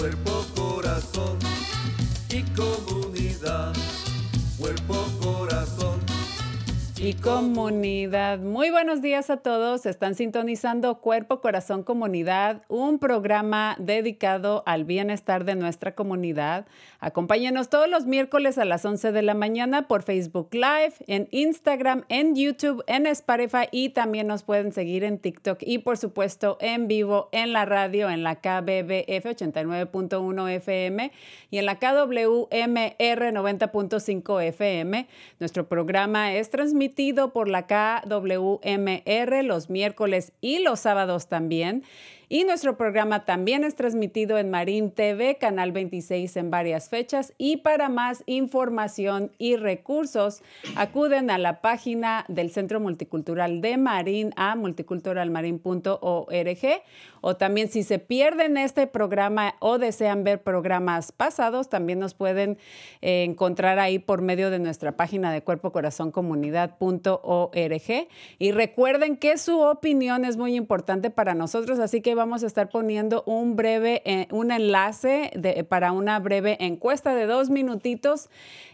Cuerpo, 0.00 0.46
corazón 0.56 1.38
y 2.30 2.42
comunidad. 2.56 2.89
Comunidad. 7.14 8.38
Muy 8.38 8.70
buenos 8.70 9.00
días 9.00 9.30
a 9.30 9.38
todos. 9.38 9.86
Están 9.86 10.14
sintonizando 10.14 11.00
Cuerpo, 11.00 11.40
Corazón, 11.40 11.82
Comunidad, 11.82 12.62
un 12.68 12.98
programa 12.98 13.74
dedicado 13.78 14.62
al 14.66 14.84
bienestar 14.84 15.44
de 15.44 15.54
nuestra 15.54 15.94
comunidad. 15.94 16.66
Acompáñenos 17.00 17.70
todos 17.70 17.88
los 17.88 18.06
miércoles 18.06 18.58
a 18.58 18.64
las 18.64 18.84
11 18.84 19.12
de 19.12 19.22
la 19.22 19.34
mañana 19.34 19.88
por 19.88 20.02
Facebook 20.02 20.50
Live, 20.52 20.94
en 21.06 21.28
Instagram, 21.30 22.04
en 22.08 22.36
YouTube, 22.36 22.84
en 22.86 23.06
Spotify 23.06 23.68
y 23.72 23.88
también 23.90 24.26
nos 24.26 24.42
pueden 24.42 24.72
seguir 24.72 25.02
en 25.02 25.18
TikTok 25.18 25.58
y 25.62 25.78
por 25.78 25.96
supuesto 25.96 26.58
en 26.60 26.86
vivo 26.86 27.30
en 27.32 27.52
la 27.52 27.64
radio 27.64 28.10
en 28.10 28.22
la 28.22 28.36
KBBF 28.36 29.24
89.1 29.24 30.50
FM 30.50 31.12
y 31.50 31.58
en 31.58 31.66
la 31.66 31.78
KWMR 31.78 32.50
90.5 32.98 34.42
FM. 34.42 35.08
Nuestro 35.38 35.66
programa 35.66 36.34
es 36.34 36.50
transmitido 36.50 36.99
por 37.32 37.48
la 37.48 37.66
KWMR 37.66 39.42
los 39.42 39.70
miércoles 39.70 40.32
y 40.40 40.58
los 40.58 40.80
sábados 40.80 41.28
también. 41.28 41.82
Y 42.32 42.44
nuestro 42.44 42.76
programa 42.76 43.24
también 43.24 43.64
es 43.64 43.74
transmitido 43.74 44.38
en 44.38 44.52
Marín 44.52 44.92
TV, 44.92 45.36
Canal 45.36 45.72
26 45.72 46.36
en 46.36 46.48
varias 46.48 46.88
fechas. 46.88 47.32
Y 47.38 47.56
para 47.56 47.88
más 47.88 48.22
información 48.26 49.32
y 49.36 49.56
recursos, 49.56 50.44
acuden 50.76 51.32
a 51.32 51.38
la 51.38 51.60
página 51.60 52.24
del 52.28 52.52
Centro 52.52 52.78
Multicultural 52.78 53.60
de 53.60 53.78
Marín 53.78 54.32
a 54.36 54.54
multiculturalmarin.org. 54.54 56.82
O 57.20 57.36
también 57.36 57.68
si 57.68 57.82
se 57.82 57.98
pierden 57.98 58.56
este 58.56 58.86
programa 58.86 59.56
o 59.58 59.78
desean 59.78 60.22
ver 60.22 60.40
programas 60.40 61.10
pasados, 61.10 61.68
también 61.68 61.98
nos 61.98 62.14
pueden 62.14 62.58
eh, 63.02 63.24
encontrar 63.24 63.80
ahí 63.80 63.98
por 63.98 64.22
medio 64.22 64.50
de 64.50 64.60
nuestra 64.60 64.92
página 64.92 65.32
de 65.32 65.42
cuerpo 65.42 65.72
corazón 65.72 66.12
comunidad.org. 66.12 68.08
Y 68.38 68.52
recuerden 68.52 69.16
que 69.16 69.36
su 69.36 69.60
opinión 69.60 70.24
es 70.24 70.36
muy 70.36 70.54
importante 70.54 71.10
para 71.10 71.34
nosotros, 71.34 71.80
así 71.80 72.00
que 72.00 72.19
vamos 72.20 72.44
a 72.44 72.46
estar 72.46 72.68
poniendo 72.68 73.24
un 73.24 73.56
breve, 73.56 74.02
eh, 74.04 74.28
un 74.30 74.50
enlace 74.50 75.30
para 75.70 75.92
una 75.92 76.18
breve 76.18 76.58
encuesta 76.60 77.14
de 77.14 77.24
dos 77.24 77.48
minutitos. 77.48 78.28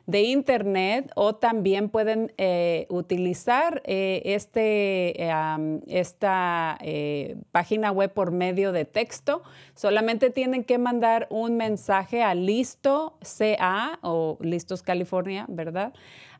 de 0.05 0.23
internet 0.23 1.11
o 1.15 1.35
también 1.35 1.89
pueden 1.89 2.33
eh, 2.37 2.85
utilizar 2.89 3.81
eh, 3.85 4.21
este, 4.25 5.23
eh, 5.23 5.79
esta 5.87 6.77
página 7.51 7.91
web 7.91 8.13
por 8.13 8.31
medio 8.31 8.71
de 8.71 8.85
texto. 8.85 9.43
Solamente 9.75 10.29
tienen 10.29 10.63
que 10.63 10.77
mandar 10.77 11.27
un 11.29 11.57
mensaje 11.57 12.23
a 12.23 12.35
Listo 12.35 13.17
CA 13.21 13.99
o 14.01 14.37
Listos 14.41 14.83
California, 14.83 15.45
¿verdad? 15.47 15.93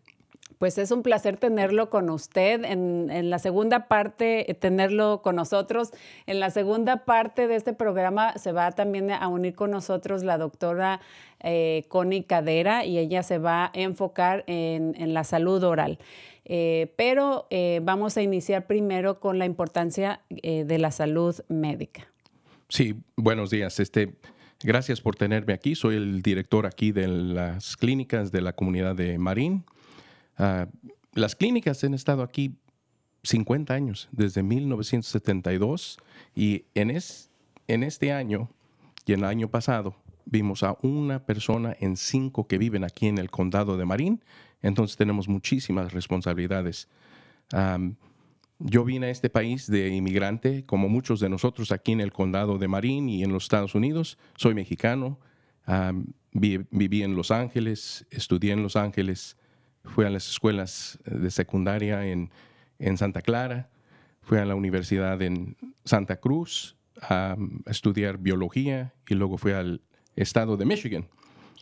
Pues 0.61 0.77
es 0.77 0.91
un 0.91 1.03
placer 1.03 1.39
tenerlo 1.39 1.89
con 1.89 2.11
usted. 2.11 2.65
En, 2.67 3.31
la 3.31 3.39
segunda 3.39 3.89
parte, 3.89 4.51
eh, 4.51 4.55
tenerlo 4.55 5.23
con 5.23 5.37
nosotros. 5.37 5.91
En 6.27 6.39
la 6.39 6.51
segunda 6.51 7.07
parte 7.07 7.49
de 7.49 7.57
este 7.57 7.73
programa 7.73 8.37
se 8.37 8.53
va 8.53 8.71
también 8.73 9.11
a 9.11 9.27
unir 9.29 9.55
con 9.55 9.71
nosotros 9.71 10.23
la 10.23 10.37
doctora 10.37 11.01
eh, 11.43 11.87
Connie 11.89 12.25
Cadera 12.25 12.85
y 12.85 12.99
ella 12.99 13.23
se 13.23 13.39
va 13.39 13.65
a 13.65 13.71
enfocar 13.73 14.45
en, 14.47 15.15
la 15.15 15.25
salud 15.25 15.65
oral. 15.65 15.99
Eh, 16.45 16.93
pero 16.95 17.49
vamos 17.81 18.19
a 18.19 18.23
iniciar 18.23 18.67
primero 18.67 19.19
con 19.19 19.39
la 19.39 19.47
importancia 19.47 20.21
de 20.29 20.79
la 20.79 20.91
salud 20.91 21.37
médica. 21.49 22.07
Sí, 22.69 22.97
buenos 23.17 23.49
días. 23.49 23.81
Este, 23.81 24.13
gracias 24.63 25.01
por 25.01 25.17
tenerme 25.17 25.55
aquí. 25.55 25.75
Soy 25.75 25.97
el 25.97 26.21
director 26.21 26.67
aquí 26.67 26.93
de 26.93 27.09
las 27.09 27.79
clínicas 27.79 28.31
de 28.31 28.43
la 28.43 28.53
comunidad 28.53 28.95
de 28.95 29.17
Marín. 29.17 29.65
Ah, 30.43 30.69
las 31.13 31.37
clínicas 31.37 31.85
han 31.85 31.93
estado 31.93 32.23
aquí 32.23 32.57
50 33.25 33.75
años, 33.75 34.09
desde 34.11 34.43
1972, 34.43 35.99
y 36.35 36.65
en, 36.75 36.99
en 37.69 37.83
este 37.83 38.13
año 38.13 38.49
y 39.05 39.13
en 39.13 39.21
el 39.21 39.27
año 39.27 39.51
pasado 39.51 39.97
vimos 40.25 40.63
a 40.63 40.79
una 40.81 41.27
persona 41.27 41.77
en 41.79 41.99
cinco 41.99 42.47
que 42.47 42.57
viven 42.57 42.85
aquí 42.85 43.07
en 43.07 43.19
el 43.19 43.31
condado 43.31 43.77
de 43.77 43.85
Marín, 43.85 44.25
entonces 44.63 44.97
tenemos 44.97 45.29
muchísimas 45.29 45.93
responsabilidades. 45.93 46.89
yo 48.59 48.85
vine 48.85 49.09
a 49.09 49.11
este 49.11 49.29
país 49.29 49.67
de 49.67 49.89
inmigrante, 49.89 50.65
como 50.65 50.89
muchos 50.89 51.21
de 51.21 51.29
nosotros 51.29 51.71
aquí 51.71 51.93
en 51.93 52.01
el 52.01 52.13
condado 52.13 52.57
de 52.57 52.69
Marín 52.69 53.11
y 53.11 53.25
en 53.25 53.33
los 53.33 53.43
Estados 53.43 53.75
Unidos. 53.75 54.17
Soy 54.37 54.55
mexicano, 54.55 55.19
viví 56.33 57.03
en 57.03 57.15
Los 57.15 57.31
Ángeles, 57.31 58.07
estudié 58.11 58.53
en 58.53 58.63
Los 58.63 58.77
Ángeles, 58.77 59.37
Fui 59.85 60.05
a 60.05 60.11
las 60.11 60.29
escuelas 60.29 60.99
de 61.05 61.31
secundaria 61.31 62.07
en, 62.07 62.31
en 62.79 62.99
Santa 62.99 63.23
Clara, 63.23 63.71
fui 64.23 64.39
a 64.39 64.45
la 64.45 64.55
universidad 64.55 65.21
en 65.23 65.57
Santa 65.85 66.17
Cruz 66.17 66.77
a, 67.01 67.37
estudiar 67.67 68.19
biología 68.19 68.95
y 69.09 69.15
luego 69.15 69.39
fui 69.39 69.53
al 69.53 69.81
estado 70.17 70.57
de 70.57 70.65
Michigan. 70.65 71.09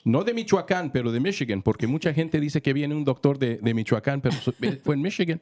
No 0.04 0.24
de 0.24 0.32
Michoacán, 0.32 0.90
pero 0.90 1.12
de 1.12 1.20
Michigan, 1.20 1.62
porque 1.62 1.86
mucha 1.86 2.14
gente 2.14 2.40
dice 2.40 2.62
que 2.62 2.72
viene 2.72 2.94
un 2.94 3.04
doctor 3.04 3.38
de, 3.38 3.56
de 3.56 3.74
Michoacán, 3.74 4.20
pero 4.20 4.36
fue 4.84 4.94
en 4.94 5.02
Michigan. 5.02 5.40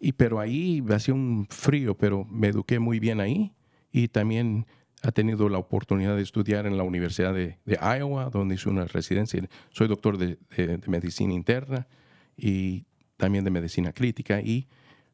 Y 0.00 0.12
pero 0.12 0.38
ahí 0.38 0.82
hacía 0.90 1.14
un 1.14 1.46
frío, 1.50 1.96
pero 1.96 2.24
me 2.24 2.48
eduqué 2.48 2.78
muy 2.78 3.00
bien 3.00 3.20
ahí 3.20 3.52
y 3.90 4.08
también 4.08 4.66
ha 5.02 5.12
tenido 5.12 5.48
la 5.48 5.58
oportunidad 5.58 6.16
de 6.16 6.22
estudiar 6.22 6.66
en 6.66 6.76
la 6.76 6.84
Universidad 6.84 7.34
de, 7.34 7.58
de 7.64 7.78
Iowa, 7.80 8.30
donde 8.30 8.54
hice 8.54 8.68
una 8.68 8.84
residencia. 8.84 9.42
Soy 9.70 9.88
doctor 9.88 10.16
de, 10.18 10.38
de 10.56 10.80
medicina 10.86 11.32
interna 11.32 11.86
y 12.38 12.86
también 13.16 13.44
de 13.44 13.50
medicina 13.50 13.92
crítica 13.92 14.40
y 14.40 14.68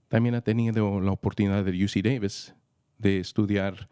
también 0.08 0.34
ha 0.34 0.42
tenido 0.42 1.00
la 1.00 1.10
oportunidad 1.10 1.64
de 1.64 1.84
UC 1.84 2.04
Davis 2.04 2.54
de 2.98 3.18
estudiar 3.18 3.88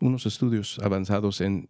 unos 0.00 0.26
estudios 0.26 0.80
avanzados 0.82 1.40
en 1.40 1.68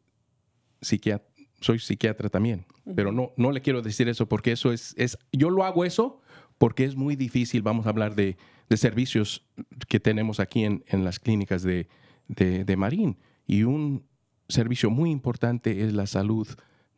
psiquiatría. 0.81 1.29
Soy 1.61 1.81
psiquiatra 1.81 2.29
también, 2.29 2.67
pero 2.95 3.11
no, 3.11 3.33
no 3.37 3.51
le 3.51 3.61
quiero 3.61 3.83
decir 3.83 4.09
eso 4.09 4.29
porque 4.29 4.53
eso 4.53 4.73
es, 4.73 4.95
es, 4.97 5.19
yo 5.33 5.51
lo 5.51 5.65
hago 5.65 5.85
eso 5.85 6.21
porque 6.57 6.85
es 6.85 6.95
muy 6.95 7.17
difícil, 7.17 7.63
vamos 7.63 7.87
a 7.87 7.89
hablar 7.89 8.15
de, 8.15 8.37
de 8.69 8.77
servicios 8.77 9.45
que 9.89 9.99
tenemos 9.99 10.39
aquí 10.39 10.63
en, 10.63 10.85
en 10.87 11.05
las 11.05 11.19
clínicas 11.19 11.65
de, 11.65 11.89
de, 12.29 12.65
de 12.65 12.77
Marín. 12.77 13.19
Y 13.45 13.65
un 13.65 14.05
servicio 14.49 14.89
muy 14.89 15.11
importante 15.11 15.83
es 15.83 15.93
la 15.95 16.07
salud, 16.07 16.47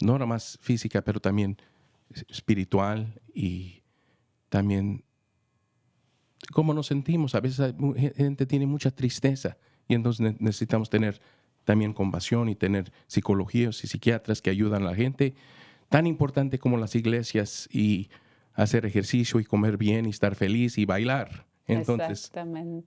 no 0.02 0.12
nada 0.12 0.26
más 0.26 0.58
física, 0.60 1.02
pero 1.02 1.20
también 1.20 1.56
espiritual 2.28 3.20
y 3.34 3.82
también 4.48 5.04
cómo 6.52 6.74
nos 6.74 6.86
sentimos. 6.86 7.34
A 7.34 7.40
veces 7.40 7.74
gente 8.16 8.46
tiene 8.46 8.66
mucha 8.66 8.90
tristeza 8.90 9.56
y 9.88 9.94
entonces 9.94 10.40
necesitamos 10.40 10.90
tener 10.90 11.20
también 11.64 11.92
compasión 11.92 12.48
y 12.48 12.54
tener 12.54 12.92
psicologías 13.06 13.84
y 13.84 13.86
psiquiatras 13.86 14.42
que 14.42 14.50
ayudan 14.50 14.82
a 14.82 14.90
la 14.90 14.94
gente. 14.94 15.34
Tan 15.88 16.06
importante 16.06 16.58
como 16.58 16.76
las 16.76 16.94
iglesias 16.94 17.68
y 17.72 18.08
hacer 18.54 18.86
ejercicio 18.86 19.40
y 19.40 19.44
comer 19.44 19.76
bien 19.76 20.06
y 20.06 20.10
estar 20.10 20.34
feliz 20.34 20.78
y 20.78 20.84
bailar. 20.84 21.46
Entonces, 21.66 22.32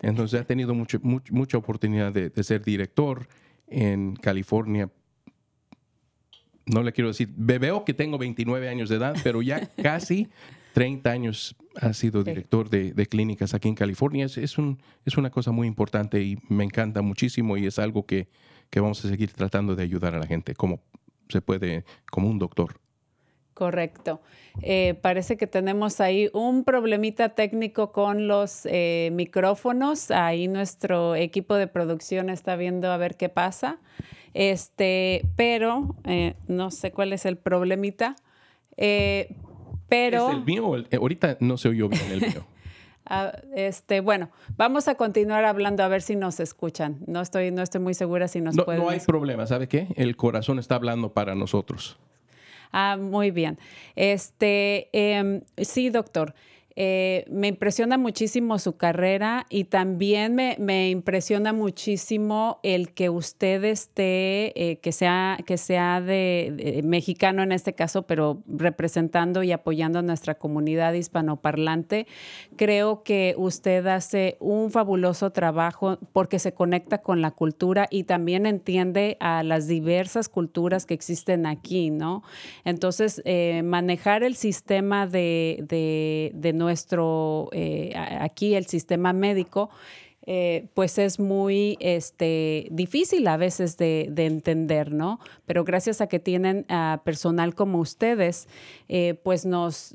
entonces 0.02 0.42
he 0.42 0.44
tenido 0.44 0.74
mucho, 0.74 1.00
mucha 1.02 1.58
oportunidad 1.58 2.12
de, 2.12 2.30
de 2.30 2.44
ser 2.44 2.64
director 2.64 3.28
en 3.68 4.16
California 4.16 4.90
no 6.66 6.84
le 6.84 6.94
quiero 6.94 7.10
decir, 7.10 7.30
veo 7.36 7.86
que 7.86 7.94
tengo 7.94 8.18
29 8.18 8.70
años 8.70 8.90
de 8.90 8.98
edad, 8.98 9.16
pero 9.24 9.42
ya 9.42 9.68
casi 9.82 10.30
30 10.74 11.10
años 11.12 11.56
ha 11.76 11.94
sido 11.94 12.24
director 12.24 12.70
de, 12.70 12.94
clínicas 13.08 13.54
aquí 13.54 13.70
en 13.70 13.76
California. 13.76 14.26
Es, 14.26 14.38
es, 14.38 14.58
un, 14.58 14.82
es 15.06 15.18
una 15.18 15.30
cosa 15.30 15.52
muy 15.52 15.68
importante 15.68 16.22
y 16.22 16.38
me 16.50 16.64
encanta 16.64 17.02
muchísimo 17.02 17.58
y 17.58 17.66
es 17.66 17.80
algo 17.80 18.06
que, 18.06 18.28
que 18.70 18.80
vamos 18.80 19.04
a 19.06 19.10
seguir 19.10 19.32
tratando 19.32 19.76
de 19.76 19.84
ayudar 19.84 20.16
a 20.16 20.20
la 20.20 20.28
gente 20.28 20.56
como 20.56 20.82
se 21.30 21.42
puede, 21.42 21.86
como 22.12 22.30
un 22.30 22.40
doctor. 22.40 22.80
Correcto. 23.54 24.20
Eh, 24.62 24.96
parece 25.02 25.38
que 25.38 25.46
tenemos 25.46 26.02
ahí 26.02 26.30
un 26.34 26.64
problemita 26.64 27.30
técnico 27.30 27.92
con 27.92 28.28
los 28.28 28.66
eh, 28.66 29.10
micrófonos. 29.14 30.10
Ahí 30.10 30.48
nuestro 30.48 31.16
equipo 31.16 31.56
de 31.56 31.68
producción 31.68 32.30
está 32.30 32.56
viendo 32.56 32.92
a 32.92 32.98
ver 32.98 33.16
qué 33.16 33.30
pasa. 33.30 33.80
Este, 34.34 35.26
pero 35.36 35.96
eh, 36.06 36.36
no 36.48 36.72
sé 36.72 36.92
cuál 36.92 37.14
es 37.14 37.26
el 37.26 37.38
problemita. 37.38 38.16
pero. 38.76 40.30
¿Es 40.30 40.36
el 40.36 40.46
mío? 40.46 40.74
ahorita 40.92 41.38
no 41.40 41.58
se 41.58 41.70
oyó 41.70 41.90
bien 41.90 42.12
el 42.12 42.22
mío. 42.22 42.46
Ah, 43.06 43.34
este, 43.54 44.00
bueno, 44.00 44.30
vamos 44.56 44.88
a 44.88 44.96
continuar 44.96 45.44
hablando 45.44 45.84
a 45.84 45.90
ver 45.90 46.02
si 46.02 46.16
nos 46.16 46.40
escuchan. 46.40 47.00
No 47.06 47.20
estoy, 47.20 47.52
no 47.52 47.62
estoy 47.62 47.82
muy 47.82 47.94
segura 47.94 48.30
si 48.30 48.40
nos 48.40 48.56
no, 48.56 48.64
pueden. 48.64 48.82
No 48.82 48.90
hay 48.90 49.02
problema, 49.02 49.46
¿sabe 49.46 49.68
qué? 49.68 49.88
El 49.98 50.16
corazón 50.16 50.58
está 50.58 50.76
hablando 50.76 51.12
para 51.12 51.36
nosotros. 51.36 51.98
Ah, 52.72 52.98
muy 53.00 53.32
bien. 53.32 53.60
Este, 53.96 54.90
em, 54.94 55.42
sí, 55.58 55.90
doctor. 55.90 56.34
Eh, 56.76 57.26
me 57.30 57.50
impresiona 57.50 57.98
muchísimo 57.98 58.58
su 58.58 58.78
carrera 58.78 59.46
y 59.50 59.66
también 59.66 60.36
me, 60.36 60.90
impresiona 60.90 61.54
muchísimo 61.54 62.60
el 62.64 62.94
que 62.94 63.10
usted 63.10 63.64
esté, 63.64 64.72
eh, 64.72 64.78
que 64.78 64.92
sea, 64.92 65.38
que 65.46 65.58
sea 65.58 66.02
de, 66.02 66.82
mexicano 66.84 67.44
en 67.44 67.52
este 67.52 67.74
caso, 67.74 68.04
pero 68.04 68.42
representando 68.48 69.44
y 69.44 69.52
apoyando 69.52 70.00
a 70.00 70.02
nuestra 70.02 70.36
comunidad 70.36 70.94
hispanoparlante. 70.94 72.08
Creo 72.56 73.04
que 73.04 73.36
usted 73.38 73.86
hace 73.86 74.38
un 74.40 74.72
fabuloso 74.72 75.32
trabajo 75.32 76.00
porque 76.12 76.40
se 76.40 76.54
conecta 76.54 77.00
con 77.00 77.22
la 77.22 77.32
cultura 77.32 77.88
y 77.92 78.06
también 78.06 78.46
entiende 78.46 79.18
a 79.20 79.44
las 79.44 79.68
diversas 79.68 80.28
culturas 80.28 80.86
que 80.86 80.96
existen 80.96 81.46
aquí, 81.46 81.92
¿no? 81.92 82.24
Entonces, 82.66 83.22
eh, 83.26 83.62
manejar 83.64 84.24
el 84.24 84.36
sistema 84.36 85.06
de, 85.06 85.64
de 85.68 86.54
nuestro, 86.64 87.50
eh, 87.52 87.94
aquí 87.96 88.56
el 88.56 88.66
sistema 88.68 89.12
médico, 89.12 89.70
eh, 90.26 90.68
pues 90.74 90.98
es 90.98 91.20
muy 91.20 91.76
este, 91.82 92.70
difícil 92.72 93.28
a 93.28 93.36
veces 93.36 93.76
de, 93.76 94.10
entender, 94.16 94.94
¿no? 94.94 95.20
Pero 95.46 95.66
gracias 95.66 96.00
a 96.00 96.08
que 96.08 96.20
tienen 96.20 96.66
personal 97.04 97.54
como 97.54 97.80
ustedes, 97.80 98.48
eh, 98.88 99.20
pues 99.22 99.46
nos 99.46 99.94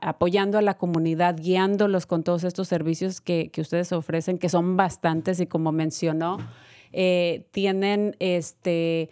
apoyando 0.00 0.58
a 0.58 0.62
la 0.62 0.74
comunidad, 0.74 1.36
guiándolos 1.36 2.06
con 2.06 2.22
todos 2.22 2.44
estos 2.44 2.68
servicios 2.68 3.20
que, 3.20 3.50
que 3.52 3.60
ustedes 3.60 3.90
ofrecen, 3.90 4.38
que 4.38 4.48
son 4.48 4.76
bastantes 4.76 5.40
y 5.40 5.46
como 5.46 5.72
mencionó, 5.72 6.38
tienen 7.50 8.14
este 8.20 9.10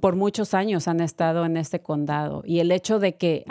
por 0.00 0.16
muchos 0.16 0.54
años 0.54 0.88
han 0.88 1.00
estado 1.00 1.44
en 1.44 1.56
este 1.56 1.80
condado 1.80 2.42
y 2.46 2.60
el 2.60 2.70
hecho 2.70 2.98
de 2.98 3.16
que 3.16 3.44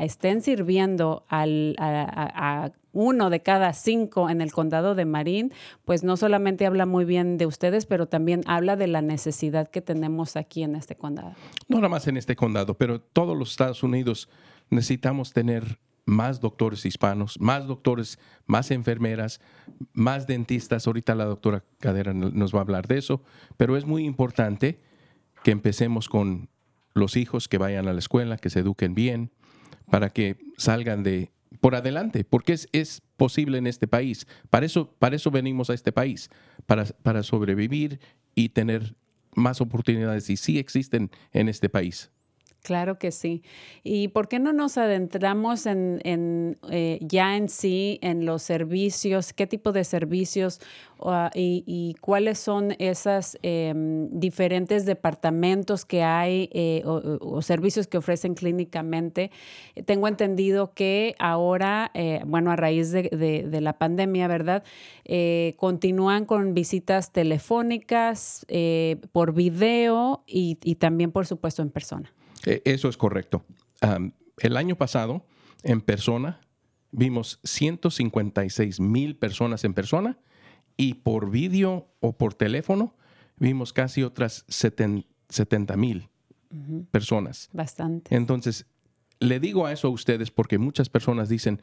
estén 0.00 0.42
sirviendo 0.42 1.24
al, 1.28 1.76
a, 1.78 2.72
uno 2.92 3.30
de 3.30 3.40
cada 3.40 3.72
cinco 3.72 4.28
en 4.28 4.40
el 4.40 4.52
condado 4.52 4.94
de 4.94 5.04
Marín, 5.04 5.52
pues 5.84 6.04
no 6.04 6.16
solamente 6.16 6.66
habla 6.66 6.84
muy 6.84 7.04
bien 7.04 7.38
de 7.38 7.46
ustedes, 7.46 7.86
pero 7.86 8.06
también 8.06 8.42
habla 8.46 8.76
de 8.76 8.86
la 8.86 9.02
necesidad 9.02 9.68
que 9.68 9.80
tenemos 9.80 10.36
aquí 10.36 10.62
en 10.62 10.74
este 10.74 10.94
condado. 10.94 11.32
No 11.68 11.76
nada 11.78 11.88
más 11.88 12.06
en 12.06 12.16
este 12.16 12.36
condado, 12.36 12.74
pero 12.74 13.00
todos 13.00 13.36
los 13.36 13.50
Estados 13.52 13.82
Unidos 13.82 14.28
necesitamos 14.68 15.32
tener 15.32 15.78
más 16.04 16.40
doctores 16.40 16.84
hispanos, 16.84 17.40
más 17.40 17.66
doctores, 17.66 18.18
más 18.46 18.70
enfermeras, 18.70 19.40
más 19.92 20.26
dentistas. 20.26 20.86
Ahorita 20.86 21.14
la 21.14 21.24
doctora 21.24 21.64
Cadera 21.78 22.12
nos 22.12 22.54
va 22.54 22.58
a 22.58 22.62
hablar 22.62 22.88
de 22.88 22.98
eso, 22.98 23.22
pero 23.56 23.76
es 23.76 23.86
muy 23.86 24.04
importante 24.04 24.80
que 25.42 25.50
empecemos 25.50 26.08
con 26.08 26.48
los 26.94 27.16
hijos 27.16 27.48
que 27.48 27.58
vayan 27.58 27.88
a 27.88 27.92
la 27.92 27.98
escuela, 27.98 28.36
que 28.36 28.50
se 28.50 28.60
eduquen 28.60 28.94
bien, 28.94 29.30
para 29.90 30.10
que 30.10 30.36
salgan 30.56 31.02
de 31.02 31.30
por 31.60 31.74
adelante, 31.74 32.24
porque 32.24 32.54
es, 32.54 32.68
es 32.72 33.02
posible 33.16 33.58
en 33.58 33.66
este 33.66 33.86
país. 33.86 34.26
Para 34.50 34.66
eso, 34.66 34.90
para 34.98 35.16
eso 35.16 35.30
venimos 35.30 35.70
a 35.70 35.74
este 35.74 35.92
país, 35.92 36.30
para, 36.66 36.84
para 36.84 37.22
sobrevivir 37.22 38.00
y 38.34 38.50
tener 38.50 38.96
más 39.34 39.60
oportunidades, 39.60 40.28
y 40.28 40.36
sí 40.36 40.58
existen 40.58 41.10
en 41.32 41.48
este 41.48 41.68
país. 41.68 42.10
Claro 42.62 42.96
que 42.96 43.10
sí. 43.10 43.42
¿Y 43.82 44.08
por 44.08 44.28
qué 44.28 44.38
no 44.38 44.52
nos 44.52 44.78
adentramos 44.78 45.66
en, 45.66 46.00
en, 46.04 46.58
eh, 46.70 47.00
ya 47.02 47.36
en 47.36 47.48
sí 47.48 47.98
en 48.02 48.24
los 48.24 48.42
servicios? 48.42 49.32
¿Qué 49.32 49.48
tipo 49.48 49.72
de 49.72 49.82
servicios 49.82 50.60
uh, 51.00 51.28
y, 51.34 51.96
cuáles 52.00 52.38
son 52.38 52.76
esos 52.78 53.36
eh, 53.42 53.72
diferentes 54.12 54.86
departamentos 54.86 55.84
que 55.84 56.04
hay 56.04 56.50
eh, 56.52 56.82
o, 56.84 57.42
servicios 57.42 57.88
que 57.88 57.98
ofrecen 57.98 58.34
clínicamente? 58.34 59.32
Tengo 59.84 60.06
entendido 60.06 60.72
que 60.72 61.16
ahora, 61.18 61.90
eh, 61.94 62.22
bueno, 62.26 62.52
a 62.52 62.56
raíz 62.56 62.92
de, 62.92 63.58
la 63.60 63.72
pandemia, 63.72 64.28
¿verdad? 64.28 64.62
Eh, 65.04 65.54
continúan 65.56 66.26
con 66.26 66.54
visitas 66.54 67.10
telefónicas, 67.10 68.46
por 69.10 69.34
video 69.34 70.22
y 70.26 70.54
también, 70.76 71.10
por 71.10 71.26
supuesto, 71.26 71.62
en 71.62 71.70
persona. 71.70 72.12
E, 72.46 72.62
eso 72.64 72.88
es 72.88 72.96
correcto. 72.96 73.44
Um, 73.82 74.12
el 74.38 74.56
año 74.56 74.76
pasado, 74.76 75.24
en 75.62 75.80
persona, 75.80 76.40
vimos 76.90 77.40
156 77.44 78.80
mil 78.80 79.16
personas 79.16 79.64
en 79.64 79.74
persona 79.74 80.18
y 80.76 80.94
por 80.94 81.30
vídeo 81.30 81.88
o 82.00 82.16
por 82.16 82.34
teléfono 82.34 82.94
vimos 83.36 83.72
casi 83.72 84.02
otras 84.02 84.44
70 84.48 85.76
mil 85.76 86.08
uh 86.50 86.56
-huh. 86.56 86.86
personas. 86.90 87.48
Bastante. 87.52 88.14
Entonces, 88.14 88.66
le 89.20 89.40
digo 89.40 89.66
a 89.66 89.72
eso 89.72 89.88
a 89.88 89.90
ustedes 89.90 90.30
porque 90.30 90.58
muchas 90.58 90.88
personas 90.88 91.28
dicen, 91.28 91.62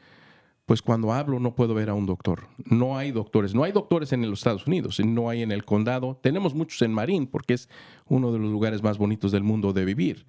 pues 0.65 0.81
cuando 0.81 1.13
hablo 1.13 1.39
no 1.39 1.55
puedo 1.55 1.74
ver 1.74 1.89
a 1.89 1.93
un 1.93 2.05
doctor. 2.05 2.48
No 2.65 2.98
hay 2.98 3.12
doctores. 3.12 3.55
No 3.55 3.63
hay 3.63 3.71
doctores 3.71 4.13
en 4.13 4.21
los 4.29 4.39
Estados 4.39 4.67
Unidos, 4.67 5.00
no 5.00 5.29
hay 5.29 5.41
en 5.41 5.51
el 5.51 5.65
condado. 5.65 6.19
Tenemos 6.21 6.53
muchos 6.53 6.81
en 6.83 6.93
Marín 6.93 7.27
porque 7.27 7.55
es 7.55 7.69
uno 8.05 8.31
de 8.31 8.39
los 8.39 8.51
lugares 8.51 8.83
más 8.83 8.98
bonitos 8.98 9.31
del 9.31 9.43
mundo 9.43 9.74
de 9.74 9.86
vivir. 9.86 10.25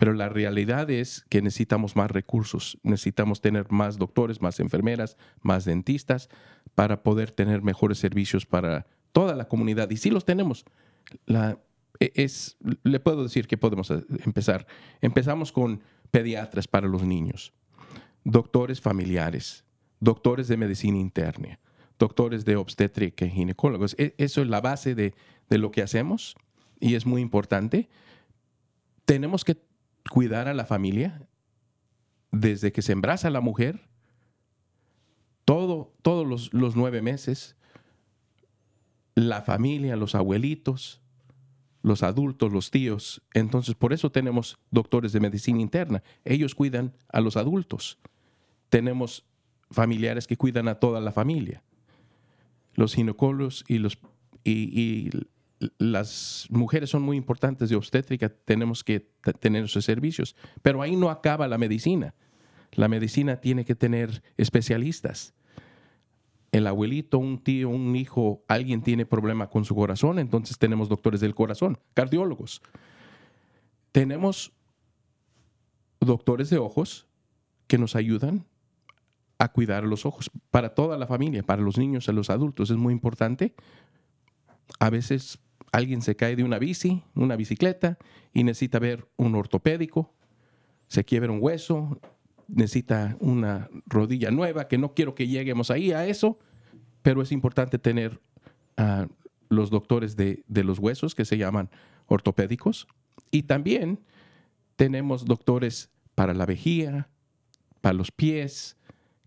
Pero 0.00 0.14
la 0.14 0.30
realidad 0.30 0.88
es 0.88 1.26
que 1.28 1.42
necesitamos 1.42 1.94
más 1.94 2.10
recursos, 2.10 2.78
necesitamos 2.82 3.42
tener 3.42 3.70
más 3.70 3.98
doctores, 3.98 4.40
más 4.40 4.58
enfermeras, 4.58 5.18
más 5.42 5.66
dentistas 5.66 6.30
para 6.74 7.02
poder 7.02 7.32
tener 7.32 7.60
mejores 7.60 7.98
servicios 7.98 8.46
para 8.46 8.86
toda 9.12 9.36
la 9.36 9.46
comunidad. 9.46 9.90
Y 9.90 9.98
sí 9.98 10.08
los 10.08 10.24
tenemos. 10.24 10.64
La, 11.26 11.58
es, 11.98 12.56
le 12.82 12.98
puedo 12.98 13.24
decir 13.24 13.46
que 13.46 13.58
podemos 13.58 13.90
empezar. 14.24 14.66
Empezamos 15.02 15.52
con 15.52 15.82
pediatras 16.10 16.66
para 16.66 16.88
los 16.88 17.02
niños, 17.02 17.52
doctores 18.24 18.80
familiares, 18.80 19.66
doctores 20.00 20.48
de 20.48 20.56
medicina 20.56 20.96
interna, 20.96 21.60
doctores 21.98 22.46
de 22.46 22.56
obstétrica 22.56 23.26
y 23.26 23.30
ginecólogos. 23.32 23.94
Eso 23.98 24.40
es 24.40 24.48
la 24.48 24.62
base 24.62 24.94
de, 24.94 25.12
de 25.50 25.58
lo 25.58 25.70
que 25.70 25.82
hacemos 25.82 26.36
y 26.80 26.94
es 26.94 27.04
muy 27.04 27.20
importante. 27.20 27.90
Tenemos 29.04 29.44
que 29.44 29.68
cuidar 30.10 30.48
a 30.48 30.54
la 30.54 30.66
familia 30.66 31.22
desde 32.32 32.72
que 32.72 32.82
se 32.82 32.92
embaraza 32.92 33.30
la 33.30 33.40
mujer, 33.40 33.88
todo, 35.44 35.94
todos 36.02 36.26
los, 36.26 36.52
los, 36.52 36.74
nueve 36.76 37.00
meses, 37.00 37.56
la 39.14 39.40
familia, 39.40 39.96
los 39.96 40.16
abuelitos, 40.16 41.00
los 41.82 42.02
adultos, 42.02 42.52
los 42.52 42.72
tíos. 42.72 43.22
Entonces, 43.34 43.76
por 43.76 43.92
eso 43.92 44.10
tenemos 44.10 44.58
doctores 44.70 45.12
de 45.12 45.20
medicina 45.20 45.60
interna. 45.60 46.02
Ellos 46.24 46.54
cuidan 46.54 46.92
a 47.08 47.20
los 47.20 47.36
adultos. 47.36 47.98
Tenemos 48.68 49.24
familiares 49.70 50.26
que 50.26 50.36
cuidan 50.36 50.66
a 50.66 50.74
toda 50.74 51.00
la 51.00 51.12
familia. 51.12 51.62
Los 52.74 52.94
ginecólogos 52.94 53.64
y, 53.68 53.78
los, 53.78 53.98
y, 54.42 54.80
y 54.80 55.10
las 55.78 56.46
mujeres 56.50 56.90
son 56.90 57.02
muy 57.02 57.16
importantes 57.16 57.68
de 57.68 57.76
obstétrica, 57.76 58.28
tenemos 58.28 58.82
que 58.82 59.10
tener 59.40 59.64
esos 59.64 59.84
servicios, 59.84 60.34
pero 60.62 60.80
ahí 60.80 60.96
no 60.96 61.10
acaba 61.10 61.48
la 61.48 61.58
medicina. 61.58 62.14
La 62.72 62.88
medicina 62.88 63.36
tiene 63.36 63.64
que 63.64 63.74
tener 63.74 64.22
especialistas. 64.36 65.34
El 66.52 66.66
abuelito, 66.66 67.18
un 67.18 67.38
tío, 67.38 67.68
un 67.68 67.94
hijo, 67.94 68.42
alguien 68.48 68.82
tiene 68.82 69.06
problema 69.06 69.50
con 69.50 69.64
su 69.64 69.74
corazón, 69.74 70.18
entonces 70.18 70.58
tenemos 70.58 70.88
doctores 70.88 71.20
del 71.20 71.34
corazón, 71.34 71.78
cardiólogos. 71.94 72.62
Tenemos 73.92 74.52
doctores 76.00 76.48
de 76.50 76.58
ojos 76.58 77.06
que 77.66 77.78
nos 77.78 77.94
ayudan 77.94 78.46
a 79.38 79.52
cuidar 79.52 79.84
los 79.84 80.06
ojos 80.06 80.30
para 80.50 80.74
toda 80.74 80.98
la 80.98 81.06
familia, 81.06 81.42
para 81.42 81.62
los 81.62 81.78
niños 81.78 82.08
y 82.08 82.12
los 82.12 82.30
adultos. 82.30 82.70
Es 82.70 82.76
muy 82.76 82.92
importante. 82.92 83.54
A 84.78 84.90
veces 84.90 85.38
alguien 85.72 86.02
se 86.02 86.16
cae 86.16 86.36
de 86.36 86.44
una 86.44 86.58
bici, 86.58 87.02
una 87.14 87.36
bicicleta, 87.36 87.98
y 88.32 88.44
necesita 88.44 88.78
ver 88.78 89.08
un 89.16 89.34
ortopédico, 89.34 90.12
se 90.88 91.04
quiebra 91.04 91.32
un 91.32 91.38
hueso, 91.40 92.00
necesita 92.48 93.16
una 93.20 93.68
rodilla 93.86 94.30
nueva, 94.30 94.68
que 94.68 94.78
no 94.78 94.94
quiero 94.94 95.14
que 95.14 95.28
lleguemos 95.28 95.70
ahí 95.70 95.92
a 95.92 96.06
eso, 96.06 96.38
pero 97.02 97.22
es 97.22 97.32
importante 97.32 97.78
tener 97.78 98.20
a 98.76 99.06
uh, 99.08 99.14
los 99.48 99.70
doctores 99.70 100.16
de, 100.16 100.44
los 100.48 100.78
huesos 100.78 101.14
que 101.14 101.24
se 101.24 101.38
llaman 101.38 101.70
ortopédicos, 102.06 102.86
y 103.30 103.44
también 103.44 104.00
tenemos 104.76 105.24
doctores 105.24 105.90
para 106.14 106.34
la 106.34 106.46
vejiga, 106.46 107.08
para 107.80 107.94
los 107.94 108.10
pies, 108.10 108.76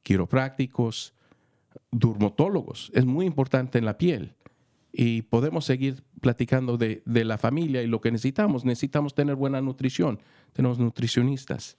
quiroprácticos, 0.04 1.14
dermatólogos. 1.92 2.92
Es 2.94 3.06
muy 3.06 3.26
importante 3.26 3.78
en 3.78 3.86
la 3.86 3.98
piel 3.98 4.36
y 4.92 5.24
podemos 5.24 5.66
seguir 5.66 6.04
platicando 6.24 6.78
de, 6.78 7.04
la 7.06 7.38
familia 7.38 7.84
y 7.84 7.88
lo 7.88 8.00
que 8.00 8.10
necesitamos. 8.10 8.64
Necesitamos 8.64 9.14
tener 9.14 9.36
buena 9.36 9.60
nutrición. 9.60 10.20
Tenemos 10.54 10.80
nutricionistas. 10.80 11.76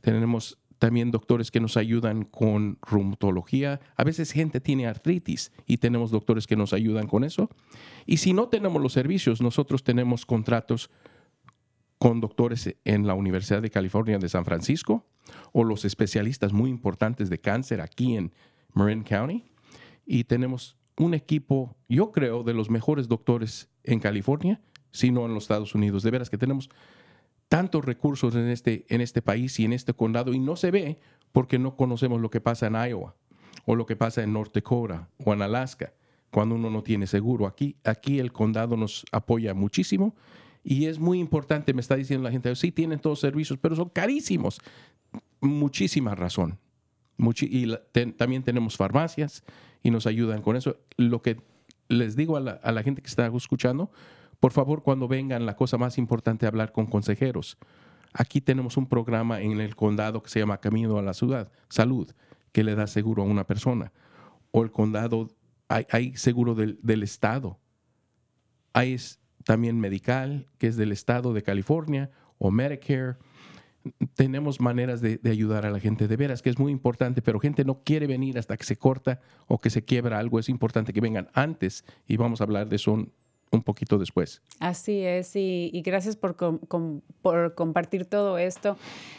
Tenemos 0.00 0.58
también 0.78 1.10
doctores 1.10 1.50
que 1.50 1.60
nos 1.60 1.76
ayudan 1.76 2.24
con 2.24 2.78
reumatología. 2.80 3.80
A 3.94 4.02
veces 4.02 4.32
gente 4.32 4.62
tiene 4.62 4.86
artritis 4.86 5.52
y 5.66 5.76
tenemos 5.76 6.10
doctores 6.10 6.46
que 6.46 6.56
nos 6.56 6.72
ayudan 6.72 7.06
con 7.06 7.22
eso. 7.22 7.50
Y 8.06 8.16
si 8.16 8.32
no 8.32 8.48
tenemos 8.48 8.80
los 8.80 8.94
servicios, 8.94 9.42
nosotros 9.42 9.84
tenemos 9.84 10.24
contratos 10.24 10.90
con 11.98 12.22
doctores 12.22 12.74
en 12.86 13.06
la 13.06 13.12
Universidad 13.12 13.60
de 13.60 13.70
California 13.70 14.18
de 14.18 14.30
San 14.30 14.46
Francisco 14.46 15.04
o 15.52 15.64
los 15.64 15.84
especialistas 15.84 16.54
muy 16.54 16.70
importantes 16.70 17.28
de 17.28 17.38
cáncer 17.38 17.82
aquí 17.82 18.16
en 18.16 18.32
Marin 18.72 19.02
County. 19.02 19.44
Y 20.06 20.24
tenemos 20.24 20.78
un 20.98 21.14
equipo, 21.14 21.76
yo 21.88 22.12
creo, 22.12 22.42
de 22.42 22.54
los 22.54 22.70
mejores 22.70 23.08
doctores 23.08 23.68
en 23.84 24.00
California, 24.00 24.60
si 24.92 25.10
no 25.10 25.26
en 25.26 25.34
los 25.34 25.44
Estados 25.44 25.74
Unidos. 25.74 26.02
De 26.02 26.10
veras 26.10 26.30
que 26.30 26.38
tenemos 26.38 26.70
tantos 27.48 27.84
recursos 27.84 28.34
en 28.34 28.48
este, 28.48 28.86
en 28.88 29.00
este 29.00 29.22
país 29.22 29.58
y 29.60 29.64
en 29.64 29.72
este 29.72 29.92
condado 29.94 30.32
y 30.32 30.38
no 30.38 30.56
se 30.56 30.70
ve 30.70 30.98
porque 31.32 31.58
no 31.58 31.76
conocemos 31.76 32.20
lo 32.20 32.30
que 32.30 32.40
pasa 32.40 32.66
en 32.66 32.74
Iowa 32.74 33.14
o 33.66 33.74
lo 33.76 33.86
que 33.86 33.96
pasa 33.96 34.22
en 34.22 34.32
North 34.32 34.54
Dakota 34.54 35.08
o 35.24 35.32
en 35.32 35.42
Alaska 35.42 35.92
cuando 36.30 36.54
uno 36.54 36.70
no 36.70 36.82
tiene 36.82 37.06
seguro. 37.06 37.46
Aquí, 37.46 37.76
aquí 37.84 38.18
el 38.18 38.32
condado 38.32 38.76
nos 38.76 39.04
apoya 39.12 39.54
muchísimo 39.54 40.14
y 40.64 40.86
es 40.86 40.98
muy 40.98 41.20
importante, 41.20 41.72
me 41.74 41.80
está 41.80 41.94
diciendo 41.94 42.24
la 42.24 42.32
gente, 42.32 42.54
sí 42.56 42.72
tienen 42.72 42.98
todos 42.98 43.20
servicios, 43.20 43.58
pero 43.60 43.76
son 43.76 43.88
carísimos. 43.88 44.60
Muchísima 45.40 46.14
razón. 46.14 46.58
Y 47.40 47.72
también 48.16 48.42
tenemos 48.42 48.76
farmacias 48.76 49.44
y 49.86 49.90
nos 49.92 50.08
ayudan 50.08 50.42
con 50.42 50.56
eso. 50.56 50.78
Lo 50.96 51.22
que 51.22 51.40
les 51.88 52.16
digo 52.16 52.36
a 52.36 52.40
la, 52.40 52.82
gente 52.82 53.02
que 53.02 53.06
está 53.06 53.28
escuchando, 53.28 53.92
por 54.40 54.50
favor, 54.50 54.82
cuando 54.82 55.06
vengan, 55.06 55.46
la 55.46 55.54
cosa 55.54 55.78
más 55.78 55.96
importante 55.96 56.44
es 56.44 56.48
hablar 56.48 56.72
con 56.72 56.86
consejeros. 56.86 57.56
Aquí 58.12 58.40
tenemos 58.40 58.76
un 58.76 58.88
programa 58.88 59.40
en 59.40 59.60
el 59.60 59.76
condado 59.76 60.24
que 60.24 60.28
se 60.28 60.40
llama 60.40 60.58
Camino 60.58 60.98
a 60.98 61.02
la 61.02 61.14
Ciudad, 61.14 61.52
Salud, 61.68 62.10
que 62.50 62.64
le 62.64 62.74
da 62.74 62.88
seguro 62.88 63.22
a 63.22 63.26
una 63.26 63.46
persona. 63.46 63.92
O 64.50 64.64
el 64.64 64.72
condado, 64.72 65.28
hay, 65.68 65.86
hay 65.92 66.16
seguro 66.16 66.56
del, 66.56 66.80
del 66.82 67.04
Estado. 67.04 67.60
Hay 68.72 68.96
también 69.44 69.78
medical, 69.78 70.48
que 70.58 70.66
es 70.66 70.76
del 70.76 70.90
Estado 70.90 71.32
de 71.32 71.44
California, 71.44 72.10
o 72.38 72.50
Medicare 72.50 73.18
tenemos 74.14 74.60
maneras 74.60 75.00
de, 75.00 75.20
ayudar 75.24 75.66
a 75.66 75.70
la 75.70 75.80
gente 75.80 76.08
de 76.08 76.16
veras, 76.16 76.42
que 76.42 76.50
es 76.50 76.58
muy 76.58 76.72
importante, 76.72 77.22
pero 77.22 77.40
gente 77.40 77.64
no 77.64 77.82
quiere 77.82 78.06
venir 78.06 78.38
hasta 78.38 78.56
que 78.56 78.64
se 78.64 78.76
corta 78.76 79.20
o 79.46 79.58
que 79.58 79.70
se 79.70 79.84
quiebra 79.84 80.18
algo. 80.18 80.38
Es 80.38 80.48
importante 80.48 80.92
que 80.92 81.00
vengan 81.00 81.28
antes 81.32 81.84
y 82.06 82.16
vamos 82.16 82.40
a 82.40 82.44
hablar 82.44 82.68
de 82.68 82.76
eso 82.76 83.06
un 83.50 83.62
poquito 83.62 83.98
después. 83.98 84.42
Así 84.58 85.00
es, 85.00 85.36
y, 85.36 85.70
y 85.72 85.82
gracias 85.82 86.16
por, 86.16 86.36
com, 86.36 86.58
com, 86.58 87.00
por, 87.22 87.54
compartir 87.54 88.06
todo 88.06 88.38
esto 88.38 88.76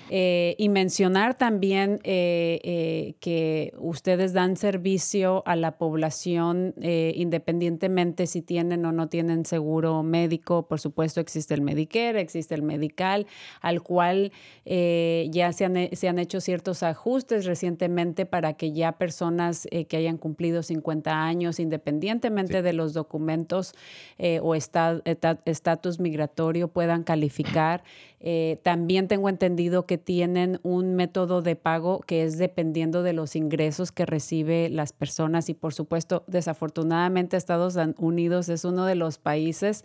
eh, 0.09 0.55
y 0.57 0.69
mencionar 0.69 1.35
también 1.35 1.99
eh, 2.03 2.59
eh, 2.63 3.15
que 3.19 3.73
ustedes 3.77 4.33
dan 4.33 4.55
servicio 4.55 5.43
a 5.45 5.55
la 5.55 5.77
población 5.77 6.73
independientemente 6.77 8.27
si 8.27 8.41
tienen 8.41 8.85
o 8.85 8.91
no 8.91 9.09
tienen 9.09 9.45
seguro 9.45 10.03
médico. 10.03 10.67
Por 10.67 10.79
supuesto, 10.79 11.19
existe 11.19 11.53
el 11.53 11.61
Medicare, 11.61 12.21
existe 12.21 12.55
el 12.55 12.61
Medical, 12.61 13.27
al 13.61 13.81
cual 13.81 14.31
eh, 14.65 15.27
ya 15.31 15.51
se 15.51 15.65
han, 15.65 15.89
se 15.93 16.07
han, 16.07 16.19
hecho 16.19 16.41
ciertos 16.41 16.83
ajustes 16.83 17.45
recientemente 17.45 18.25
para 18.25 18.53
que 18.53 18.71
ya 18.71 18.93
personas 18.93 19.67
que 19.87 19.97
hayan 19.97 20.17
cumplido 20.17 20.63
50 20.63 21.23
años, 21.23 21.59
independientemente 21.59 22.57
sí. 22.57 22.63
de 22.63 22.73
los 22.73 22.93
documentos, 22.93 23.73
eh, 24.17 24.39
o 24.41 24.55
estatus 24.55 25.99
migratorio 25.99 26.67
puedan 26.67 27.03
calificar. 27.03 27.83
Eh, 28.19 28.59
también 28.63 29.07
tengo 29.07 29.29
entendido 29.29 29.85
que 29.85 29.99
tienen 29.99 30.59
un 30.63 30.95
método 30.95 31.43
de 31.43 31.55
pago 31.55 31.99
que 31.99 32.23
es 32.23 32.39
dependiendo 32.39 33.03
de 33.03 33.13
los 33.13 33.35
ingresos 33.35 33.91
que 33.91 34.07
recibe 34.07 34.69
las 34.69 34.91
personas 34.91 35.49
y 35.49 35.53
por 35.53 35.71
supuesto, 35.71 36.23
desafortunadamente 36.25 37.37
Estados 37.37 37.77
Unidos 37.97 38.49
es 38.49 38.65
uno 38.65 38.85
de 38.85 38.95
los 38.95 39.19
países 39.19 39.83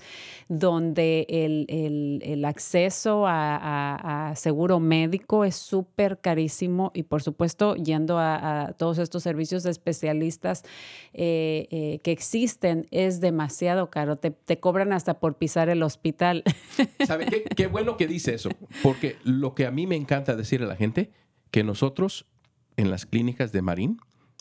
donde 0.49 1.27
el, 1.29 2.43
acceso 2.47 3.25
a, 3.27 4.33
seguro 4.35 4.81
médico 4.81 5.45
es 5.45 5.55
súper 5.55 6.19
carísimo 6.19 6.91
y 6.95 7.05
por 7.05 7.23
supuesto 7.23 7.77
yendo 7.77 8.19
a, 8.19 8.75
todos 8.79 8.99
estos 8.99 9.23
servicios 9.23 9.63
de 9.63 9.71
especialistas 9.71 10.65
eh, 11.13 11.69
eh, 11.71 12.01
que 12.03 12.13
existen 12.13 12.87
es 12.91 13.21
demasiado 13.21 13.91
caro. 13.91 14.17
Te, 14.31 14.61
cobran 14.61 14.93
hasta 14.93 15.21
por 15.21 15.37
pisar 15.37 15.69
el 15.69 15.83
hospital. 15.83 16.45
¿Sabe 17.07 17.27
qué, 17.55 17.67
bueno 17.67 17.97
que 17.97 18.07
dice? 18.07 18.35
eso? 18.35 18.49
Porque 18.83 19.17
lo 19.25 19.55
que 19.55 19.67
a 19.67 19.71
mí 19.71 19.87
me 19.87 19.97
encanta 19.97 20.37
decir 20.37 20.63
a 20.63 20.67
la 20.67 20.77
gente, 20.77 21.11
que 21.51 21.65
nosotros 21.65 22.27
en 22.77 22.91
las 22.91 23.05
clínicas 23.05 23.53
de 23.53 23.61
Marín 23.61 23.99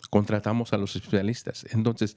contratamos 0.08 0.72
a 0.72 0.78
los 0.78 0.96
especialistas. 0.96 1.66
Entonces, 1.70 2.16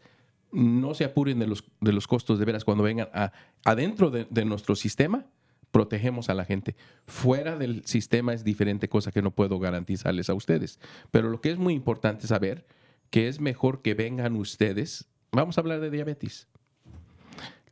no 0.52 0.94
se 0.94 1.04
apuren 1.04 1.40
de 1.40 1.48
los, 1.48 1.66
de 1.82 1.92
los 1.92 2.08
costos 2.08 2.40
de 2.40 2.46
veras 2.46 2.64
cuando 2.64 2.84
vengan 2.84 3.10
a, 3.14 3.34
adentro 3.66 4.10
de, 4.10 4.26
de 4.30 4.46
nuestro 4.46 4.76
sistema 4.76 5.26
protegemos 5.72 6.30
a 6.30 6.34
la 6.34 6.46
gente. 6.46 6.78
Fuera 7.06 7.58
del 7.58 7.86
sistema 7.86 8.34
es 8.34 8.46
diferente 8.46 8.88
cosa 8.88 9.12
que 9.12 9.22
no 9.22 9.32
puedo 9.32 9.60
garantizarles 9.60 10.30
a 10.30 10.34
ustedes. 10.34 10.80
Pero 11.12 11.30
lo 11.30 11.42
que 11.42 11.52
es 11.52 11.58
muy 11.58 11.74
importante 11.74 12.28
saber 12.28 12.66
que 13.10 13.28
es 13.28 13.42
mejor 13.42 13.82
que 13.82 13.94
vengan 13.94 14.36
ustedes. 14.36 15.10
Vamos 15.32 15.58
a 15.58 15.62
hablar 15.62 15.82
de 15.82 15.90
diabetes 15.90 16.48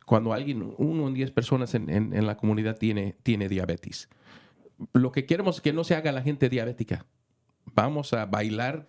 cuando 0.05 0.33
alguien, 0.33 0.73
uno 0.77 1.07
en 1.07 1.13
diez 1.13 1.31
personas 1.31 1.73
en, 1.75 2.25
la 2.25 2.37
comunidad 2.37 2.77
tiene, 2.77 3.15
tiene 3.23 3.49
diabetes. 3.49 4.09
Lo 4.93 5.11
que 5.11 5.25
queremos 5.25 5.57
es 5.57 5.61
que 5.61 5.73
no 5.73 5.83
se 5.83 5.95
haga 5.95 6.11
la 6.11 6.21
gente 6.21 6.49
diabética. 6.49 7.05
Vamos 7.73 8.13
a 8.13 8.25
bailar 8.25 8.87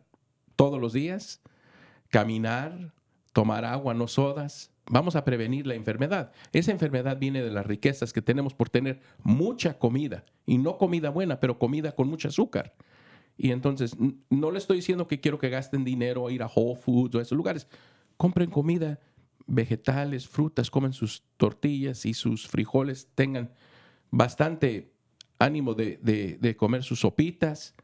todos 0.56 0.80
los 0.80 0.92
días, 0.92 1.40
caminar, 2.10 2.92
tomar 3.32 3.64
agua, 3.64 3.94
no 3.94 4.08
sodas. 4.08 4.70
Vamos 4.86 5.16
a 5.16 5.24
prevenir 5.24 5.66
la 5.66 5.74
enfermedad. 5.74 6.32
Esa 6.52 6.72
enfermedad 6.72 7.18
viene 7.18 7.42
de 7.42 7.50
las 7.50 7.66
riquezas 7.66 8.12
que 8.12 8.22
tenemos 8.22 8.54
por 8.54 8.68
tener 8.68 9.00
mucha 9.22 9.78
comida. 9.78 10.24
Y 10.46 10.58
no 10.58 10.78
comida 10.78 11.10
buena, 11.10 11.40
pero 11.40 11.58
comida 11.58 11.92
con 11.92 12.08
mucho 12.08 12.28
azúcar. 12.28 12.74
Y 13.36 13.50
entonces, 13.50 13.96
no 14.30 14.50
le 14.50 14.58
estoy 14.58 14.76
diciendo 14.76 15.08
que 15.08 15.20
quiero 15.20 15.38
que 15.38 15.48
gasten 15.48 15.84
dinero 15.84 16.26
a 16.26 16.32
ir 16.32 16.42
a 16.42 16.46
Whole 16.46 16.76
Foods 16.76 17.14
o 17.14 17.18
a 17.18 17.22
esos 17.22 17.36
lugares. 17.36 17.66
Compren 18.16 18.50
comida 18.50 19.00
vegetales, 19.46 20.28
frutas, 20.28 20.70
comen 20.70 20.92
sus 20.92 21.22
tortillas 21.36 22.06
y 22.06 22.14
sus 22.14 22.48
frijoles, 22.48 23.08
tengan 23.14 23.50
bastante 24.10 24.92
ánimo 25.38 25.74
de, 25.74 26.56
comer 26.58 26.82
sus 26.82 27.00
sopitas, 27.00 27.74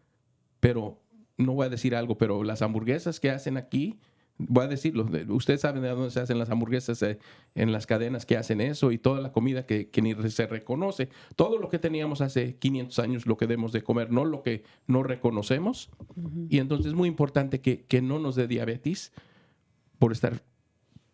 pero 0.61 1.02
no 1.37 1.55
voy 1.55 1.67
a 1.67 1.71
decir 1.71 1.95
algo, 1.95 2.19
pero 2.19 2.43
las 2.45 2.62
hamburguesas 2.62 3.21
que 3.21 3.31
hacen 3.31 3.57
aquí, 3.57 3.99
voy 4.38 4.64
a 4.64 4.69
decirlo, 4.69 5.07
ustedes 5.29 5.61
saben 5.61 5.83
de 5.83 5.88
dónde 5.88 6.11
se 6.11 6.21
hacen 6.21 6.38
las 6.38 6.50
hamburguesas 6.50 7.02
eh, 7.02 7.19
en 7.55 7.73
las 7.73 7.87
cadenas 7.87 8.25
que 8.25 8.37
hacen 8.37 8.61
eso 8.61 8.90
y 8.90 8.99
toda 8.99 9.21
la 9.21 9.33
comida 9.33 9.67
que, 9.67 9.90
ni 10.00 10.14
se 10.31 10.47
reconoce, 10.47 11.09
todo 11.37 11.59
lo 11.59 11.69
que 11.69 11.79
teníamos 11.79 12.21
hace 12.21 12.57
500 12.57 12.99
años 13.00 13.26
lo 13.26 13.37
que 13.37 13.47
debemos 13.47 13.73
de 13.73 13.83
comer, 13.83 14.11
no 14.11 14.25
lo 14.25 14.43
que 14.43 14.64
no 14.87 15.02
reconocemos. 15.02 15.90
Y 16.49 16.59
entonces 16.59 16.87
es 16.87 16.95
muy 16.95 17.09
importante 17.09 17.61
que, 17.61 17.85
que 17.85 18.00
no 18.00 18.19
nos 18.19 18.37
dé 18.37 18.47
diabetes 18.47 19.12
por 19.99 20.12
estar 20.12 20.43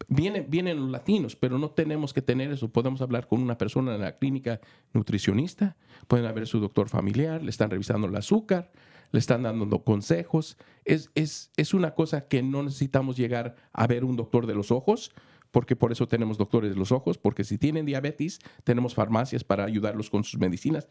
Vienen, 0.08 0.46
vienen 0.48 0.78
los 0.78 0.90
latinos, 0.90 1.34
pero 1.34 1.58
no 1.58 1.70
tenemos 1.70 2.12
que 2.12 2.22
tener 2.22 2.52
eso. 2.52 2.68
Podemos 2.68 3.00
hablar 3.00 3.26
con 3.26 3.42
una 3.42 3.58
persona 3.58 3.94
en 3.96 4.02
la 4.02 4.16
clínica 4.16 4.60
nutricionista, 4.92 5.76
pueden 6.06 6.26
haber 6.26 6.46
su 6.46 6.60
doctor 6.60 6.88
familiar, 6.88 7.42
le 7.42 7.50
están 7.50 7.70
revisando 7.70 8.06
el 8.06 8.14
azúcar, 8.14 8.70
le 9.10 9.18
están 9.18 9.42
dando 9.42 9.82
consejos. 9.82 10.56
Es, 10.84 11.10
es, 11.14 11.50
es 11.56 11.74
una 11.74 11.94
cosa 11.94 12.28
que 12.28 12.42
no 12.42 12.62
necesitamos 12.62 13.16
llegar 13.16 13.56
a 13.72 13.86
ver 13.88 14.04
un 14.04 14.16
doctor 14.16 14.46
de 14.46 14.54
los 14.54 14.70
ojos, 14.70 15.12
porque 15.50 15.74
por 15.74 15.90
eso 15.90 16.06
tenemos 16.06 16.38
doctores 16.38 16.70
de 16.70 16.76
los 16.76 16.92
ojos, 16.92 17.18
porque 17.18 17.42
si 17.42 17.58
tienen 17.58 17.86
diabetes, 17.86 18.38
tenemos 18.62 18.94
farmacias 18.94 19.42
para 19.42 19.64
ayudarlos 19.64 20.10
con 20.10 20.22
sus 20.22 20.38
medicinas. 20.38 20.86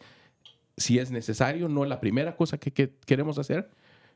Si 0.75 0.99
es 0.99 1.11
necesario, 1.11 1.69
no 1.69 1.83
es 1.83 1.89
la 1.89 2.01
primera 2.01 2.35
cosa 2.35 2.57
que 2.57 2.73
queremos 3.05 3.37
hacer, 3.37 3.69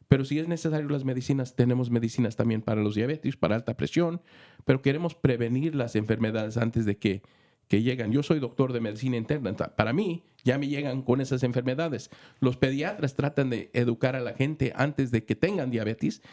pero 0.10 0.26
si 0.26 0.40
es 0.40 0.48
necesario 0.48 0.90
las 0.90 1.06
medicinas, 1.06 1.56
tenemos 1.56 1.92
medicinas 1.92 2.36
también 2.36 2.64
para 2.64 2.82
los 2.82 2.96
diabetes, 2.96 3.38
para 3.38 3.56
alta 3.56 3.78
presión, 3.78 4.22
pero 4.66 4.82
queremos 4.82 5.14
prevenir 5.14 5.76
las 5.76 5.96
enfermedades 5.96 6.58
antes 6.58 6.86
de 6.86 6.98
que, 6.98 7.22
que 7.68 7.84
llegan. 7.84 8.12
Yo 8.12 8.24
soy 8.24 8.40
doctor 8.40 8.74
de 8.74 8.82
medicina 8.82 9.18
interna. 9.18 9.54
Para 9.54 9.94
mí, 9.94 10.24
ya 10.44 10.58
me 10.58 10.68
llegan 10.68 11.04
con 11.04 11.22
esas 11.22 11.44
enfermedades. 11.44 12.10
Los 12.40 12.58
pediatras 12.58 13.14
tratan 13.14 13.52
de 13.52 13.70
educar 13.74 14.16
a 14.16 14.20
la 14.20 14.34
gente 14.34 14.74
antes 14.76 15.12
de 15.12 15.26
que 15.26 15.36
tengan 15.36 15.70
diabetes. 15.70 16.24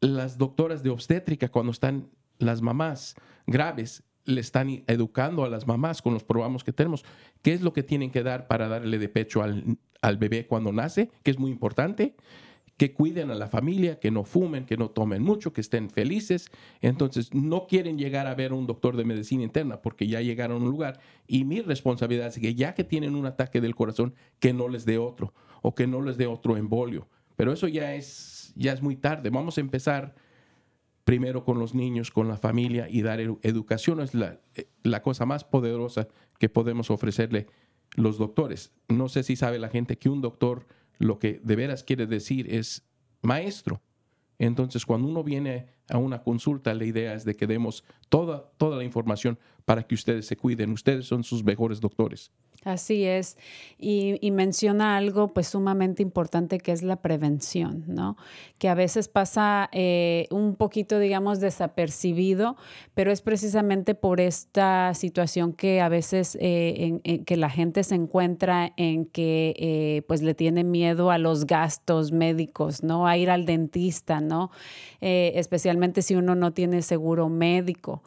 Las 0.00 0.38
doctoras 0.38 0.84
de 0.84 0.90
obstétrica, 0.90 1.50
cuando 1.50 1.72
están 1.72 2.10
las 2.38 2.62
mamás 2.62 3.16
graves, 3.48 4.04
le 4.24 4.40
están 4.40 4.84
educando 4.86 5.44
a 5.44 5.48
las 5.48 5.66
mamás 5.66 6.00
con 6.00 6.14
los 6.14 6.22
programas 6.22 6.62
que 6.62 6.72
tenemos. 6.72 7.04
¿Qué 7.42 7.54
es 7.54 7.60
lo 7.60 7.72
que 7.72 7.82
tienen 7.82 8.12
que 8.12 8.22
dar 8.22 8.46
para 8.46 8.68
darle 8.68 8.98
de 9.00 9.08
pecho 9.08 9.42
al, 9.42 9.78
al 10.00 10.16
bebé 10.16 10.46
cuando 10.46 10.70
nace? 10.70 11.10
Que 11.24 11.32
es 11.32 11.40
muy 11.40 11.50
importante 11.50 12.14
que 12.76 12.92
cuiden 12.92 13.30
a 13.30 13.34
la 13.34 13.46
familia, 13.46 14.00
que 14.00 14.10
no 14.10 14.24
fumen, 14.24 14.66
que 14.66 14.76
no 14.76 14.90
tomen 14.90 15.22
mucho, 15.22 15.52
que 15.52 15.60
estén 15.60 15.90
felices. 15.90 16.50
Entonces, 16.80 17.32
no 17.32 17.66
quieren 17.66 17.98
llegar 17.98 18.26
a 18.26 18.34
ver 18.34 18.52
un 18.52 18.66
doctor 18.66 18.96
de 18.96 19.04
medicina 19.04 19.44
interna 19.44 19.80
porque 19.80 20.08
ya 20.08 20.20
llegaron 20.20 20.62
a 20.62 20.64
un 20.64 20.70
lugar. 20.70 20.98
Y 21.26 21.44
mi 21.44 21.60
responsabilidad 21.60 22.28
es 22.28 22.38
que 22.38 22.54
ya 22.54 22.74
que 22.74 22.82
tienen 22.82 23.14
un 23.14 23.26
ataque 23.26 23.60
del 23.60 23.76
corazón, 23.76 24.14
que 24.40 24.52
no 24.52 24.68
les 24.68 24.84
dé 24.84 24.98
otro 24.98 25.32
o 25.62 25.74
que 25.74 25.86
no 25.86 26.02
les 26.02 26.16
dé 26.16 26.26
otro 26.26 26.56
embolio. 26.56 27.08
Pero 27.36 27.52
eso 27.52 27.68
ya 27.68 27.94
es, 27.94 28.52
ya 28.56 28.72
es 28.72 28.82
muy 28.82 28.96
tarde. 28.96 29.30
Vamos 29.30 29.56
a 29.58 29.60
empezar 29.60 30.14
primero 31.04 31.44
con 31.44 31.58
los 31.58 31.74
niños, 31.74 32.10
con 32.10 32.26
la 32.28 32.38
familia 32.38 32.88
y 32.88 33.02
dar 33.02 33.20
educación. 33.20 34.00
Es 34.00 34.14
la, 34.14 34.40
la 34.82 35.00
cosa 35.00 35.26
más 35.26 35.44
poderosa 35.44 36.08
que 36.38 36.48
podemos 36.48 36.90
ofrecerle 36.90 37.46
los 37.94 38.18
doctores. 38.18 38.72
No 38.88 39.08
sé 39.08 39.22
si 39.22 39.36
sabe 39.36 39.60
la 39.60 39.68
gente 39.68 39.96
que 39.96 40.08
un 40.08 40.20
doctor 40.20 40.66
lo 40.98 41.18
que 41.18 41.40
de 41.42 41.56
veras 41.56 41.84
quiere 41.84 42.06
decir 42.06 42.52
es 42.52 42.86
maestro. 43.22 43.80
Entonces, 44.38 44.84
cuando 44.84 45.08
uno 45.08 45.22
viene 45.22 45.66
a 45.88 45.98
una 45.98 46.22
consulta, 46.22 46.74
la 46.74 46.84
idea 46.84 47.14
es 47.14 47.24
de 47.24 47.34
que 47.34 47.46
demos 47.46 47.84
toda, 48.08 48.50
toda 48.56 48.76
la 48.76 48.84
información 48.84 49.38
para 49.64 49.82
que 49.82 49.94
ustedes 49.94 50.26
se 50.26 50.36
cuiden. 50.36 50.72
Ustedes 50.72 51.06
son 51.06 51.24
sus 51.24 51.42
mejores 51.42 51.80
doctores. 51.80 52.30
Así 52.64 53.04
es. 53.04 53.36
Y, 53.78 54.18
menciona 54.30 54.96
algo 54.96 55.32
pues 55.32 55.48
sumamente 55.48 56.02
importante 56.02 56.58
que 56.58 56.72
es 56.72 56.82
la 56.82 56.96
prevención, 56.96 57.84
¿no? 57.86 58.16
Que 58.58 58.68
a 58.68 58.74
veces 58.74 59.06
pasa 59.06 59.68
eh, 59.70 60.26
un 60.30 60.56
poquito, 60.56 60.98
digamos, 60.98 61.38
desapercibido, 61.40 62.56
pero 62.94 63.12
es 63.12 63.20
precisamente 63.20 63.94
por 63.94 64.20
esta 64.20 64.92
situación 64.94 65.52
que 65.52 65.80
a 65.80 65.88
veces 65.88 66.36
eh, 66.40 67.00
en, 67.04 67.24
que 67.24 67.36
la 67.36 67.50
gente 67.50 67.84
se 67.84 67.94
encuentra 67.94 68.72
en 68.76 69.04
que 69.04 69.54
eh, 69.58 70.02
pues 70.08 70.22
le 70.22 70.34
tiene 70.34 70.64
miedo 70.64 71.10
a 71.10 71.18
los 71.18 71.46
gastos 71.46 72.10
médicos, 72.10 72.82
¿no? 72.82 73.06
A 73.06 73.16
ir 73.18 73.30
al 73.30 73.44
dentista, 73.44 74.20
¿no? 74.20 74.50
especialmente 75.06 76.00
si 76.00 76.14
uno 76.14 76.34
no 76.34 76.54
tiene 76.54 76.80
seguro 76.80 77.28
médico. 77.28 78.02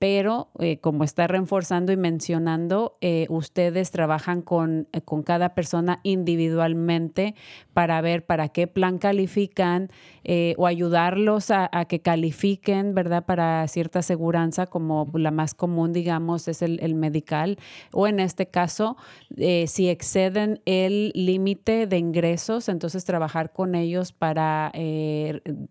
pero 0.00 0.35
como 0.80 1.04
está 1.04 1.26
reforzando 1.26 1.92
y 1.92 1.96
mencionando, 1.96 2.98
ustedes 3.28 3.90
trabajan 3.90 4.42
con, 4.42 4.88
eh, 4.92 5.00
con 5.00 5.22
cada 5.22 5.54
persona 5.54 6.00
individualmente 6.02 7.34
para 7.72 8.00
ver 8.00 8.24
para 8.24 8.48
qué 8.48 8.66
plan 8.66 8.98
califican 8.98 9.90
eh, 10.24 10.54
o 10.56 10.66
ayudarlos 10.66 11.50
a, 11.50 11.68
que 11.88 12.00
califiquen, 12.00 12.94
¿verdad? 12.94 13.24
Para 13.24 13.66
cierta 13.68 14.00
aseguranza, 14.00 14.66
como 14.66 15.08
la 15.14 15.30
más 15.30 15.54
común, 15.54 15.92
digamos, 15.92 16.48
es 16.48 16.62
el, 16.62 16.94
medical. 16.94 17.58
O 17.92 18.06
en 18.06 18.20
este 18.20 18.46
caso, 18.46 18.96
eh, 19.36 19.66
si 19.66 19.88
exceden 19.88 20.60
el 20.64 21.12
límite 21.14 21.86
de 21.86 21.98
ingresos, 21.98 22.68
entonces 22.68 23.04
trabajar 23.04 23.52
con 23.52 23.74
ellos 23.74 24.12
para 24.12 24.72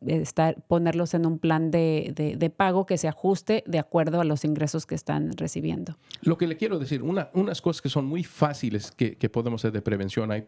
estar, 0.06 0.62
ponerlos 0.68 1.14
en 1.14 1.26
un 1.26 1.40
plan 1.40 1.72
de, 1.72 2.14
de, 2.16 2.50
pago 2.50 2.86
que 2.86 2.98
se 2.98 3.08
ajuste 3.08 3.64
de 3.66 3.80
acuerdo 3.80 4.22
a 4.22 4.24
los 4.24 4.46
ingresos 4.46 4.55
que 4.88 4.96
están 4.96 5.32
recibiendo. 5.38 5.98
Lo 6.22 6.38
que 6.38 6.48
le 6.48 6.58
quiero 6.58 6.80
decir, 6.80 7.04
una, 7.04 7.30
unas 7.34 7.62
cosas 7.62 7.82
que 7.82 7.90
son 7.90 8.06
muy 8.06 8.24
fáciles 8.24 8.92
que, 8.92 9.30
podemos 9.30 9.62
hacer 9.62 9.72
de 9.72 9.82
prevención. 9.82 10.32
Hay 10.32 10.48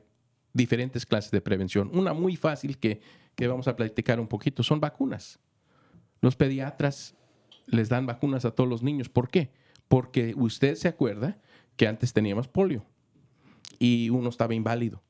diferentes 0.54 1.06
clases 1.06 1.32
de 1.32 1.42
prevención. 1.42 1.90
Una 1.94 2.14
muy 2.14 2.36
fácil 2.36 2.78
que, 2.78 3.02
que 3.36 3.48
vamos 3.48 3.68
a 3.68 3.76
platicar 3.76 4.20
un 4.20 4.28
poquito 4.28 4.64
son 4.64 4.80
vacunas. 4.80 5.40
Los 6.22 6.36
pediatras 6.36 7.16
les 7.68 7.90
dan 7.90 8.06
vacunas 8.06 8.46
a 8.46 8.52
todos 8.52 8.70
los 8.70 8.82
niños. 8.82 9.10
¿Por 9.10 9.30
qué? 9.30 9.52
Porque 9.88 10.34
usted 10.36 10.76
se 10.76 10.88
acuerda 10.88 11.38
que 11.76 11.88
antes 11.88 12.14
teníamos 12.14 12.48
polio 12.48 12.86
y 13.80 14.10
uno 14.10 14.30
estaba 14.30 14.56
inválido. 14.56 15.04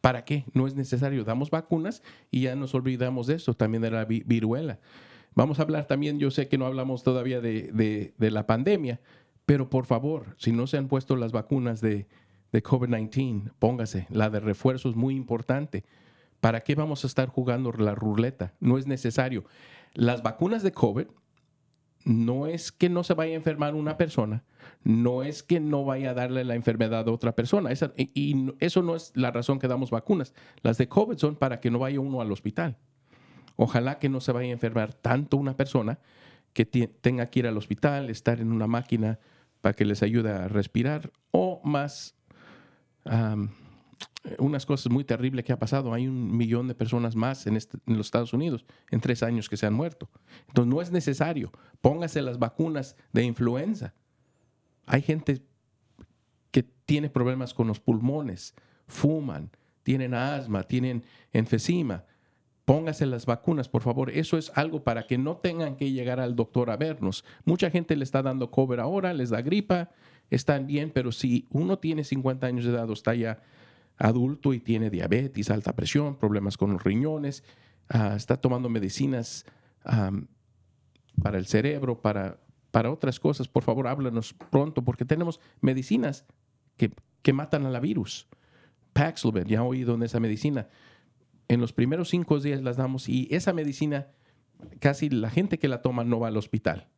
¿Para 0.00 0.24
qué? 0.24 0.44
No 0.52 0.66
es 0.66 0.74
necesario. 0.74 1.24
Damos 1.24 1.50
vacunas 1.50 2.02
y 2.30 2.42
ya 2.42 2.56
nos 2.56 2.74
olvidamos 2.74 3.28
de 3.28 3.34
eso. 3.34 3.54
También 3.54 3.82
de 3.82 3.90
la 3.90 4.04
viruela. 4.04 4.80
Vamos 5.34 5.58
a 5.58 5.62
hablar 5.62 5.86
también, 5.86 6.18
yo 6.18 6.30
sé 6.30 6.48
que 6.48 6.58
no 6.58 6.66
hablamos 6.66 7.02
todavía 7.02 7.40
de, 7.40 8.12
de- 8.18 8.30
la 8.30 8.46
pandemia, 8.46 9.00
pero 9.46 9.70
por 9.70 9.86
favor, 9.86 10.34
si 10.38 10.52
no 10.52 10.66
se 10.66 10.76
han 10.76 10.88
puesto 10.88 11.16
las 11.16 11.32
vacunas 11.32 11.80
de, 11.80 12.06
de 12.52 12.62
COVID-19, 12.62 13.52
póngase. 13.58 14.06
La 14.10 14.28
de 14.30 14.40
refuerzo 14.40 14.88
es 14.90 14.96
muy 14.96 15.14
importante. 15.16 15.84
¿Para 16.40 16.60
qué 16.60 16.74
vamos 16.74 17.04
a 17.04 17.06
estar 17.06 17.28
jugando 17.28 17.72
la 17.72 17.94
ruleta? 17.94 18.54
No 18.60 18.76
es 18.78 18.86
necesario. 18.86 19.44
Las 19.94 20.22
vacunas 20.22 20.62
de 20.62 20.72
COVID 20.72 21.06
no 22.04 22.46
es 22.46 22.72
que 22.72 22.88
no 22.88 23.04
se 23.04 23.14
vaya 23.14 23.32
a 23.32 23.36
enfermar 23.36 23.74
una 23.76 23.96
persona, 23.96 24.42
no 24.82 25.22
es 25.22 25.42
que 25.44 25.60
no 25.60 25.84
vaya 25.84 26.10
a 26.10 26.14
darle 26.14 26.42
la 26.44 26.56
enfermedad 26.56 27.08
a 27.08 27.12
otra 27.12 27.34
persona. 27.34 27.70
Esa- 27.70 27.92
y, 27.96 28.52
eso 28.60 28.82
no 28.82 28.96
es 28.96 29.12
la 29.14 29.30
razón 29.30 29.58
que 29.58 29.68
damos 29.68 29.90
vacunas. 29.90 30.34
Las 30.62 30.78
de 30.78 30.88
COVID 30.88 31.16
son 31.16 31.36
para 31.36 31.60
que 31.60 31.70
no 31.70 31.78
vaya 31.78 32.00
uno 32.00 32.20
al 32.20 32.32
hospital. 32.32 32.76
Ojalá 33.56 33.98
que 33.98 34.08
no 34.08 34.20
se 34.20 34.32
vaya 34.32 34.48
a 34.48 34.52
enfermar 34.52 34.92
tanto 34.94 35.36
una 35.36 35.56
persona 35.56 35.98
que 36.52 36.64
tenga 36.66 37.26
que 37.30 37.38
ir 37.40 37.46
al 37.46 37.56
hospital, 37.56 38.10
estar 38.10 38.40
en 38.40 38.52
una 38.52 38.66
máquina 38.66 39.18
para 39.60 39.74
que 39.74 39.84
les 39.84 40.02
ayude 40.02 40.30
a 40.30 40.48
respirar 40.48 41.10
o 41.30 41.60
más 41.64 42.14
unas 44.38 44.66
cosas 44.66 44.92
muy 44.92 45.04
terribles 45.04 45.44
que 45.44 45.52
ha 45.52 45.58
pasado. 45.58 45.92
Hay 45.92 46.06
un 46.06 46.36
millón 46.36 46.68
de 46.68 46.74
personas 46.74 47.16
más 47.16 47.46
en, 47.46 47.56
este- 47.56 47.78
en 47.86 47.96
los 47.96 48.06
Estados 48.06 48.32
Unidos 48.32 48.64
en 48.90 49.00
tres 49.00 49.22
años 49.22 49.48
que 49.48 49.56
se 49.56 49.66
han 49.66 49.74
muerto. 49.74 50.08
Entonces 50.48 50.72
no 50.72 50.80
es 50.80 50.90
necesario. 50.92 51.50
Póngase 51.80 52.22
las 52.22 52.38
vacunas 52.38 52.96
de 53.12 53.24
influenza. 53.24 53.94
Hay 54.86 55.02
gente 55.02 55.42
que 56.50 56.62
tiene 56.62 57.08
problemas 57.10 57.54
con 57.54 57.66
los 57.66 57.80
pulmones, 57.80 58.54
fuman, 58.86 59.50
tienen 59.82 60.14
asma, 60.14 60.62
tienen 60.64 61.04
enfisema. 61.32 62.04
Póngase 62.64 63.06
las 63.06 63.26
vacunas, 63.26 63.68
por 63.68 63.82
favor. 63.82 64.10
Eso 64.10 64.38
es 64.38 64.52
algo 64.54 64.84
para 64.84 65.06
que 65.06 65.18
no 65.18 65.36
tengan 65.36 65.76
que 65.76 65.90
llegar 65.90 66.20
al 66.20 66.36
doctor 66.36 66.70
a 66.70 66.76
vernos. 66.76 67.24
Mucha 67.44 67.70
gente 67.70 67.96
le 67.96 68.04
está 68.04 68.22
dando 68.22 68.50
cover 68.50 68.78
ahora, 68.78 69.12
les 69.12 69.30
da 69.30 69.42
gripa, 69.42 69.90
están 70.30 70.66
bien, 70.66 70.90
pero 70.90 71.10
si 71.10 71.46
uno 71.50 71.78
tiene 71.78 72.04
50 72.04 72.46
años 72.46 72.64
de 72.64 72.70
edad 72.70 72.88
o 72.88 72.92
está 72.92 73.14
ya 73.14 73.42
adulto 73.98 74.52
y 74.52 74.60
tiene 74.60 74.90
diabetes, 74.90 75.50
alta 75.50 75.74
presión, 75.74 76.16
problemas 76.16 76.56
con 76.56 76.72
los 76.72 76.82
riñones, 76.82 77.42
ah, 77.88 78.14
está 78.16 78.36
tomando 78.36 78.68
medicinas 78.68 79.44
para 81.20 81.38
el 81.38 81.46
cerebro, 81.46 82.00
para, 82.00 82.38
para 82.70 82.92
otras 82.92 83.18
cosas, 83.18 83.48
por 83.48 83.64
favor, 83.64 83.88
háblanos 83.88 84.34
pronto, 84.50 84.82
porque 84.82 85.04
tenemos 85.04 85.40
medicinas 85.60 86.24
que, 86.76 86.92
que 87.22 87.32
matan 87.32 87.66
a 87.66 87.70
la 87.70 87.80
virus. 87.80 88.28
Paxlovid, 88.92 89.46
ya 89.46 89.62
oído 89.64 89.96
de 89.96 90.06
esa 90.06 90.20
medicina. 90.20 90.68
En 91.52 91.60
los 91.60 91.74
primeros 91.74 92.08
cinco 92.08 92.40
días 92.40 92.62
las 92.62 92.78
damos 92.78 93.10
y 93.10 93.28
esa 93.30 93.52
medicina, 93.52 94.06
casi 94.78 95.10
la 95.10 95.28
gente 95.28 95.58
que 95.58 95.68
la 95.68 95.82
toma 95.82 96.02
no 96.02 96.18
va 96.18 96.28
al 96.28 96.38
hospital. 96.38 96.88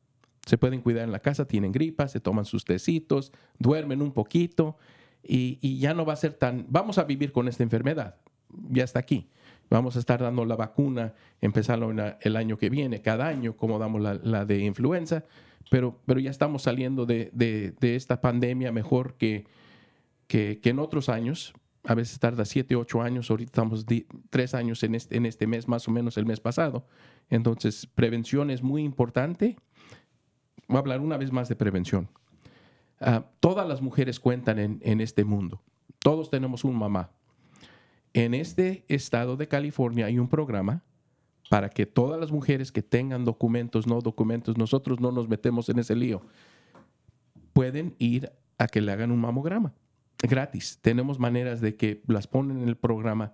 Se 0.47 0.57
pueden 0.59 0.81
cuidar 0.81 1.03
en 1.03 1.11
la 1.11 1.19
casa, 1.19 1.49
tienen 1.49 1.73
gripa, 1.73 2.07
se 2.07 2.21
toman 2.21 2.45
sus 2.45 2.65
tecitos, 2.65 3.33
duermen 3.59 4.01
un 4.01 4.13
poquito 4.13 4.77
y, 5.25 5.79
ya 5.81 5.93
no 5.93 6.07
va 6.07 6.13
a 6.13 6.17
ser 6.17 6.35
tan... 6.35 6.67
Vamos 6.69 6.99
a 6.99 7.03
vivir 7.03 7.33
con 7.33 7.49
esta 7.49 7.65
enfermedad, 7.65 8.15
ya 8.71 8.85
está 8.85 9.01
aquí. 9.01 9.29
Vamos 9.71 9.97
a 9.97 9.99
estar 9.99 10.23
dando 10.23 10.45
la 10.45 10.55
vacuna, 10.55 11.15
empezarlo 11.41 11.93
el 12.21 12.37
año 12.37 12.57
que 12.57 12.71
viene, 12.71 13.03
cada 13.03 13.27
año, 13.27 13.57
como 13.57 13.81
damos 13.81 14.03
la, 14.03 14.45
de 14.45 14.61
influenza, 14.61 15.25
pero, 15.69 16.01
pero 16.07 16.21
ya 16.21 16.31
estamos 16.31 16.63
saliendo 16.63 17.07
de, 17.07 17.75
esta 17.81 18.21
pandemia 18.21 18.71
mejor 18.71 19.15
que, 19.15 19.47
que 20.29 20.61
en 20.63 20.79
otros 20.79 21.09
años. 21.09 21.55
A 21.87 21.95
veces 21.95 22.19
tarda 22.19 22.45
siete, 22.47 22.77
ocho 22.77 23.03
años, 23.03 23.31
ahorita 23.31 23.51
estamos 23.51 23.85
di- 23.85 24.07
tres 24.31 24.55
años 24.55 24.83
en 24.83 24.95
este, 24.95 25.17
en 25.17 25.27
este 25.27 25.47
mes, 25.47 25.69
más 25.69 25.87
o 25.87 25.91
menos 25.91 26.17
el 26.17 26.25
mes 26.25 26.41
pasado. 26.41 26.87
Entonces, 27.29 27.87
prevención 27.87 28.51
es 28.51 28.63
muy 28.63 28.83
importante. 28.83 29.57
Voy 30.67 30.77
a 30.77 30.81
hablar 30.81 31.01
una 31.01 31.19
vez 31.19 31.31
más 31.31 31.49
de 31.51 31.57
prevención. 31.57 32.09
Ah, 33.01 33.27
todas 33.41 33.69
las 33.69 33.83
mujeres 33.83 34.19
cuentan 34.19 34.59
en, 34.59 34.81
en 34.83 35.03
este 35.03 35.25
mundo. 35.25 35.63
Todos 35.99 36.31
tenemos 36.31 36.65
un 36.65 36.75
mamá. 36.75 37.11
En 38.15 38.33
este 38.33 38.87
estado 38.89 39.37
de 39.37 39.47
California 39.47 40.07
hay 40.07 40.19
un 40.19 40.29
programa 40.29 40.83
para 41.51 41.69
que 41.69 41.85
todas 41.85 42.19
las 42.19 42.33
mujeres 42.33 42.73
que 42.73 42.83
tengan 42.83 43.27
documentos, 43.27 43.87
no 43.87 44.01
documentos, 44.01 44.57
nosotros 44.57 45.01
no 45.01 45.13
nos 45.13 45.29
metemos 45.29 45.69
en 45.69 45.81
ese 45.81 45.95
lío, 45.95 46.23
pueden 47.53 47.95
ir 47.99 48.33
a 48.57 48.69
que 48.69 48.81
le 48.81 48.91
hagan 48.93 49.11
un 49.11 49.21
mamograma 49.21 49.75
gratis. 50.29 50.79
Tenemos 50.83 51.19
maneras 51.19 51.61
de 51.61 51.77
que 51.77 52.03
las 52.07 52.27
ponen 52.27 52.63
en 52.63 52.69
el 52.69 52.77
programa. 52.77 53.33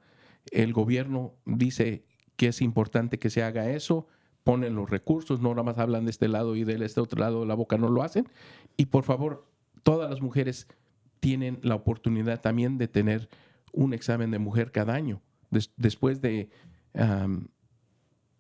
El 0.51 0.73
gobierno 0.73 1.35
dice 1.45 2.05
que 2.37 2.49
es 2.49 2.63
importante 2.63 3.19
que 3.19 3.31
se 3.31 3.43
haga 3.43 3.71
eso, 3.71 4.07
ponen 4.45 4.75
los 4.75 4.89
recursos, 4.89 5.41
no 5.41 5.51
nada 5.51 5.63
más 5.63 5.79
hablan 5.79 6.05
de 6.05 6.11
este 6.11 6.29
lado 6.29 6.57
y 6.57 6.65
de 6.65 6.83
este 6.85 7.01
otro 7.01 7.21
lado 7.21 7.41
de 7.41 7.47
la 7.47 7.55
boca, 7.55 7.77
no 7.77 7.89
lo 7.89 8.03
hacen. 8.03 8.27
Y 8.77 8.87
por 8.87 9.05
favor, 9.05 9.47
todas 9.83 10.09
las 10.11 10.21
mujeres 10.23 10.67
tienen 11.21 11.59
la 11.63 11.75
oportunidad 11.75 12.41
también 12.41 12.79
de 12.79 12.89
tener 12.89 13.29
un 13.73 13.93
examen 13.93 14.31
de 14.31 14.39
mujer 14.39 14.73
cada 14.73 14.95
año. 14.95 15.21
Des- 15.51 15.73
después 15.77 16.23
de, 16.23 16.49
am, 16.95 17.49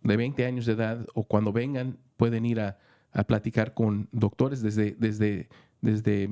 de 0.02 0.16
20 0.16 0.46
años 0.46 0.64
de 0.66 0.72
edad 0.72 1.06
o 1.14 1.24
cuando 1.24 1.52
vengan, 1.52 1.98
pueden 2.16 2.46
ir 2.46 2.60
a, 2.60 2.78
a 3.12 3.24
platicar 3.24 3.74
con 3.74 4.08
doctores 4.12 4.62
desde, 4.62 4.92
desde, 4.98 5.48
desde 5.82 6.30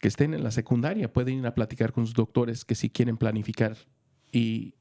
que 0.00 0.08
estén 0.08 0.34
en 0.34 0.42
la 0.42 0.50
secundaria, 0.50 1.12
pueden 1.12 1.38
ir 1.38 1.46
a 1.46 1.54
platicar 1.54 1.92
con 1.92 2.06
sus 2.06 2.14
doctores 2.14 2.64
que 2.64 2.74
si 2.74 2.90
quieren 2.90 3.16
planificar 3.16 3.76
y 4.32 4.74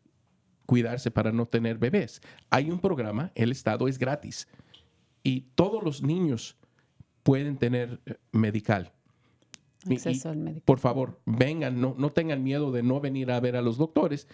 cuidarse 0.65 1.12
para 1.12 1.32
no 1.32 1.46
tener 1.46 1.78
bebés. 1.78 2.22
Hay 2.50 2.70
un 2.70 2.80
programa, 2.80 3.32
el 3.36 3.52
Estado 3.52 3.88
es 3.88 4.00
gratis 4.00 4.48
y 5.24 5.41
todos 5.56 5.84
los 5.84 6.04
niños 6.04 6.58
pueden 7.24 7.58
tener 7.58 8.02
eh, 8.06 8.15
medical. 8.32 8.91
Y, 9.88 9.96
Acceso 9.96 10.30
al 10.30 10.38
médico. 10.38 10.65
por 10.65 10.80
favor, 10.80 11.20
vengan, 11.26 11.80
no, 11.80 11.96
no 11.98 12.12
tengan 12.12 12.44
miedo 12.44 12.72
de 12.72 12.82
no 12.82 13.00
venir 13.00 13.32
a 13.32 13.39
ver 13.39 13.56
a 13.56 13.62
los 13.62 13.78
doctores 13.78 14.28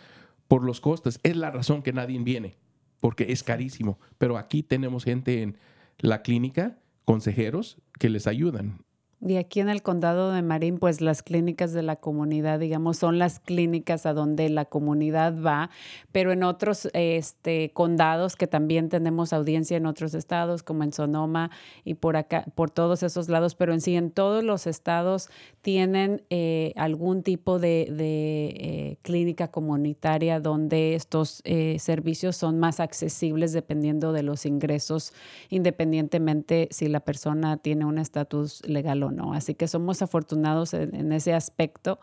por 0.48 0.64
los 0.64 0.80
costes. 0.80 1.20
Es 1.24 1.36
la 1.36 1.52
razón 1.52 1.82
que 1.82 1.94
nadie 1.94 2.20
viene, 2.20 2.58
porque 3.00 3.32
es 3.32 3.44
carísimo. 3.44 4.00
Pero 4.18 4.38
aquí 4.38 4.64
tenemos 4.64 5.04
gente 5.04 5.42
en 5.42 5.58
la 5.98 6.22
clínica, 6.22 6.78
consejeros, 7.06 7.78
que 8.00 8.10
les 8.10 8.28
ayudan. 8.28 8.84
Y 9.24 9.36
aquí 9.36 9.60
en 9.60 9.70
el 9.70 9.84
condado 9.84 10.32
de 10.32 10.42
Marín, 10.42 10.80
pues 10.80 11.00
las 11.00 11.22
clínicas 11.22 11.74
de 11.74 11.84
la 11.84 11.96
comunidad, 11.96 12.58
digamos, 12.58 12.98
son 12.98 13.20
las 13.20 13.40
clínicas 13.40 14.08
a 14.08 14.14
donde 14.14 14.50
la 14.50 14.66
comunidad 14.66 15.40
va, 15.40 15.70
pero 16.12 16.32
en 16.32 16.42
otros 16.42 16.90
este, 16.94 17.70
condados 17.72 18.36
que 18.36 18.48
también 18.48 18.90
tenemos 18.90 19.32
audiencia 19.32 19.78
en 19.78 19.86
otros 19.86 20.16
estados, 20.16 20.64
como 20.64 20.84
en 20.84 20.92
Sonoma 20.92 21.52
y 21.86 21.94
por 21.94 22.18
acá, 22.18 22.46
por 22.56 22.72
todos 22.72 23.04
esos 23.04 23.30
lados, 23.30 23.54
pero 23.54 23.74
en 23.74 23.82
sí 23.82 23.96
en 23.96 24.10
todos 24.10 24.44
los 24.44 24.66
estados 24.66 25.30
tienen 25.62 26.24
eh, 26.32 26.74
algún 26.76 27.22
tipo 27.22 27.60
de, 27.60 27.90
de, 27.92 28.48
eh, 28.58 28.98
clínica 29.04 29.50
comunitaria 29.50 30.40
donde 30.40 30.96
estos 30.96 31.42
eh, 31.44 31.78
servicios 31.78 32.38
son 32.38 32.58
más 32.58 32.80
accesibles 32.80 33.54
dependiendo 33.54 34.14
de 34.14 34.24
los 34.24 34.48
ingresos, 34.48 35.14
independientemente 35.50 36.70
si 36.72 36.88
la 36.88 37.02
persona 37.02 37.58
tiene 37.58 37.86
un 37.86 38.00
estatus 38.00 38.66
legal 38.66 39.04
o 39.04 39.11
no. 39.12 39.34
Así 39.34 39.54
que 39.54 39.68
somos 39.68 40.02
afortunados 40.02 40.74
en, 40.74 40.96
en 40.96 41.12
ese 41.12 41.34
aspecto 41.34 42.00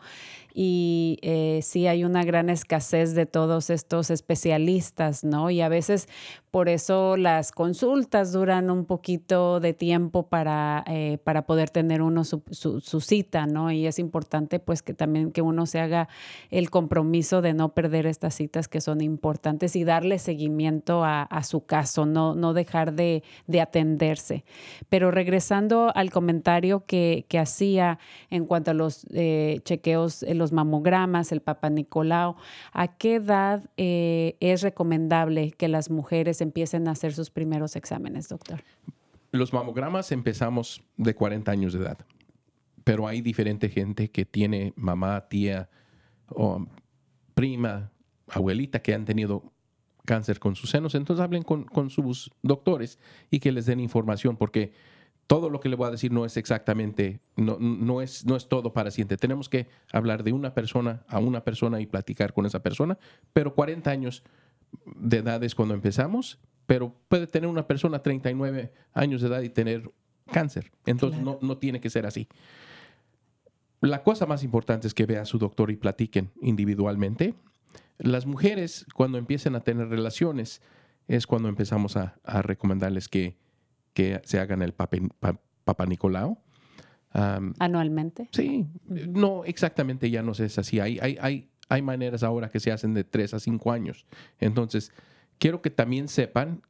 y 0.53 1.17
eh, 1.21 1.59
sí 1.63 1.87
hay 1.87 2.03
una 2.03 2.23
gran 2.23 2.49
escasez 2.49 3.13
de 3.13 3.25
todos 3.25 3.69
estos 3.69 4.09
especialistas, 4.09 5.23
¿no? 5.23 5.49
Y 5.49 5.61
a 5.61 5.69
veces 5.69 6.07
por 6.51 6.67
eso 6.67 7.15
las 7.15 7.51
consultas 7.51 8.31
duran 8.31 8.71
un 8.71 8.85
poquito 8.85 9.59
de 9.59 9.73
tiempo 9.73 10.27
para, 10.27 10.83
eh, 10.87 11.19
para 11.23 11.45
poder 11.45 11.69
tener 11.69 12.01
uno 12.01 12.23
su, 12.23 12.41
cita, 13.01 13.45
¿no? 13.45 13.71
Y 13.71 13.85
es 13.85 13.99
importante 13.99 14.59
pues 14.59 14.81
que 14.81 14.95
también 14.95 15.31
que 15.31 15.43
uno 15.43 15.67
se 15.67 15.79
haga 15.79 16.09
el 16.49 16.71
compromiso 16.71 17.41
de 17.41 17.53
no 17.53 17.73
perder 17.73 18.07
estas 18.07 18.33
citas 18.33 18.67
que 18.67 18.81
son 18.81 19.01
importantes 19.01 19.75
y 19.75 19.83
darle 19.83 20.17
seguimiento 20.17 21.03
a, 21.05 21.27
su 21.43 21.65
caso, 21.65 22.05
no, 22.05 22.35
no 22.35 22.53
dejar 22.53 22.93
de, 22.93 23.23
de 23.47 23.61
atenderse. 23.61 24.43
Pero 24.89 25.11
regresando 25.11 25.91
al 25.93 26.09
comentario 26.09 26.83
que, 26.85 27.25
que 27.27 27.39
hacía 27.39 27.99
en 28.29 28.45
cuanto 28.45 28.71
a 28.71 28.73
los 28.73 29.05
eh, 29.13 29.61
chequeos, 29.63 30.23
eh, 30.23 30.33
los 30.39 30.51
mamogramas, 30.51 31.31
el 31.31 31.41
Papa 31.41 31.69
Nicolau, 31.69 32.35
¿a 32.73 32.87
qué 32.97 33.15
edad 33.15 33.69
eh, 33.77 34.37
es 34.39 34.63
recomendable 34.63 35.51
que 35.51 35.67
las 35.67 35.91
mujeres 35.91 36.41
empiecen 36.41 36.87
a 36.87 36.91
hacer 36.91 37.13
sus 37.13 37.29
primeros 37.29 37.75
exámenes, 37.75 38.27
doctor? 38.29 38.63
Los 39.31 39.53
mamogramas 39.53 40.11
empezamos 40.11 40.81
de 40.97 41.13
40 41.13 41.51
años 41.51 41.73
de 41.73 41.79
edad, 41.79 41.99
pero 42.83 43.07
hay 43.07 43.21
diferente 43.21 43.69
gente 43.69 44.09
que 44.09 44.25
tiene 44.25 44.73
mamá, 44.75 45.27
tía 45.29 45.69
o 46.29 46.65
prima, 47.35 47.91
abuelita 48.27 48.81
que 48.81 48.95
han 48.95 49.05
tenido 49.05 49.53
cáncer 50.05 50.39
con 50.39 50.55
sus 50.55 50.71
senos, 50.71 50.95
entonces 50.95 51.23
hablen 51.23 51.43
con, 51.43 51.65
con 51.65 51.91
sus 51.91 52.31
doctores 52.41 52.97
y 53.29 53.39
que 53.39 53.51
les 53.51 53.67
den 53.67 53.79
información, 53.79 54.37
porque 54.37 54.73
todo 55.29 55.49
lo 55.49 55.59
que 55.59 55.69
le 55.69 55.75
voy 55.75 55.87
a 55.87 55.91
decir 55.91 56.11
no 56.11 56.25
es 56.25 56.37
exactamente, 56.37 57.19
no, 57.35 57.57
no, 57.59 58.01
es, 58.01 58.25
no 58.25 58.35
es 58.35 58.49
todo 58.49 58.73
para 58.73 58.89
siempre. 58.89 59.15
Tenemos 59.15 59.47
que 59.47 59.67
hablar 59.93 60.23
de 60.23 60.33
una 60.33 60.53
persona 60.53 61.03
a 61.07 61.19
una 61.19 61.43
persona 61.43 61.79
y 61.79 61.85
platicar 61.85 62.33
con 62.33 62.47
esa 62.47 62.63
persona, 62.63 62.97
pero 63.31 63.53
40 63.53 63.91
años 63.91 64.23
de 64.85 65.17
edad 65.17 65.43
es 65.43 65.55
cuando 65.55 65.75
empezamos 65.75 66.39
pero 66.69 66.93
puede 67.07 67.25
tener 67.25 67.49
una 67.49 67.65
persona 67.65 67.97
39 67.97 68.71
años 68.93 69.21
de 69.21 69.27
edad 69.27 69.41
y 69.41 69.49
tener 69.49 69.91
cáncer. 70.31 70.71
Entonces 70.85 71.19
no, 71.19 71.39
no 71.41 71.57
tiene 71.57 71.81
que 71.81 71.89
ser 71.89 72.05
así. 72.05 72.27
La 73.81 74.03
cosa 74.03 74.27
más 74.27 74.43
importante 74.43 74.85
es 74.85 74.93
que 74.93 75.07
vea 75.07 75.23
a 75.23 75.25
su 75.25 75.39
doctor 75.39 75.71
y 75.71 75.77
platiquen 75.77 76.29
individualmente. 76.41 77.33
Las 77.97 78.27
mujeres, 78.27 78.85
cuando 78.93 79.17
empiecen 79.17 79.55
a 79.55 79.61
tener 79.61 79.89
relaciones, 79.89 80.61
es 81.07 81.25
cuando 81.25 81.49
empezamos 81.49 81.97
a, 81.97 82.19
a 82.23 82.43
recomendarles 82.43 83.07
que, 83.07 83.35
que 83.99 84.21
se 84.23 84.39
hagan 84.39 84.61
el 84.61 84.73
pape- 84.73 85.09
pa- 85.19 85.37
Papa 85.65 85.85
Nicolau. 85.85 86.37
Am, 87.11 87.53
Anualmente. 87.59 88.29
Sí, 88.31 88.65
no 88.87 89.43
exactamente 89.43 90.09
ya 90.09 90.23
no 90.23 90.33
sé, 90.33 90.45
es 90.45 90.57
así. 90.57 90.79
Hay, 90.79 90.99
hay, 91.01 91.17
hay, 91.19 91.49
hay 91.67 91.81
maneras 91.81 92.23
ahora 92.23 92.49
que 92.49 92.61
se 92.61 92.71
hacen 92.71 92.93
de 92.93 93.03
3 93.03 93.33
a 93.33 93.39
5 93.41 93.71
años. 93.73 94.05
Entonces, 94.39 94.93
quiero 95.37 95.61
que 95.61 95.69
también 95.69 96.07
sepan, 96.07 96.61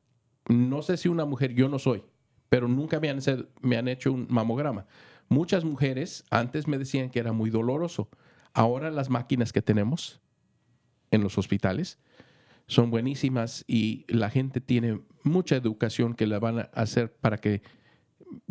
no 0.48 0.82
sé 0.82 0.98
si 0.98 1.08
una 1.08 1.26
mujer, 1.26 1.54
yo 1.54 1.70
no 1.70 1.78
soy, 1.78 2.04
pero 2.50 2.68
nunca 2.68 3.00
me 3.00 3.10
han, 3.12 3.20
me 3.62 3.78
han 3.78 3.88
hecho 3.88 4.12
un 4.12 4.26
mamograma. 4.30 4.88
Muchas 5.28 5.63
mujeres 5.65 6.24
antes 6.32 6.68
me 6.68 6.80
decían 6.80 7.12
que 7.12 7.20
era 7.20 7.32
muy 7.32 7.52
doloroso. 7.52 8.10
Ahora 8.54 8.89
las 8.89 9.12
máquinas 9.12 9.54
que 9.54 9.62
tenemos 9.62 10.20
en 11.12 11.22
los 11.22 11.38
hospitales 11.38 12.00
son 12.70 12.92
buenísimas 12.92 13.66
y 13.68 14.06
la 14.08 14.30
gente 14.30 14.62
tiene 14.62 15.02
mucha 15.24 15.56
educación 15.56 16.14
que 16.14 16.28
la 16.28 16.38
van 16.38 16.60
a 16.60 16.70
hacer 16.74 17.12
para 17.12 17.40
que 17.40 17.64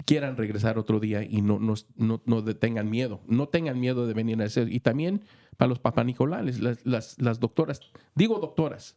quieran 0.04 0.36
regresar 0.36 0.76
otro 0.76 0.98
día 0.98 1.22
y 1.22 1.40
no, 1.40 1.60
no, 1.60 1.74
no, 1.96 2.20
no 2.26 2.44
tengan 2.56 2.90
miedo. 2.90 3.20
No 3.28 3.48
tengan 3.48 3.78
miedo 3.78 4.08
de 4.08 4.14
venir 4.14 4.42
a 4.42 4.46
hacer. 4.46 4.72
Y 4.72 4.80
también 4.80 5.22
para 5.56 5.68
los 5.68 5.78
papanicolales, 5.78 6.58
las, 6.58 6.84
las, 6.84 7.16
las 7.20 7.38
doctoras, 7.38 7.80
digo 8.16 8.40
doctoras, 8.40 8.96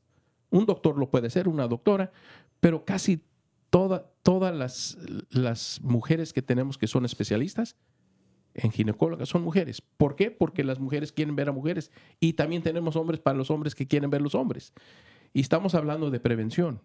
un 0.49 0.65
doctor 0.65 0.97
lo 0.97 1.11
puede 1.11 1.29
ser, 1.29 1.47
una 1.47 1.67
doctora, 1.67 2.11
pero 2.59 2.83
casi 2.83 3.23
toda, 3.69 4.11
todas 4.23 4.55
las, 4.55 4.97
las 5.29 5.81
mujeres 5.83 6.33
que 6.33 6.41
tenemos 6.41 6.79
que 6.79 6.87
son 6.87 7.05
especialistas 7.05 7.77
en 8.53 8.71
ginecólogas 8.71 9.29
son 9.29 9.43
mujeres. 9.43 9.81
¿Por 9.81 10.15
qué? 10.15 10.31
Porque 10.31 10.63
las 10.63 10.79
mujeres 10.79 11.11
quieren 11.11 11.35
ver 11.35 11.49
a 11.49 11.51
mujeres 11.51 11.91
y 12.19 12.33
también 12.33 12.61
tenemos 12.61 12.95
hombres 12.95 13.19
para 13.19 13.37
los 13.37 13.49
hombres 13.49 13.75
que 13.75 13.87
quieren 13.87 14.09
ver 14.09 14.21
los 14.21 14.35
hombres. 14.35 14.73
Y 15.33 15.41
estamos 15.41 15.75
hablando 15.75 16.11
de 16.11 16.19
prevención. 16.19 16.81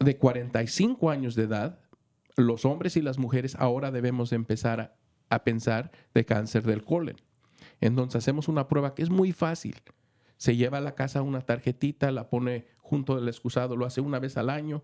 De 0.00 0.16
45 0.16 1.10
años 1.10 1.36
de 1.36 1.44
edad, 1.44 1.78
los 2.36 2.64
hombres 2.64 2.96
y 2.96 3.02
las 3.02 3.18
mujeres 3.18 3.54
ahora 3.56 3.90
debemos 3.90 4.32
empezar 4.32 4.96
a, 5.28 5.44
pensar 5.44 5.92
de 6.12 6.24
cáncer 6.24 6.64
del 6.64 6.84
colon. 6.84 7.16
Entonces 7.80 8.16
hacemos 8.16 8.48
una 8.48 8.68
prueba 8.68 8.94
que 8.94 9.02
es 9.02 9.10
muy 9.10 9.32
fácil. 9.32 9.76
Se 10.36 10.56
lleva 10.56 10.78
a 10.78 10.80
la 10.80 10.94
casa 10.94 11.22
una 11.22 11.40
tarjetita, 11.40 12.10
la 12.10 12.28
pone 12.28 12.66
junto 12.78 13.14
del 13.16 13.28
excusado, 13.28 13.76
lo 13.76 13.86
hace 13.86 14.00
una 14.00 14.18
vez 14.18 14.36
al 14.36 14.50
año, 14.50 14.82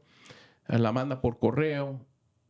la 0.68 0.92
manda 0.92 1.20
por 1.20 1.38
correo, 1.38 2.00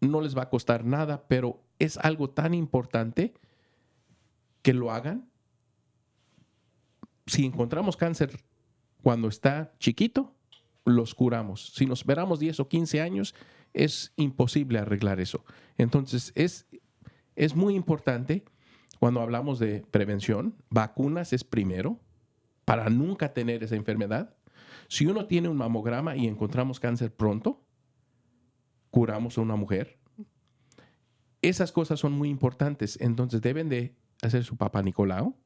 no 0.00 0.20
les 0.20 0.36
va 0.36 0.42
a 0.42 0.50
costar 0.50 0.84
nada, 0.84 1.26
pero 1.26 1.62
es 1.78 1.96
algo 1.98 2.30
tan 2.30 2.54
importante 2.54 3.34
que 4.62 4.74
lo 4.74 4.90
hagan. 4.90 5.30
Si 7.26 7.44
encontramos 7.44 7.96
cáncer 7.96 8.44
cuando 9.02 9.28
está 9.28 9.72
chiquito, 9.78 10.34
los 10.84 11.14
curamos. 11.14 11.72
Si 11.74 11.86
nos 11.86 12.00
esperamos 12.00 12.40
10 12.40 12.60
o 12.60 12.68
15 12.68 13.00
años, 13.00 13.34
es 13.72 14.12
imposible 14.16 14.78
arreglar 14.78 15.20
eso. 15.20 15.44
Entonces, 15.76 16.32
es, 16.34 16.66
es 17.36 17.54
muy 17.54 17.74
importante 17.74 18.44
cuando 18.98 19.20
hablamos 19.20 19.58
de 19.58 19.84
prevención. 19.90 20.56
Vacunas 20.70 21.32
es 21.32 21.44
primero 21.44 22.00
para 22.64 22.90
nunca 22.90 23.32
tener 23.32 23.62
esa 23.62 23.76
enfermedad. 23.76 24.34
Si 24.88 25.06
uno 25.06 25.26
tiene 25.26 25.48
un 25.48 25.56
mamograma 25.56 26.16
y 26.16 26.26
encontramos 26.26 26.80
cáncer 26.80 27.14
pronto, 27.14 27.62
curamos 28.90 29.38
a 29.38 29.42
una 29.42 29.56
mujer. 29.56 29.97
Esas 31.42 31.72
cosas 31.72 32.00
son 32.00 32.12
muy 32.12 32.28
importantes. 32.28 32.98
Entonces, 33.00 33.40
deben 33.40 33.68
de 33.68 33.94
hacer 34.22 34.44
su 34.44 34.56
papá 34.56 34.82
Nicolau, 34.82 35.36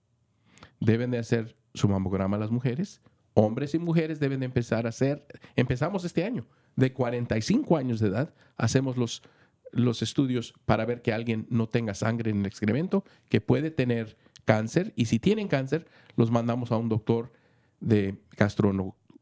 deben 0.81 1.11
de 1.11 1.19
hacer 1.19 1.57
su 1.75 1.89
mamograma 1.89 2.39
las 2.39 2.51
mujeres. 2.51 3.01
Hombres 3.35 3.75
y 3.75 3.79
mujeres 3.79 4.21
deben 4.21 4.41
de 4.41 4.47
empezar 4.47 4.87
a 4.87 4.91
hacer, 4.91 5.27
empezamos 5.57 6.05
este 6.05 6.25
año, 6.25 6.47
de 6.77 6.93
45 6.93 7.77
años 7.77 8.01
de 8.01 8.09
edad, 8.09 8.35
hacemos 8.57 8.97
los, 8.97 9.23
los 9.71 10.03
estudios 10.03 10.53
para 10.67 10.85
ver 10.85 11.01
que 11.01 11.15
alguien 11.15 11.47
no 11.49 11.67
tenga 11.69 11.95
sangre 11.95 12.31
en 12.31 12.41
el 12.41 12.47
excremento, 12.47 13.05
que 13.31 13.41
puede 13.41 13.71
tener 13.71 14.19
cáncer, 14.45 14.93
y 14.97 15.07
si 15.07 15.19
tienen 15.19 15.49
cáncer, 15.49 15.87
los 16.17 16.31
mandamos 16.31 16.73
a 16.73 16.77
un 16.77 16.91
doctor 16.91 17.33
de 17.81 18.19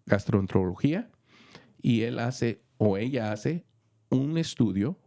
gastroenterología, 0.06 1.08
y 1.80 2.02
él 2.02 2.18
hace 2.18 2.62
o 2.78 2.96
ella 2.96 3.30
hace 3.32 3.64
un 4.08 4.38
estudio 4.38 4.98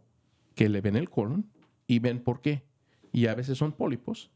que 0.54 0.68
le 0.68 0.80
ven 0.80 0.96
el 0.96 1.10
colon 1.10 1.50
y 1.94 1.98
ven 2.00 2.18
por 2.20 2.40
qué. 2.40 2.64
Y 3.12 3.26
a 3.26 3.34
veces 3.34 3.56
son 3.58 3.72
pólipos, 3.72 4.30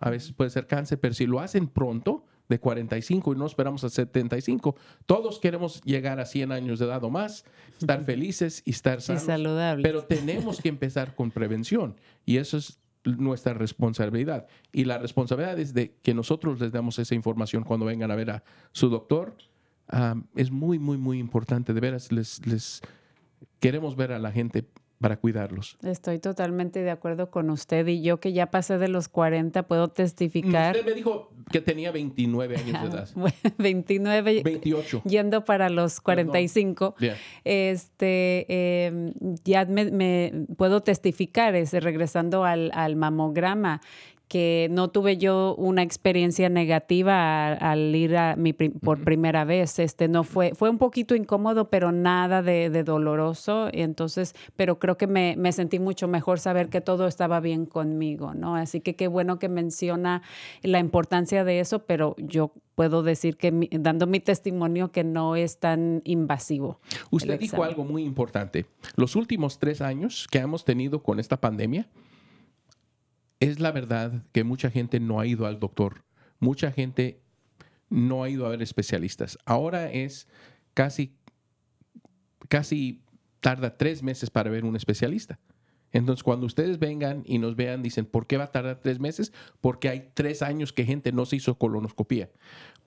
a 0.00 0.10
veces 0.10 0.32
puede 0.32 0.50
ser 0.50 0.66
cáncer, 0.66 0.98
pero 0.98 1.14
si 1.14 1.26
lo 1.26 1.40
hacen 1.40 1.68
pronto, 1.68 2.24
de 2.48 2.58
45 2.60 3.32
y 3.32 3.36
no 3.36 3.46
esperamos 3.46 3.84
a 3.84 3.88
75, 3.88 4.76
todos 5.06 5.38
queremos 5.38 5.80
llegar 5.82 6.20
a 6.20 6.26
100 6.26 6.52
años 6.52 6.78
de 6.78 6.86
edad 6.86 7.02
o 7.04 7.10
más, 7.10 7.44
estar 7.80 8.04
felices 8.04 8.62
y 8.66 8.72
estar 8.72 8.98
Y 8.98 9.02
sanos. 9.02 9.22
saludables. 9.22 9.82
Pero 9.82 10.04
tenemos 10.04 10.60
que 10.60 10.68
empezar 10.68 11.14
con 11.14 11.30
prevención 11.30 11.96
y 12.26 12.36
eso 12.36 12.58
es 12.58 12.78
nuestra 13.04 13.54
responsabilidad. 13.54 14.46
Y 14.72 14.84
la 14.84 14.98
responsabilidad 14.98 15.58
es 15.58 15.72
de 15.72 15.94
que 16.02 16.12
nosotros 16.12 16.60
les 16.60 16.72
damos 16.72 16.98
esa 16.98 17.14
información 17.14 17.64
cuando 17.64 17.86
vengan 17.86 18.10
a 18.10 18.14
ver 18.14 18.30
a 18.30 18.44
su 18.72 18.88
doctor. 18.90 19.36
Ah, 19.88 20.14
es 20.36 20.50
muy, 20.50 20.78
muy, 20.78 20.98
muy 20.98 21.18
importante. 21.18 21.72
De 21.72 21.80
veras, 21.80 22.12
les, 22.12 22.46
les 22.46 22.82
queremos 23.60 23.96
ver 23.96 24.12
a 24.12 24.18
la 24.18 24.32
gente 24.32 24.66
para 25.04 25.18
cuidarlos. 25.18 25.76
Estoy 25.82 26.18
totalmente 26.18 26.82
de 26.82 26.90
acuerdo 26.90 27.30
con 27.30 27.50
usted 27.50 27.86
y 27.88 28.00
yo 28.00 28.20
que 28.20 28.32
ya 28.32 28.50
pasé 28.50 28.78
de 28.78 28.88
los 28.88 29.08
40 29.08 29.64
puedo 29.64 29.88
testificar. 29.88 30.74
Usted 30.74 30.88
me 30.88 30.94
dijo 30.94 31.30
que 31.52 31.60
tenía 31.60 31.92
29 31.92 32.56
años 32.56 32.82
de 32.82 32.88
edad. 32.88 33.08
Bueno, 33.14 33.36
29 33.58 34.40
28. 34.42 35.02
yendo 35.04 35.44
para 35.44 35.68
los 35.68 36.00
45. 36.00 36.94
Yeah. 36.98 37.18
Este, 37.44 38.46
eh, 38.48 39.12
ya 39.44 39.66
me, 39.66 39.90
me 39.90 40.46
puedo 40.56 40.82
testificar, 40.82 41.54
ese, 41.54 41.80
regresando 41.80 42.44
al, 42.44 42.70
al 42.72 42.96
mamograma, 42.96 43.82
que 44.28 44.68
no 44.70 44.88
tuve 44.88 45.16
yo 45.16 45.54
una 45.58 45.82
experiencia 45.82 46.48
negativa 46.48 47.52
al 47.52 47.94
ir 47.94 48.16
a 48.16 48.36
mi 48.36 48.52
por 48.52 49.02
primera 49.04 49.44
vez. 49.44 49.78
Este, 49.78 50.08
no 50.08 50.24
fue, 50.24 50.52
fue 50.54 50.70
un 50.70 50.78
poquito 50.78 51.14
incómodo, 51.14 51.68
pero 51.70 51.92
nada 51.92 52.42
de, 52.42 52.70
de 52.70 52.84
doloroso. 52.84 53.68
Y 53.72 53.82
entonces, 53.82 54.34
pero 54.56 54.78
creo 54.78 54.96
que 54.96 55.06
me, 55.06 55.34
me 55.36 55.52
sentí 55.52 55.78
mucho 55.78 56.08
mejor 56.08 56.40
saber 56.40 56.68
que 56.68 56.80
todo 56.80 57.06
estaba 57.06 57.40
bien 57.40 57.66
conmigo, 57.66 58.34
¿no? 58.34 58.56
Así 58.56 58.80
que 58.80 58.96
qué 58.96 59.08
bueno 59.08 59.38
que 59.38 59.48
menciona 59.48 60.22
la 60.62 60.78
importancia 60.78 61.44
de 61.44 61.60
eso, 61.60 61.80
pero 61.80 62.16
yo 62.18 62.52
puedo 62.74 63.02
decir 63.02 63.36
que 63.36 63.52
mi- 63.52 63.68
dando 63.70 64.06
mi 64.06 64.20
testimonio 64.20 64.90
que 64.90 65.04
no 65.04 65.36
es 65.36 65.58
tan 65.60 66.00
invasivo. 66.04 66.80
Usted 67.10 67.38
dijo 67.38 67.62
algo 67.62 67.84
muy 67.84 68.02
importante. 68.02 68.66
Los 68.96 69.14
últimos 69.16 69.58
tres 69.58 69.80
años 69.80 70.26
que 70.30 70.38
hemos 70.38 70.64
tenido 70.64 71.02
con 71.02 71.20
esta 71.20 71.36
pandemia, 71.40 71.86
es 73.44 73.60
la 73.60 73.72
verdad 73.72 74.22
que 74.32 74.42
mucha 74.42 74.70
gente 74.70 75.00
no 75.00 75.20
ha 75.20 75.26
ido 75.26 75.46
al 75.46 75.60
doctor. 75.60 76.02
Mucha 76.40 76.72
gente 76.72 77.20
no 77.90 78.22
ha 78.22 78.30
ido 78.30 78.46
a 78.46 78.48
ver 78.48 78.62
especialistas. 78.62 79.38
Ahora 79.44 79.92
es 79.92 80.28
casi, 80.72 81.14
casi 82.48 83.02
tarda 83.40 83.76
tres 83.76 84.02
meses 84.02 84.30
para 84.30 84.50
ver 84.50 84.64
un 84.64 84.76
especialista. 84.76 85.38
Entonces, 85.92 86.24
cuando 86.24 86.46
ustedes 86.46 86.78
vengan 86.78 87.22
y 87.26 87.38
nos 87.38 87.54
vean, 87.54 87.82
dicen, 87.82 88.06
¿por 88.06 88.26
qué 88.26 88.38
va 88.38 88.44
a 88.44 88.50
tardar 88.50 88.80
tres 88.80 88.98
meses? 88.98 89.32
Porque 89.60 89.90
hay 89.90 90.10
tres 90.14 90.40
años 90.40 90.72
que 90.72 90.86
gente 90.86 91.12
no 91.12 91.26
se 91.26 91.36
hizo 91.36 91.56
colonoscopía. 91.56 92.30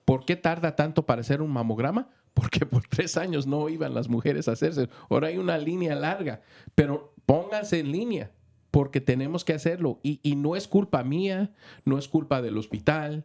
¿Por 0.04 0.24
qué 0.24 0.34
tarda 0.34 0.74
tanto 0.74 1.06
para 1.06 1.20
hacer 1.20 1.40
un 1.40 1.52
mamograma? 1.52 2.10
Porque 2.34 2.66
por 2.66 2.86
tres 2.86 3.16
años 3.16 3.46
no 3.46 3.68
iban 3.68 3.94
las 3.94 4.08
mujeres 4.08 4.48
a 4.48 4.52
hacerse. 4.52 4.88
Ahora 5.08 5.28
hay 5.28 5.38
una 5.38 5.56
línea 5.56 5.94
larga, 5.94 6.42
pero 6.74 7.14
pónganse 7.26 7.78
en 7.78 7.92
línea 7.92 8.32
porque 8.70 9.00
tenemos 9.00 9.44
que 9.44 9.54
hacerlo. 9.54 9.98
Y, 10.02 10.20
y 10.22 10.36
no 10.36 10.56
es 10.56 10.68
culpa 10.68 11.02
mía, 11.04 11.50
no 11.84 11.98
es 11.98 12.08
culpa 12.08 12.42
del 12.42 12.58
hospital. 12.58 13.24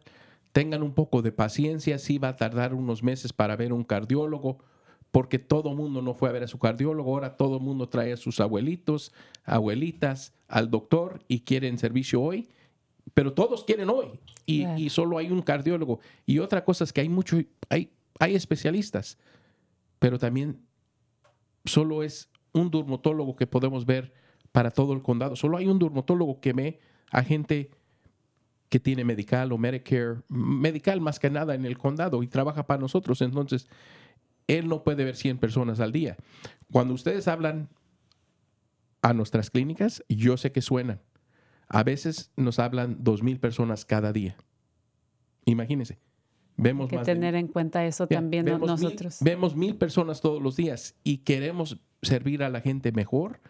Tengan 0.52 0.82
un 0.82 0.94
poco 0.94 1.20
de 1.22 1.32
paciencia, 1.32 1.98
sí 1.98 2.18
va 2.18 2.28
a 2.28 2.36
tardar 2.36 2.74
unos 2.74 3.02
meses 3.02 3.32
para 3.32 3.56
ver 3.56 3.72
un 3.72 3.84
cardiólogo, 3.84 4.58
porque 5.10 5.38
todo 5.38 5.74
mundo 5.74 6.02
no 6.02 6.14
fue 6.14 6.28
a 6.28 6.32
ver 6.32 6.42
a 6.44 6.48
su 6.48 6.58
cardiólogo, 6.58 7.12
ahora 7.12 7.36
todo 7.36 7.60
mundo 7.60 7.88
trae 7.88 8.12
a 8.12 8.16
sus 8.16 8.40
abuelitos, 8.40 9.12
abuelitas 9.44 10.32
al 10.48 10.70
doctor 10.70 11.22
y 11.28 11.40
quieren 11.40 11.78
servicio 11.78 12.20
hoy, 12.20 12.48
pero 13.14 13.32
todos 13.32 13.64
quieren 13.64 13.90
hoy 13.90 14.18
y, 14.46 14.62
Claro. 14.62 14.78
y 14.78 14.90
solo 14.90 15.18
hay 15.18 15.30
un 15.30 15.42
cardiólogo. 15.42 16.00
Y 16.26 16.38
otra 16.40 16.64
cosa 16.64 16.84
es 16.84 16.92
que 16.92 17.00
hay 17.00 17.08
mucho, 17.08 17.38
hay, 17.68 17.90
hay 18.18 18.34
especialistas, 18.34 19.18
pero 19.98 20.18
también 20.18 20.60
solo 21.64 22.02
es 22.02 22.28
un 22.52 22.70
dermatólogo 22.70 23.36
que 23.36 23.46
podemos 23.46 23.86
ver 23.86 24.12
para 24.54 24.70
todo 24.70 24.92
el 24.92 25.02
condado. 25.02 25.34
Solo 25.34 25.56
hay 25.56 25.66
un 25.66 25.80
dermatólogo 25.80 26.40
que 26.40 26.52
ve 26.52 26.78
a 27.10 27.24
gente 27.24 27.72
que 28.68 28.78
tiene 28.78 29.02
medical 29.02 29.50
o 29.50 29.58
Medicare, 29.58 30.18
medical 30.28 31.00
más 31.00 31.18
que 31.18 31.28
nada 31.28 31.56
en 31.56 31.64
el 31.66 31.76
condado 31.76 32.22
y 32.22 32.28
trabaja 32.28 32.64
para 32.64 32.80
nosotros. 32.80 33.20
Entonces, 33.20 33.66
él 34.46 34.68
no 34.68 34.84
puede 34.84 35.02
ver 35.04 35.16
100 35.16 35.38
personas 35.38 35.80
al 35.80 35.90
día. 35.90 36.16
Cuando 36.70 36.94
ustedes 36.94 37.26
hablan 37.26 37.68
a 39.02 39.12
nuestras 39.12 39.50
clínicas, 39.50 40.04
yo 40.08 40.36
sé 40.36 40.52
que 40.52 40.62
suenan. 40.62 41.00
A 41.66 41.82
veces 41.82 42.30
nos 42.36 42.60
hablan 42.60 43.02
2.000 43.02 43.40
personas 43.40 43.84
cada 43.84 44.12
día. 44.12 44.36
Imagínense. 45.46 45.98
Vemos 46.56 46.84
Hay 46.84 46.90
que 46.90 46.96
más 46.98 47.06
de- 47.06 47.14
tener 47.14 47.34
en 47.34 47.48
cuenta 47.48 47.84
eso 47.84 48.06
Ya, 48.08 48.18
también 48.18 48.44
nosotros. 48.46 49.18
vemos 49.20 49.56
mil 49.56 49.74
personas 49.74 50.20
todos 50.20 50.40
los 50.40 50.54
días 50.54 50.94
y 51.02 51.18
queremos 51.18 51.80
servir 52.02 52.44
a 52.44 52.50
la 52.50 52.60
gente 52.60 52.92
mejor 52.92 53.40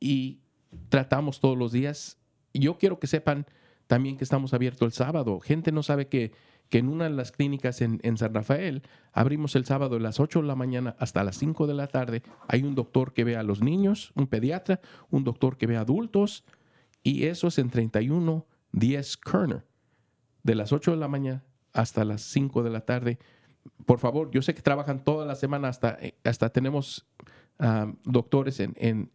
y 0.00 0.40
tratamos 0.88 1.40
todos 1.40 1.56
los 1.56 1.72
días. 1.72 2.18
Yo 2.52 2.78
quiero 2.78 2.98
que 2.98 3.06
sepan 3.06 3.46
también 3.86 4.16
que 4.16 4.24
estamos 4.24 4.54
abiertos 4.54 4.86
el 4.86 4.92
sábado. 4.92 5.40
Gente 5.40 5.72
no 5.72 5.82
sabe 5.82 6.08
que, 6.08 6.32
que 6.68 6.78
en 6.78 6.88
una 6.88 7.04
de 7.04 7.10
las 7.10 7.32
clínicas 7.32 7.80
en, 7.80 8.00
en 8.02 8.16
San 8.16 8.34
Rafael 8.34 8.82
abrimos 9.12 9.56
el 9.56 9.64
sábado 9.64 9.96
de 9.96 10.00
las 10.00 10.20
8 10.20 10.40
de 10.40 10.46
la 10.46 10.56
mañana 10.56 10.96
hasta 10.98 11.24
las 11.24 11.36
5 11.36 11.66
de 11.66 11.74
la 11.74 11.88
tarde. 11.88 12.22
Hay 12.48 12.62
un 12.62 12.74
doctor 12.74 13.12
que 13.12 13.24
ve 13.24 13.36
a 13.36 13.42
los 13.42 13.62
niños, 13.62 14.12
un 14.14 14.26
pediatra, 14.26 14.80
un 15.10 15.24
doctor 15.24 15.56
que 15.56 15.66
ve 15.66 15.76
a 15.76 15.80
adultos 15.80 16.44
y 17.02 17.24
eso 17.24 17.48
es 17.48 17.58
en 17.58 17.70
31 17.70 18.46
10 18.72 19.16
Kerner 19.18 19.64
de 20.42 20.54
las 20.54 20.72
8 20.72 20.92
de 20.92 20.96
la 20.96 21.08
mañana 21.08 21.44
hasta 21.72 22.04
las 22.04 22.22
5 22.22 22.62
de 22.62 22.70
la 22.70 22.82
tarde. 22.82 23.18
Por 23.86 23.98
favor, 23.98 24.30
yo 24.30 24.42
sé 24.42 24.54
que 24.54 24.62
trabajan 24.62 25.04
toda 25.04 25.26
la 25.26 25.34
semana, 25.34 25.68
hasta, 25.68 25.96
eh, 26.00 26.14
hasta 26.24 26.50
tenemos 26.50 27.06
ah, 27.58 27.92
doctores 28.04 28.60
en, 28.60 29.10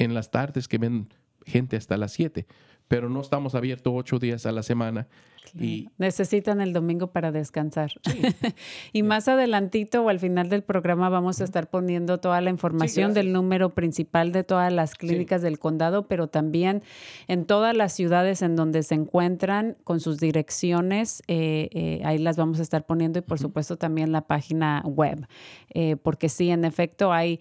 en 0.00 0.14
las 0.14 0.30
tardes 0.30 0.66
que 0.66 0.78
ven 0.78 1.08
gente 1.46 1.76
hasta 1.76 1.96
las 1.96 2.12
7, 2.12 2.46
pero 2.88 3.08
no 3.08 3.20
estamos 3.20 3.54
abiertos 3.54 3.92
8 3.94 4.18
días 4.18 4.46
a 4.46 4.52
la 4.52 4.62
semana. 4.62 5.08
Y 5.58 5.88
Necesitan 5.98 6.60
el 6.60 6.72
domingo 6.72 7.08
para 7.08 7.32
descansar. 7.32 7.92
y 8.92 9.02
más 9.02 9.28
adelantito 9.28 10.02
o 10.02 10.08
al 10.08 10.18
final 10.18 10.48
del 10.48 10.62
programa 10.62 11.08
vamos 11.08 11.40
a 11.40 11.44
estar 11.44 11.68
poniendo 11.68 12.18
toda 12.18 12.40
la 12.40 12.50
información 12.50 13.14
del 13.14 13.32
número 13.32 13.70
principal 13.74 14.32
de 14.32 14.44
todas 14.44 14.72
las 14.72 14.94
clínicas 14.94 15.42
del 15.42 15.58
condado, 15.58 16.06
pero 16.06 16.28
también 16.28 16.82
en 17.28 17.44
todas 17.44 17.76
las 17.76 17.92
ciudades 17.92 18.42
en 18.42 18.56
donde 18.56 18.82
se 18.82 18.94
encuentran 18.94 19.76
con 19.84 20.00
sus 20.00 20.18
direcciones, 20.18 21.22
eh, 21.28 21.68
eh, 21.72 22.00
ahí 22.04 22.18
las 22.18 22.36
vamos 22.36 22.60
a 22.60 22.62
estar 22.62 22.86
poniendo 22.86 23.18
y 23.18 23.22
por 23.22 23.38
supuesto 23.38 23.76
también 23.76 24.12
la 24.12 24.22
página 24.22 24.82
web, 24.84 25.26
Eh, 25.72 25.96
porque 25.96 26.28
sí, 26.28 26.50
en 26.50 26.64
efecto 26.64 27.12
hay, 27.12 27.38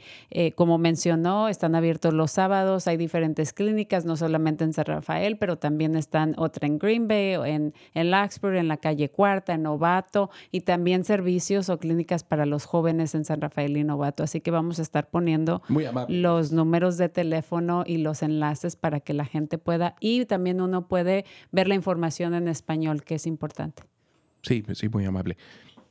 como 0.56 0.78
mencionó, 0.78 1.50
están 1.50 1.74
abiertos 1.74 2.14
los 2.14 2.30
sábados, 2.32 2.88
hay 2.88 2.96
diferentes 2.96 3.54
clínicas, 3.54 4.06
no 4.06 4.16
solamente 4.18 4.64
en 4.64 4.74
San 4.74 4.86
Rafael, 4.86 5.38
pero 5.38 5.58
también 5.58 5.96
están 5.96 6.36
otra 6.38 6.68
en 6.68 6.78
Green 6.78 7.08
Bay, 7.08 7.36
o 7.36 7.46
en, 7.46 7.74
en 7.94 8.12
Larkspur, 8.12 8.56
en 8.56 8.68
la 8.68 8.78
calle 8.78 9.10
Cuarta, 9.10 9.54
en 9.54 9.64
Novato, 9.64 10.30
y 10.52 10.62
también 10.62 11.04
servicios 11.04 11.70
o 11.70 11.80
clínicas 11.80 12.24
para 12.24 12.46
los 12.46 12.66
jóvenes 12.66 13.16
en 13.16 13.26
San 13.26 13.42
Rafael 13.42 13.78
y 13.78 13.84
Novato. 13.84 14.24
Así 14.24 14.42
que 14.42 14.52
vamos 14.52 14.80
a 14.80 14.82
estar 14.82 15.10
poniendo 15.10 15.62
los 16.08 16.52
números 16.52 16.98
de 16.98 17.10
teléfono 17.10 17.84
y 17.86 17.98
los 17.98 18.24
enlaces 18.24 18.76
para 18.76 19.00
que 19.00 19.14
la 19.14 19.26
gente 19.26 19.58
pueda, 19.58 19.96
y 20.00 20.26
también 20.26 20.62
uno 20.62 20.88
puede 20.88 21.26
ver 21.52 21.68
la 21.68 21.76
información 21.76 22.34
en 22.34 22.48
español, 22.48 23.04
que 23.04 23.16
es 23.16 23.26
importante. 23.28 23.84
Sí, 24.42 24.64
sí, 24.74 24.90
muy 24.90 25.06
amable. 25.06 25.38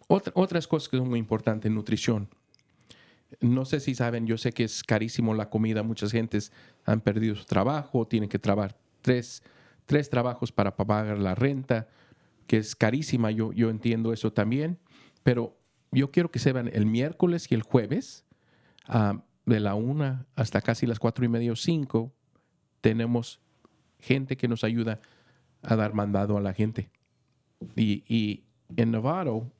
Otra- 0.06 0.32
otras 0.34 0.66
cosas 0.66 0.88
que 0.88 0.96
son 0.96 1.08
muy 1.10 1.18
importantes, 1.18 1.70
nutrición. 1.70 2.28
No 3.40 3.66
sé 3.66 3.80
si 3.80 3.94
saben, 3.94 4.26
yo 4.26 4.38
sé 4.38 4.52
que 4.52 4.64
es 4.64 4.82
carísimo 4.82 5.34
la 5.34 5.50
comida. 5.50 5.82
Muchas 5.82 6.12
gentes 6.12 6.50
han 6.86 7.02
perdido 7.02 7.34
su 7.34 7.44
trabajo, 7.44 8.06
tienen 8.06 8.30
que 8.30 8.38
trabajar 8.38 8.74
tres, 9.02 9.42
tres 9.88 10.10
trabajos 10.10 10.52
para 10.52 10.76
pagar 10.76 11.18
la 11.18 11.34
renta, 11.34 11.88
que 12.46 12.58
es 12.58 12.76
carísima. 12.76 13.30
Yo, 13.32 13.52
yo 13.52 13.70
entiendo 13.70 14.12
eso 14.12 14.32
también. 14.32 14.78
Pero 15.24 15.58
yo 15.90 16.10
quiero 16.10 16.30
que 16.30 16.38
sepan, 16.38 16.70
el 16.72 16.86
miércoles 16.86 17.50
y 17.50 17.54
el 17.54 17.62
jueves, 17.62 18.24
ah, 18.86 19.22
de 19.46 19.60
la 19.60 19.74
una 19.74 20.26
hasta 20.36 20.60
casi 20.60 20.86
las 20.86 20.98
cuatro 20.98 21.24
y 21.24 21.28
media 21.28 21.50
o 21.50 21.56
cinco, 21.56 22.12
tenemos 22.82 23.40
gente 23.98 24.36
que 24.36 24.46
nos 24.46 24.62
ayuda 24.62 25.00
a 25.62 25.74
dar 25.74 25.94
mandado 25.94 26.36
a 26.36 26.40
la 26.40 26.52
gente. 26.52 26.90
Y, 27.74 28.44
en 28.76 28.90
Novato 28.90 29.50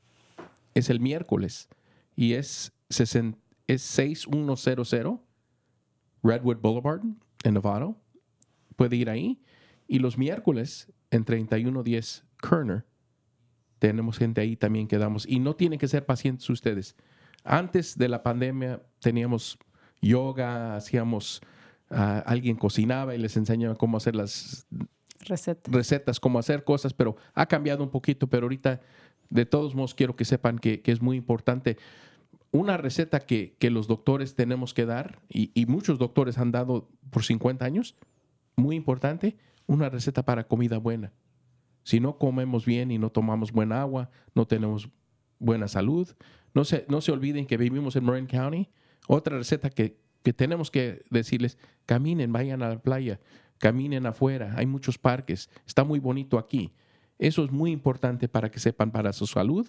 es 0.75 0.91
el 0.91 1.01
miércoles 1.01 1.71
y 2.15 2.35
es, 2.35 2.75
es 2.91 3.83
6100 3.83 5.21
Redwood 6.23 6.59
Boulevard 6.59 7.01
en 7.45 7.55
Novato. 7.55 7.97
Puede 8.77 8.97
ir 8.97 9.09
ahí. 9.09 9.41
Y 9.89 9.99
los 9.99 10.19
miércoles 10.19 10.93
en 11.11 11.25
3110 11.25 12.25
Kerner 12.41 12.85
tenemos 13.79 14.19
gente 14.19 14.41
ahí 14.41 14.57
también 14.57 14.87
que 14.87 14.99
damos. 14.99 15.27
Y 15.27 15.41
no 15.41 15.57
tienen 15.57 15.79
que 15.79 15.89
ser 15.89 16.05
pacientes 16.05 16.49
ustedes. 16.51 16.95
Antes 17.43 17.97
de 17.97 18.09
la 18.09 18.23
pandemia 18.23 18.83
teníamos 19.01 19.59
yoga, 20.01 20.77
hacíamos, 20.77 21.41
ah, 21.91 22.23
alguien 22.27 22.57
cocinaba 22.57 23.15
y 23.15 23.19
les 23.19 23.37
enseñaba 23.37 23.75
cómo 23.77 23.97
hacer 23.97 24.15
las 24.15 24.67
Receta. 25.21 25.71
recetas, 25.73 26.21
cómo 26.21 26.39
hacer 26.39 26.65
cosas, 26.65 26.93
pero 26.93 27.17
ha 27.35 27.47
cambiado 27.47 27.83
un 27.83 27.91
poquito, 27.91 28.29
pero 28.29 28.45
ahorita 28.45 28.81
de 29.31 29.47
todos 29.47 29.75
modos 29.75 29.95
quiero 29.95 30.17
que 30.17 30.25
sepan 30.25 30.59
que, 30.59 30.81
que 30.81 30.93
es 30.93 31.01
muy 31.03 31.17
importante. 31.17 31.77
Una 32.51 32.77
receta 32.77 33.21
que, 33.21 33.57
que 33.59 33.71
los 33.71 33.89
doctores 33.89 34.35
tenemos 34.35 34.75
que 34.75 34.87
dar, 34.87 35.21
y, 35.29 35.51
y 35.55 35.67
muchos 35.67 35.99
doctores 35.99 36.39
han 36.39 36.51
dado 36.51 36.89
por 37.11 37.25
50 37.25 37.65
años, 37.65 37.95
muy 38.57 38.77
importante, 38.77 39.37
una 39.69 39.89
receta 39.89 40.25
para 40.25 40.49
comida 40.49 40.79
buena. 40.79 41.13
Si 41.85 42.01
no 42.01 42.19
comemos 42.19 42.67
bien 42.67 42.91
y 42.91 42.99
no 42.99 43.11
tomamos 43.11 43.53
buena 43.53 43.81
agua, 43.81 44.11
no 44.35 44.47
tenemos 44.47 44.89
buena 45.39 45.69
salud. 45.69 46.09
No 46.55 46.65
se, 46.65 46.85
no 46.89 47.01
se 47.01 47.13
olviden 47.13 47.47
que 47.47 47.57
vivimos 47.57 47.95
en 47.95 48.05
Marin 48.05 48.27
County. 48.27 48.69
Otra 49.07 49.37
receta 49.39 49.71
que, 49.71 50.01
que 50.23 50.33
tenemos 50.33 50.71
que 50.71 51.05
decirles, 51.11 51.59
caminen, 51.87 52.33
vayan 52.33 52.63
a 52.63 52.71
la 52.71 52.79
playa, 52.83 53.21
caminen 53.59 54.07
afuera, 54.07 54.55
hay 54.57 54.67
muchos 54.67 54.99
parques, 54.99 55.49
está 55.67 55.85
muy 55.85 55.99
bonito 56.01 56.39
aquí. 56.39 56.73
Eso 57.19 57.45
es 57.45 57.51
muy 57.51 57.71
importante 57.71 58.29
para 58.29 58.51
que 58.51 58.61
sepan 58.61 58.91
para 58.91 59.13
su 59.13 59.27
salud. 59.27 59.69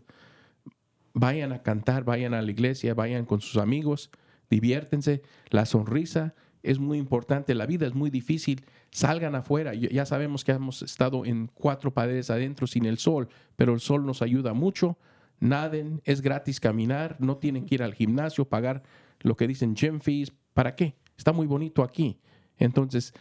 Vayan 1.14 1.52
a 1.52 1.64
cantar, 1.64 2.04
vayan 2.04 2.34
a 2.34 2.42
la 2.42 2.52
iglesia, 2.52 2.94
vayan 2.94 3.26
con 3.26 3.42
sus 3.42 3.58
amigos, 3.62 4.12
diviértense. 4.50 5.24
La 5.50 5.66
sonrisa 5.66 6.36
es 6.62 6.80
muy 6.80 6.98
importante, 6.98 7.56
la 7.56 7.66
vida 7.66 7.88
es 7.88 7.94
muy 7.94 8.10
difícil. 8.10 8.66
Salgan 8.92 9.36
afuera. 9.36 9.74
Ya 9.74 10.06
sabemos 10.06 10.44
que 10.44 10.52
hemos 10.52 10.82
estado 10.82 11.26
en 11.26 11.48
cuatro 11.54 11.94
paredes 11.94 12.30
adentro 12.30 12.68
sin 12.68 12.86
el 12.86 12.98
sol, 12.98 13.30
pero 13.56 13.74
el 13.74 13.80
sol 13.80 14.06
nos 14.06 14.22
ayuda 14.22 14.54
mucho. 14.54 14.98
Naden, 15.40 16.02
es 16.04 16.22
gratis 16.22 16.60
caminar, 16.60 17.16
no 17.20 17.38
tienen 17.38 17.66
que 17.66 17.76
ir 17.76 17.84
al 17.84 17.94
gimnasio, 17.94 18.46
pagar 18.46 18.84
lo 19.22 19.38
que 19.38 19.48
dicen 19.48 19.76
gym 19.76 20.02
fees. 20.02 20.34
¿Para 20.54 20.76
qué? 20.76 20.96
Está 21.18 21.32
muy 21.32 21.48
bonito 21.48 21.82
aquí. 21.82 22.20
Entonces, 22.58 23.14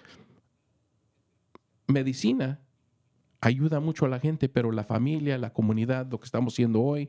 medicina 1.86 2.60
ayuda 3.40 3.78
mucho 3.78 4.04
a 4.04 4.08
la 4.08 4.18
gente, 4.18 4.48
pero 4.48 4.72
la 4.72 4.82
familia, 4.82 5.38
la 5.38 5.52
comunidad, 5.52 6.10
lo 6.10 6.18
que 6.18 6.24
estamos 6.24 6.54
haciendo 6.54 6.82
hoy, 6.82 7.08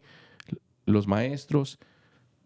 los 0.85 1.07
maestros, 1.07 1.79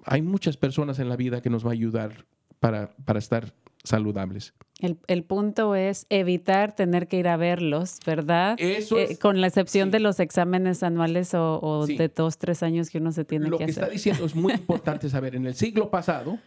hay 0.05 0.21
muchas 0.21 0.55
personas 0.55 0.99
en 0.99 1.09
la 1.09 1.17
vida 1.17 1.41
que 1.41 1.49
nos 1.49 1.65
va 1.65 1.69
a 1.69 1.73
ayudar 1.73 2.25
para, 2.59 2.95
para 3.05 3.19
estar 3.19 3.53
saludables. 3.83 4.53
El, 4.79 4.97
el 5.07 5.23
punto 5.23 5.75
es 5.75 6.05
evitar 6.09 6.75
tener 6.75 7.07
que 7.07 7.17
ir 7.17 7.27
a 7.27 7.37
verlos, 7.37 7.99
¿verdad? 8.05 8.55
Eso 8.59 8.97
Eh, 8.97 9.07
es- 9.11 9.19
con 9.19 9.39
la 9.39 9.47
excepción 9.47 9.89
sí. 9.89 9.91
de 9.93 9.99
los 9.99 10.19
exámenes 10.19 10.83
anuales 10.83 11.33
o, 11.33 11.59
o 11.61 11.85
Sí. 11.87 11.95
de 11.97 12.09
dos, 12.09 12.37
tres 12.37 12.63
años 12.63 12.89
que 12.89 12.97
uno 12.97 13.11
se 13.11 13.23
tiene 13.25 13.47
Lo 13.49 13.57
que 13.57 13.65
que 13.65 13.71
hacer. 13.71 13.83
está 13.83 13.93
diciendo 13.93 14.25
es 14.25 14.35
muy 14.35 14.53
importante 14.53 15.09
saber. 15.09 15.35
En 15.35 15.45
el 15.45 15.55
siglo 15.55 15.89
pasado, 15.89 16.39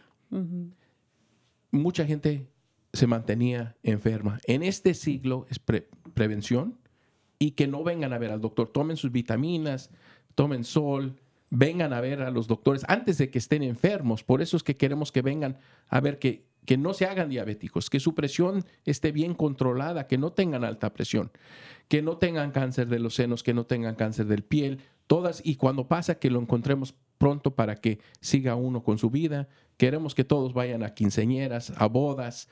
mucha 1.71 2.05
gente 2.05 2.47
se 2.93 3.07
mantenía 3.07 3.75
enferma. 3.83 4.39
En 4.45 4.63
este 4.63 4.93
siglo 4.93 5.45
es 5.49 5.59
pre- 5.59 5.87
prevención 6.13 6.77
y 7.39 7.51
que 7.51 7.67
no 7.67 7.83
vengan 7.83 8.13
a 8.13 8.17
ver 8.17 8.31
al 8.31 8.41
doctor. 8.41 8.69
Tomen 8.69 8.97
sus 8.97 9.11
vitaminas, 9.11 9.89
tomen 10.35 10.63
sol, 10.63 11.15
vengan 11.49 11.93
a 11.93 12.01
ver 12.01 12.21
a 12.21 12.31
los 12.31 12.47
doctores 12.47 12.83
antes 12.87 13.17
de 13.17 13.29
que 13.29 13.37
estén 13.37 13.63
enfermos. 13.63 14.23
Por 14.23 14.41
eso 14.41 14.57
es 14.57 14.63
que 14.63 14.75
queremos 14.75 15.11
que 15.11 15.21
vengan 15.21 15.57
a 15.87 15.99
ver 16.01 16.17
que, 16.19 16.45
que 16.67 16.77
no 16.77 16.93
se 16.93 17.05
hagan 17.05 17.29
diabéticos, 17.29 17.89
que 17.89 18.01
su 18.01 18.13
presión 18.13 18.65
esté 18.83 19.13
bien 19.13 19.33
controlada, 19.35 20.05
que 20.05 20.17
no 20.17 20.33
tengan 20.33 20.65
alta 20.65 20.91
presión, 20.91 21.31
que 21.87 22.01
no 22.01 22.17
tengan 22.17 22.51
cáncer 22.51 22.89
de 22.89 22.99
los 22.99 23.15
senos, 23.15 23.41
que 23.41 23.53
no 23.53 23.65
tengan 23.65 23.95
cáncer 23.95 24.25
del 24.25 24.43
piel, 24.43 24.81
todas. 25.07 25.41
Y 25.45 25.55
cuando 25.55 25.87
pasa, 25.87 26.19
que 26.19 26.29
lo 26.29 26.41
encontremos 26.41 26.93
pronto 27.17 27.55
para 27.55 27.77
que 27.77 27.99
siga 28.19 28.55
uno 28.55 28.83
con 28.83 28.97
su 28.97 29.09
vida. 29.09 29.47
Queremos 29.77 30.13
que 30.13 30.25
todos 30.25 30.53
vayan 30.53 30.83
a 30.83 30.93
quinceñeras, 30.93 31.71
a 31.77 31.87
bodas, 31.87 32.49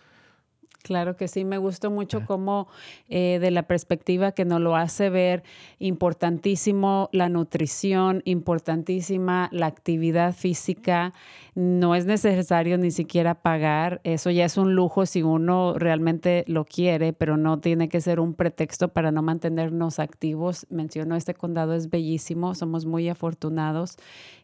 Claro 0.86 1.18
que 1.18 1.28
sí, 1.28 1.45
me 1.45 1.57
gustó 1.57 1.89
mucho 1.89 2.28
cómo 2.28 2.68
eh, 3.09 3.39
de 3.41 3.49
la 3.49 3.63
perspectiva 3.63 4.34
que 4.34 4.45
nos 4.45 4.61
lo 4.61 4.76
hace 4.76 5.09
ver 5.09 5.41
importantísimo 5.80 7.09
la 7.11 7.28
nutrición, 7.28 8.22
importantísima 8.24 9.49
la 9.51 9.66
actividad 9.66 10.36
física, 10.36 11.11
no 11.56 11.95
es 11.95 12.06
necesario 12.06 12.78
ni 12.78 12.91
siquiera 12.91 13.41
pagar, 13.41 14.01
eso 14.03 14.30
ya 14.30 14.43
es 14.43 14.58
un 14.58 14.76
lujo 14.76 15.06
si 15.06 15.24
uno 15.24 15.74
realmente 15.78 16.43
lo 16.47 16.66
quiere, 16.66 17.14
pero 17.14 17.38
no 17.38 17.60
tiene 17.60 17.88
que 17.88 18.01
ser 18.01 18.20
un 18.20 18.34
pretexto 18.34 18.89
para 18.89 19.12
no 19.12 19.22
mantenernos 19.22 19.99
activos. 19.99 20.68
Mencionó, 20.70 21.16
este 21.16 21.34
condado 21.34 21.74
es 21.74 21.89
bellísimo, 21.89 22.56
somos 22.56 22.86
muy 22.86 23.08
afortunados, 23.08 23.95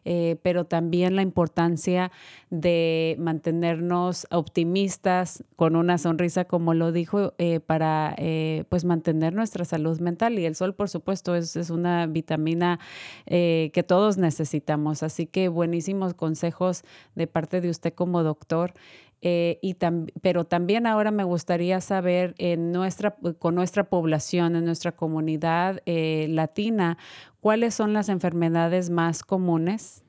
eh, 0.06 0.36
pero 0.42 0.64
también 0.64 1.14
la 1.14 1.20
importancia 1.20 2.10
de 2.48 3.16
mantenernos 3.18 4.26
optimistas 4.30 5.44
con 5.56 5.76
una 5.76 5.98
sonrisa 5.98 6.46
como 6.46 6.74
lo 6.74 6.92
dijo, 6.92 7.34
eh, 7.38 7.60
para 7.60 8.14
eh, 8.18 8.64
pues 8.68 8.84
mantener 8.84 9.32
nuestra 9.32 9.64
salud 9.64 10.00
mental. 10.00 10.38
Y 10.38 10.46
el 10.46 10.54
sol, 10.54 10.74
por 10.74 10.88
supuesto, 10.88 11.34
es, 11.34 11.56
es 11.56 11.70
una 11.70 12.06
vitamina 12.06 12.80
eh, 13.26 13.70
que 13.72 13.82
todos 13.82 14.18
necesitamos. 14.18 15.02
Así 15.02 15.26
que 15.26 15.48
buenísimos 15.48 16.14
consejos 16.14 16.84
de 17.14 17.26
parte 17.26 17.60
de 17.60 17.70
usted 17.70 17.92
como 17.94 18.22
doctor. 18.22 18.74
y 19.20 19.76
pero 20.20 20.44
también 20.44 20.86
ahora 20.86 21.10
me 21.10 21.24
gustaría 21.24 21.80
saber 21.80 22.34
en 22.38 22.72
nuestra, 22.72 23.16
con 23.38 23.54
nuestra 23.54 23.84
población, 23.84 24.56
en 24.56 24.64
nuestra 24.64 24.92
comunidad 24.92 25.80
latina, 25.86 26.98
cuáles 27.40 27.74
son 27.74 27.92
las 27.92 28.08
enfermedades 28.08 28.90
más 28.90 29.22
comunes. 29.22 30.02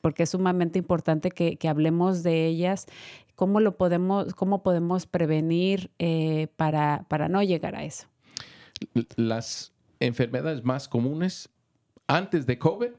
porque 0.00 0.22
es 0.22 0.30
sumamente 0.30 0.78
importante 0.78 1.30
que, 1.30 1.56
que, 1.56 1.68
hablemos 1.68 2.22
de 2.22 2.46
ellas 2.46 2.86
¿Cómo 3.36 3.60
lo 3.60 3.76
podemos, 3.76 4.34
cómo 4.34 4.62
podemos 4.62 5.04
prevenir 5.04 5.90
eh, 5.98 6.48
para, 6.56 7.04
para 7.08 7.28
no 7.28 7.42
llegar 7.42 7.76
a 7.76 7.84
eso? 7.84 8.06
Las 9.16 9.74
enfermedades 10.00 10.64
más 10.64 10.88
comunes 10.88 11.50
antes 12.06 12.46
de 12.46 12.58
COVID, 12.58 12.92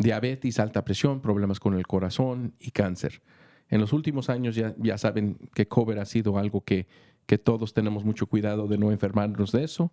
diabetes, 0.00 0.58
alta 0.58 0.84
presión, 0.84 1.20
problemas 1.20 1.60
con 1.60 1.74
el 1.74 1.86
corazón 1.86 2.54
y 2.58 2.72
cáncer. 2.72 3.22
En 3.68 3.80
los 3.80 3.92
últimos 3.92 4.28
años 4.28 4.56
ya, 4.56 4.74
ya 4.78 4.98
saben 4.98 5.38
que 5.54 5.68
COVID 5.68 5.98
ha 5.98 6.04
sido 6.04 6.38
algo 6.38 6.62
que, 6.62 6.88
que 7.26 7.38
todos 7.38 7.72
tenemos 7.72 8.04
mucho 8.04 8.26
cuidado 8.26 8.66
de 8.66 8.78
no 8.78 8.90
enfermarnos 8.90 9.52
de 9.52 9.64
eso, 9.64 9.92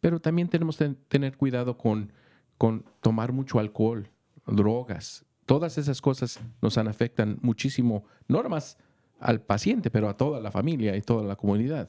pero 0.00 0.20
también 0.20 0.48
tenemos 0.48 0.76
que 0.76 0.94
tener 1.08 1.36
cuidado 1.36 1.76
con, 1.76 2.12
con 2.56 2.84
tomar 3.00 3.32
mucho 3.32 3.58
alcohol, 3.58 4.08
drogas, 4.46 5.26
Todas 5.46 5.78
esas 5.78 6.02
cosas 6.02 6.40
nos 6.60 6.76
afectan 6.76 7.38
muchísimo, 7.40 8.04
no 8.26 8.42
más 8.48 8.78
al 9.20 9.40
paciente, 9.40 9.90
pero 9.90 10.08
a 10.08 10.16
toda 10.16 10.40
la 10.40 10.50
familia 10.50 10.96
y 10.96 11.02
toda 11.02 11.22
la 11.24 11.36
comunidad. 11.36 11.88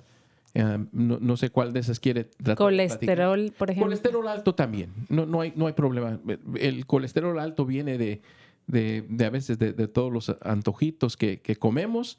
Eh, 0.59 0.85
no, 0.91 1.37
sé 1.37 1.51
cuál 1.51 1.71
de 1.71 1.81
esas 1.81 1.99
quiere 1.99 2.23
tratar. 2.23 2.57
Colesterol, 2.57 3.53
por 3.55 3.69
ejemplo. 3.69 3.85
Colesterol 3.85 4.27
alto 4.27 4.55
también. 4.55 4.91
No, 5.07 5.27
no, 5.27 5.41
hay, 5.41 5.53
no 5.55 5.67
hay 5.67 5.73
problema. 5.73 6.19
El 6.59 6.87
colesterol 6.87 7.37
alto 7.37 7.63
viene 7.63 7.99
de, 7.99 8.21
de, 8.65 9.05
a 9.23 9.29
veces 9.29 9.59
de, 9.59 9.73
todos 9.87 10.11
los 10.11 10.35
antojitos 10.41 11.15
que, 11.15 11.41
que, 11.41 11.57
comemos 11.57 12.17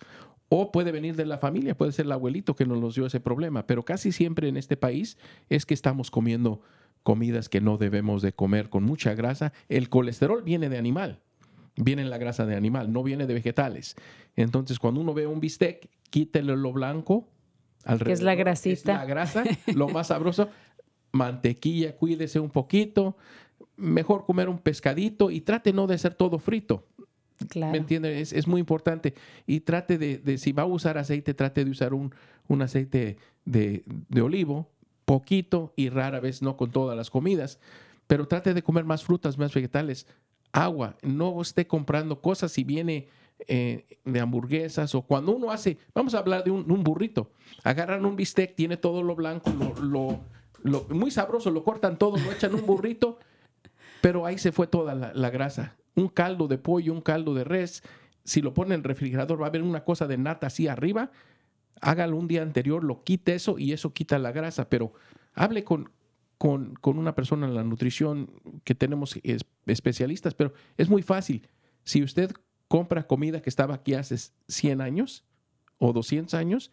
o 0.49 0.71
puede 0.71 0.93
venir 0.93 1.17
de 1.17 1.27
la 1.27 1.39
familia, 1.39 1.77
puede 1.77 1.91
ser 1.91 2.07
el 2.07 2.13
abuelito 2.13 2.55
que 2.55 2.65
nos 2.65 2.95
dio 2.95 3.07
ese 3.07 3.19
problema. 3.19 3.67
Pero 3.67 3.85
casi 3.85 4.13
siempre 4.13 4.47
en 4.47 4.57
este 4.57 4.77
país 4.77 5.19
es 5.49 5.67
que 5.67 5.75
estamos 5.75 6.13
comiendo 6.13 6.61
comidas 7.03 7.49
que 7.49 7.61
no 7.61 7.77
debemos 7.77 8.23
de 8.23 8.33
comer 8.33 8.69
con 8.69 8.85
mucha 8.85 9.15
grasa. 9.15 9.53
El 9.69 9.89
colesterol 9.89 10.45
viene 10.45 10.69
de 10.69 10.79
animal 10.79 11.21
viene 11.81 12.03
en 12.03 12.11
la 12.11 12.19
grasa 12.19 12.45
de 12.45 12.57
animal, 12.57 12.93
no 12.93 13.05
viene 13.05 13.29
de 13.29 13.35
vegetales. 13.35 13.95
Entonces, 14.35 14.81
cuando 14.81 15.01
uno 15.01 15.15
ve 15.15 15.29
un 15.29 15.39
bistec, 15.39 15.89
quítele 16.11 16.57
lo 16.57 16.73
blanco. 16.73 17.29
Que 18.05 18.13
es 18.13 18.23
la 18.23 18.35
grasita. 18.35 18.95
la 18.95 19.05
grasa, 19.05 19.45
lo 19.75 19.89
más 19.89 20.09
sabroso. 20.09 20.49
Mantequilla, 21.13 21.97
cuídese 21.97 22.39
un 22.41 22.51
poquito. 22.51 23.17
Mejor 23.77 24.25
comer 24.25 24.49
un 24.49 24.59
pescadito 24.59 25.31
y 25.31 25.41
trate 25.41 25.73
no 25.73 25.87
de 25.87 25.99
ser 25.99 26.15
todo 26.15 26.39
frito. 26.39 26.87
Claro. 27.49 27.73
¿Me 27.73 27.79
entiende? 27.79 28.21
Es, 28.21 28.47
muy 28.47 28.61
importante. 28.61 29.15
Y 29.47 29.61
trate 29.61 29.97
de, 29.97 30.39
si 30.39 30.53
va 30.53 30.65
a 30.65 30.67
usar 30.67 30.99
aceite, 30.99 31.35
trate 31.35 31.65
de 31.65 31.71
usar 31.71 31.95
un, 31.95 32.13
un 32.49 32.63
aceite 32.63 33.17
de, 33.45 33.85
de 33.87 34.21
olivo, 34.21 34.69
poquito 35.05 35.73
y 35.77 35.89
rara 35.89 36.21
vez 36.21 36.43
no 36.43 36.57
con 36.57 36.71
todas 36.73 36.97
las 36.97 37.11
comidas. 37.11 37.61
Pero 38.07 38.27
trate 38.27 38.55
de 38.55 38.63
comer 38.63 38.85
más 38.85 39.05
frutas, 39.05 39.39
más 39.39 39.55
vegetales 39.55 40.07
agua, 40.53 40.97
no 41.03 41.41
esté 41.41 41.67
comprando 41.67 42.21
cosas 42.21 42.53
si 42.53 42.65
viene 42.65 43.09
eh, 43.47 43.87
de 44.05 44.21
hamburguesas 44.21 44.95
o 44.95 45.03
cuando 45.03 45.33
uno 45.33 45.51
hace, 45.51 45.79
vamos 45.95 46.15
a 46.15 46.19
hablar 46.19 46.45
de 46.45 46.51
un, 46.51 46.83
burrito, 46.83 47.31
agarran 47.63 48.05
un 48.05 48.17
bistec, 48.17 48.55
tiene 48.55 48.77
todo 48.77 49.03
lo 49.03 49.15
blanco, 49.15 49.53
lo, 49.81 50.21
lo, 50.63 50.87
muy 50.91 51.11
sabroso, 51.11 51.51
lo 51.51 51.63
cortan 51.63 51.99
todo, 51.99 52.17
lo 52.17 52.33
echan 52.33 52.55
un 52.55 52.67
burrito, 52.67 53.19
pero 54.01 54.27
ahí 54.27 54.39
se 54.39 54.53
fue 54.53 54.67
toda 54.67 54.95
la, 54.95 55.31
grasa. 55.31 55.77
Un 55.95 56.09
caldo 56.09 56.49
de 56.49 56.59
pollo, 56.59 56.93
un 56.93 57.01
caldo 57.01 57.35
de 57.35 57.45
res, 57.45 57.83
si 58.25 58.43
lo 58.43 58.55
pone 58.55 58.75
en 58.75 58.81
el 58.81 58.85
refrigerador 58.85 59.41
va 59.41 59.47
a 59.47 59.49
haber 59.49 59.63
una 59.63 59.85
cosa 59.85 60.07
de 60.07 60.19
nata 60.19 60.49
así 60.49 60.69
arriba, 60.69 61.11
hágalo 61.81 62.17
un 62.17 62.29
día 62.29 62.43
anterior, 62.43 62.83
lo 62.83 63.05
quite 63.05 63.35
eso 63.35 63.59
y 63.59 63.73
eso 63.73 63.93
quita 63.93 64.19
la 64.19 64.33
grasa, 64.33 64.69
pero 64.69 64.93
hable 65.35 65.65
con, 65.65 65.91
con, 66.39 66.77
una 66.85 67.15
persona 67.15 67.47
en 67.47 67.55
la 67.55 67.65
nutrición 67.65 68.31
que 68.65 68.75
tenemos 68.75 69.19
especialistas, 69.67 70.35
pero 70.35 70.53
es 70.77 70.89
muy 70.89 71.03
fácil. 71.03 71.49
Si 71.85 72.03
usted 72.03 72.33
compra 72.69 73.07
comida 73.07 73.41
que 73.41 73.51
estaba 73.51 73.75
aquí 73.75 73.95
hace 73.95 74.17
100 74.49 74.81
años 74.81 75.25
o 75.79 75.93
200 75.93 76.35
años, 76.35 76.71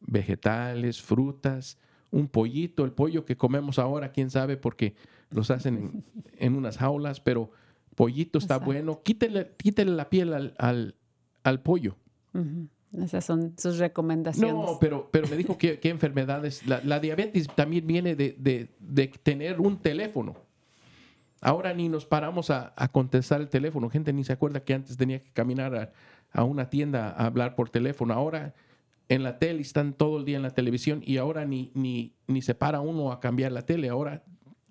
vegetales, 0.00 1.02
frutas, 1.02 1.78
un 2.10 2.28
pollito, 2.28 2.84
el 2.84 2.92
pollo 2.92 3.24
que 3.24 3.36
comemos 3.36 3.78
ahora, 3.78 4.12
quién 4.12 4.30
sabe, 4.30 4.56
porque 4.56 4.94
los 5.30 5.50
hacen 5.50 6.04
en, 6.38 6.56
unas 6.56 6.78
jaulas, 6.78 7.20
pero 7.20 7.50
pollito 7.94 8.38
está 8.38 8.58
bueno, 8.58 9.02
quítele, 9.02 9.50
quítele, 9.56 9.90
la 9.92 10.08
piel 10.08 10.32
al, 10.32 10.94
al, 11.42 11.62
pollo. 11.62 11.96
Esas 12.96 13.24
son 13.24 13.54
sus 13.58 13.78
recomendaciones. 13.78 14.54
No, 14.54 14.78
pero, 14.80 15.08
pero 15.10 15.28
me 15.28 15.36
dijo 15.36 15.58
que, 15.58 15.78
enfermedades. 15.82 16.66
La, 16.66 17.00
diabetes 17.00 17.48
también 17.54 17.86
viene 17.86 18.14
de, 18.14 18.68
tener 19.22 19.60
un 19.60 19.78
teléfono. 19.78 20.36
Ahora 21.40 21.72
ni 21.72 21.88
nos 21.88 22.04
paramos 22.04 22.50
a, 22.50 22.72
contestar 22.92 23.40
el 23.40 23.48
teléfono. 23.48 23.90
Gente 23.90 24.12
ni 24.12 24.24
se 24.24 24.32
acuerda 24.32 24.60
que 24.60 24.74
antes 24.74 24.96
tenía 24.96 25.22
que 25.22 25.30
caminar 25.32 25.92
a, 26.32 26.44
una 26.44 26.68
tienda 26.68 27.10
a 27.10 27.26
hablar 27.26 27.54
por 27.54 27.70
teléfono. 27.70 28.14
Ahora 28.14 28.54
en 29.08 29.22
la 29.22 29.38
tele 29.38 29.62
están 29.62 29.92
todo 29.92 30.18
el 30.18 30.24
día 30.24 30.36
en 30.36 30.42
la 30.42 30.50
televisión 30.50 31.02
y 31.04 31.16
ahora 31.16 31.44
ni, 31.44 31.70
ni, 31.74 32.14
ni 32.26 32.42
se 32.42 32.54
para 32.54 32.80
uno 32.80 33.12
a 33.12 33.20
cambiar 33.20 33.52
la 33.52 33.62
tele. 33.62 33.88
Ahora 33.88 34.22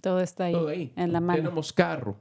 todo 0.01 0.19
está 0.19 0.45
ahí, 0.45 0.53
todo 0.53 0.67
ahí. 0.67 0.93
en 0.95 1.13
la 1.13 1.21
mano. 1.21 1.41
Tenemos 1.41 1.73
carro, 1.73 2.17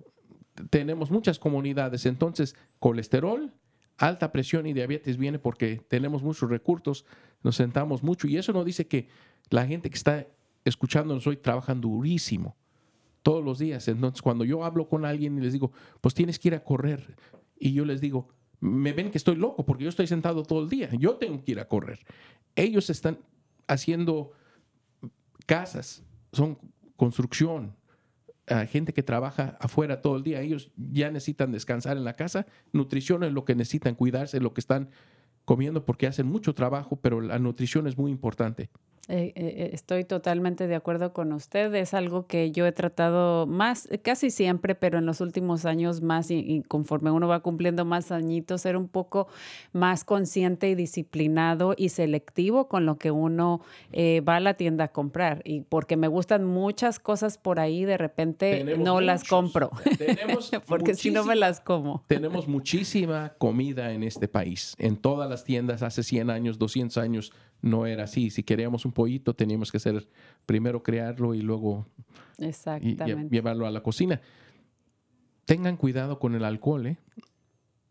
tenemos 0.71 1.11
muchas 1.11 1.39
comunidades. 1.39 2.07
Entonces, 2.07 2.57
colesterol 2.79 3.53
alta 3.99 4.31
presión 4.33 4.67
y 4.67 4.73
diabetes 4.73 5.17
viene 5.17 5.39
porque 5.39 5.81
tenemos 5.89 6.23
muchos 6.23 6.51
recursos, 6.51 7.07
nos 7.43 7.57
sentamos 7.57 8.03
mucho 8.03 8.29
y 8.29 8.37
eso 8.37 8.53
no 8.53 8.65
dice 8.65 8.87
que 8.87 9.09
la 9.51 9.67
gente 9.67 9.89
que 9.89 9.97
está 9.97 10.27
escuchándonos 10.65 11.27
hoy 11.27 11.37
trabajan 11.37 11.81
durísimo 11.81 12.57
todos 13.27 13.45
los 13.45 13.59
días. 13.59 13.89
Entonces, 13.89 14.23
cuando 14.23 14.45
yo 14.45 14.63
hablo 14.65 14.89
con 14.89 15.05
alguien 15.05 15.37
y 15.37 15.41
les 15.41 15.53
digo, 15.53 15.73
pues 16.01 16.15
tienes 16.15 16.39
que 16.39 16.47
ir 16.47 16.55
a 16.55 16.63
correr, 16.63 17.17
y 17.59 17.73
yo 17.73 17.85
les 17.85 18.01
digo, 18.01 18.29
me 18.61 18.93
ven 18.93 19.11
que 19.11 19.19
estoy 19.19 19.35
loco 19.35 19.67
porque 19.67 19.83
yo 19.83 19.91
estoy 19.91 20.07
sentado 20.07 20.45
todo 20.45 20.63
el 20.63 20.69
día, 20.69 20.91
yo 20.93 21.17
tengo 21.17 21.43
que 21.43 21.51
ir 21.51 21.59
a 21.59 21.67
correr. 21.67 21.99
Ellos 22.55 22.89
están 22.89 23.19
haciendo 23.67 24.31
casas, 25.45 26.05
son 26.31 26.57
construcción, 26.95 27.75
gente 28.69 28.93
que 28.93 29.03
trabaja 29.03 29.57
afuera 29.59 30.03
todo 30.03 30.19
el 30.19 30.23
día, 30.23 30.41
ellos 30.41 30.71
ya 30.77 31.11
necesitan 31.11 31.51
descansar 31.51 31.97
en 31.97 32.05
la 32.05 32.15
casa, 32.15 32.47
nutrición 32.73 33.25
es 33.25 33.33
lo 33.33 33.45
que 33.45 33.57
necesitan, 33.57 33.97
cuidarse, 33.97 34.39
lo 34.39 34.55
que 34.55 34.61
están 34.61 34.91
comiendo 35.45 35.85
porque 35.85 36.07
hacen 36.07 36.29
mucho 36.29 36.55
trabajo, 36.55 36.95
pero 36.95 37.21
la 37.21 37.41
nutrición 37.41 37.89
es 37.89 37.99
muy 37.99 38.13
importante. 38.13 38.71
Eh, 39.09 39.33
eh, 39.37 39.55
eh, 39.59 39.71
estoy 39.73 40.05
totalmente 40.05 40.67
de 40.67 40.75
acuerdo 40.75 41.13
con 41.13 41.33
usted. 41.33 41.73
Es 41.75 41.95
algo 41.95 42.27
que 42.27 42.51
yo 42.51 42.67
he 42.67 42.73
tratado 42.73 43.47
más, 43.47 43.89
casi 44.03 44.31
siempre, 44.31 44.75
pero 44.75 44.99
en 44.99 45.07
los 45.07 45.21
últimos 45.21 45.65
años 45.65 46.03
más 46.03 46.31
y, 46.31 46.65
conforme 46.67 47.13
uno 47.13 47.29
va 47.29 47.41
cumpliendo 47.41 47.85
más 47.85 48.11
añitos, 48.11 48.63
ser 48.63 48.77
un 48.77 48.89
poco 48.89 49.29
más 49.73 50.03
consciente 50.05 50.69
y 50.69 50.75
disciplinado 50.75 51.75
y 51.77 51.91
selectivo 51.91 52.67
con 52.67 52.85
lo 52.85 52.99
que 52.99 53.13
uno 53.13 53.61
va 53.97 54.37
a 54.37 54.41
la 54.41 54.55
tienda 54.55 54.85
a 54.85 54.89
comprar. 54.89 55.41
Y 55.45 55.61
porque 55.61 55.97
me 55.97 56.09
gustan 56.09 56.45
muchas 56.45 56.99
cosas 56.99 57.39
por 57.39 57.61
ahí, 57.61 57.85
de 57.85 57.99
repente 57.99 58.65
no 58.77 59.01
las 59.01 59.23
compro. 59.23 59.71
porque 60.67 60.95
si 60.95 61.11
no 61.11 61.25
me 61.25 61.37
las 61.37 61.61
como. 61.61 62.05
Tenemos 62.09 62.49
muchísima 62.49 63.35
comida 63.39 63.93
en 63.93 64.03
este 64.03 64.27
país. 64.27 64.75
En 64.79 64.97
todas 64.97 65.31
las 65.31 65.45
tiendas 65.45 65.83
hace 65.83 66.03
100 66.03 66.31
años, 66.31 66.59
200 66.59 66.99
años 66.99 67.33
no 67.63 67.87
era 67.87 68.05
así. 68.05 68.31
Si 68.31 68.43
queríamos 68.43 68.86
un 68.87 68.93
pollito, 68.93 69.35
teníamos 69.35 69.71
que 69.71 69.77
hacer 69.77 70.09
primero 70.47 70.83
crearlo 70.83 71.35
y 71.35 71.43
luego 71.43 71.87
llevarlo 73.31 73.67
a 73.67 73.71
la 73.71 73.83
cocina. 73.83 74.21
Tengan 75.45 75.77
cuidado 75.77 76.19
con 76.19 76.35
el 76.35 76.45
alcohol, 76.45 76.87
¿eh? 76.87 76.97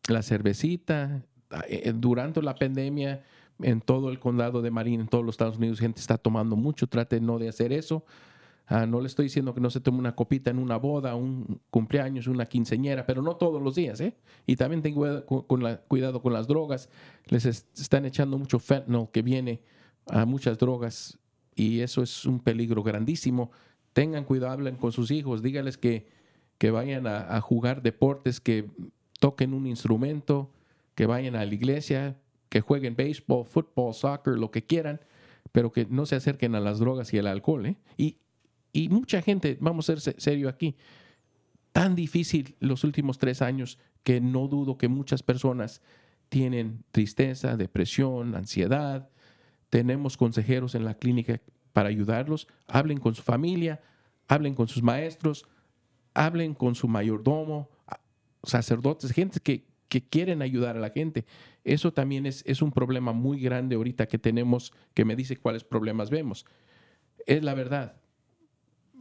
La 0.07 0.21
cervecita, 0.21 1.23
eh, 1.67 1.93
durante 1.95 2.41
la 2.41 2.55
pandemia, 2.55 3.23
en 3.59 3.81
todo 3.81 4.09
el 4.09 4.19
condado 4.19 4.61
de 4.61 4.71
Marín, 4.71 5.01
en 5.01 5.07
todos 5.07 5.23
los 5.23 5.33
Estados 5.33 5.57
Unidos, 5.57 5.79
gente 5.79 5.99
está 5.99 6.17
tomando 6.17 6.55
mucho. 6.55 6.87
Trate 6.87 7.21
no 7.21 7.39
de 7.39 7.47
hacer 7.47 7.71
eso. 7.71 8.05
Ah, 8.67 8.87
no 8.87 8.99
le 8.99 9.07
estoy 9.07 9.25
diciendo 9.25 9.53
que 9.53 9.61
no 9.61 9.69
se 9.69 9.79
tome 9.79 9.99
una 9.99 10.15
copita 10.15 10.49
en 10.49 10.57
una 10.57 10.77
boda, 10.77 11.15
un 11.15 11.61
cumpleaños, 11.69 12.27
una 12.27 12.47
quinceñera, 12.47 13.05
pero 13.05 13.21
no 13.21 13.35
todos 13.35 13.61
los 13.61 13.75
días, 13.75 14.01
¿eh? 14.01 14.15
Y 14.47 14.55
también 14.55 14.81
tengo 14.81 15.25
con, 15.25 15.61
la, 15.61 15.77
cuidado 15.81 16.21
con 16.21 16.33
las 16.33 16.47
drogas. 16.47 16.89
Les 17.27 17.45
están 17.45 18.05
echando 18.05 18.39
mucho 18.39 18.57
fentanyl 18.57 19.07
que 19.11 19.21
viene 19.21 19.61
a 20.07 20.25
muchas 20.25 20.57
drogas 20.57 21.17
y 21.55 21.79
eso 21.79 22.03
es 22.03 22.25
un 22.25 22.39
peligro 22.39 22.83
grandísimo. 22.83 23.51
Tengan 23.93 24.25
cuidado, 24.25 24.51
hablen 24.51 24.75
con 24.75 24.91
sus 24.91 25.11
hijos, 25.11 25.41
díganles 25.41 25.77
que, 25.77 26.07
que 26.57 26.71
vayan 26.71 27.07
a, 27.07 27.35
a 27.35 27.41
jugar 27.41 27.81
deportes, 27.81 28.39
que 28.39 28.69
toquen 29.19 29.53
un 29.53 29.67
instrumento, 29.67 30.51
que 30.95 31.05
vayan 31.05 31.35
a 31.35 31.45
la 31.45 31.53
iglesia, 31.53 32.17
que 32.49 32.61
jueguen 32.61 32.95
béisbol, 32.95 33.45
fútbol, 33.45 33.93
soccer, 33.93 34.37
lo 34.37 34.51
que 34.51 34.65
quieran, 34.65 35.01
pero 35.51 35.71
que 35.71 35.85
no 35.85 36.05
se 36.05 36.15
acerquen 36.15 36.55
a 36.55 36.59
las 36.59 36.79
drogas 36.79 37.13
y 37.13 37.17
al 37.17 37.27
alcohol. 37.27 37.65
¿eh? 37.65 37.77
Y 37.97 38.17
y 38.75 38.89
mucha 38.89 39.21
gente, 39.21 39.57
vamos 39.61 39.89
a 39.89 39.95
ser 39.95 40.19
serio 40.19 40.49
aquí, 40.49 40.75
tan 41.71 41.95
difícil 41.95 42.55
los 42.59 42.83
últimos 42.83 43.17
tres 43.17 43.41
años 43.41 43.79
que 44.03 44.19
no 44.19 44.49
dudo 44.49 44.77
que 44.77 44.89
muchas 44.89 45.23
personas 45.23 45.81
tienen 46.27 46.83
tristeza, 46.91 47.55
depresión, 47.55 48.35
ansiedad. 48.35 49.09
Tenemos 49.75 50.15
consejeros 50.15 50.73
en 50.73 50.85
la 50.85 50.93
clínica 50.93 51.41
para 51.73 51.89
ayudarlos. 51.89 52.47
Hablen 52.65 52.97
con 52.97 53.13
su 53.13 53.21
familia, 53.21 53.81
hablen 54.25 54.55
con 54.55 54.69
sus 54.69 54.81
maestros, 54.81 55.45
hablen 56.13 56.53
con 56.53 56.75
su 56.75 56.87
mayordomo, 56.87 57.69
sacerdotes, 58.41 59.11
gente 59.11 59.41
que, 59.41 59.67
que 59.89 60.07
quieren 60.07 60.41
ayudar 60.41 60.77
a 60.77 60.79
la 60.79 60.91
gente. 60.91 61.25
Eso 61.65 61.91
también 61.91 62.25
es, 62.25 62.41
es 62.47 62.61
un 62.61 62.71
problema 62.71 63.11
muy 63.11 63.41
grande 63.41 63.75
ahorita 63.75 64.07
que 64.07 64.17
tenemos, 64.17 64.71
que 64.93 65.03
me 65.03 65.13
dice 65.13 65.35
cuáles 65.35 65.65
problemas 65.65 66.09
vemos. 66.09 66.45
Es 67.25 67.43
la 67.43 67.53
verdad 67.53 67.97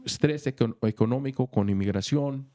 estrés 0.04 0.44
económico 0.48 1.46
con 1.46 1.70
inmigración, 1.70 2.48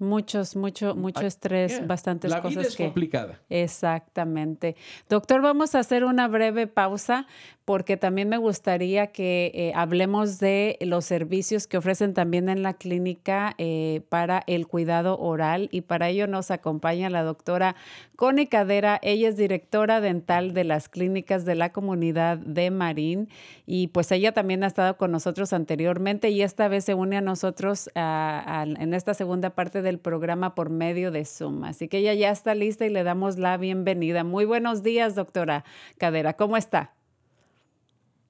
Muchos, 0.00 0.56
mucho, 0.56 0.94
mucho 0.94 1.20
estrés, 1.20 1.86
bastantes 1.86 2.30
La 2.30 2.40
cosas. 2.40 2.56
Vida 2.56 2.68
es 2.68 2.76
complicada. 2.76 3.38
Exactamente. 3.50 4.74
Doctor, 5.10 5.42
vamos 5.42 5.74
a 5.74 5.80
hacer 5.80 6.04
una 6.04 6.26
breve 6.26 6.66
pausa 6.66 7.26
porque 7.70 7.96
también 7.96 8.28
me 8.28 8.36
gustaría 8.36 9.12
que 9.12 9.52
eh, 9.54 9.70
hablemos 9.76 10.40
de 10.40 10.76
los 10.80 11.04
servicios 11.04 11.68
que 11.68 11.76
ofrecen 11.76 12.14
también 12.14 12.48
en 12.48 12.64
la 12.64 12.74
clínica 12.74 13.54
eh, 13.58 14.00
para 14.08 14.42
el 14.48 14.66
cuidado 14.66 15.16
oral 15.20 15.68
y 15.70 15.82
para 15.82 16.08
ello 16.08 16.26
nos 16.26 16.50
acompaña 16.50 17.10
la 17.10 17.22
doctora 17.22 17.76
Connie 18.16 18.48
Cadera. 18.48 18.98
Ella 19.02 19.28
es 19.28 19.36
directora 19.36 20.00
dental 20.00 20.52
de 20.52 20.64
las 20.64 20.88
clínicas 20.88 21.44
de 21.44 21.54
la 21.54 21.70
comunidad 21.70 22.38
de 22.38 22.72
Marín 22.72 23.28
y 23.66 23.86
pues 23.86 24.10
ella 24.10 24.32
también 24.32 24.64
ha 24.64 24.66
estado 24.66 24.96
con 24.96 25.12
nosotros 25.12 25.52
anteriormente 25.52 26.30
y 26.30 26.42
esta 26.42 26.66
vez 26.66 26.86
se 26.86 26.94
une 26.94 27.18
a 27.18 27.20
nosotros 27.20 27.88
en 27.94 28.94
esta 28.94 29.14
segunda 29.14 29.50
parte 29.50 29.80
del 29.80 30.00
programa 30.00 30.56
por 30.56 30.70
medio 30.70 31.12
de 31.12 31.24
Zoom. 31.24 31.62
Así 31.62 31.86
que 31.86 31.98
ella 31.98 32.14
ya 32.14 32.32
está 32.32 32.56
lista 32.56 32.84
y 32.84 32.90
le 32.90 33.04
damos 33.04 33.38
la 33.38 33.56
bienvenida. 33.58 34.24
Muy 34.24 34.44
buenos 34.44 34.82
días, 34.82 35.14
doctora 35.14 35.62
Cadera. 35.98 36.32
¿Cómo 36.32 36.56
está? 36.56 36.94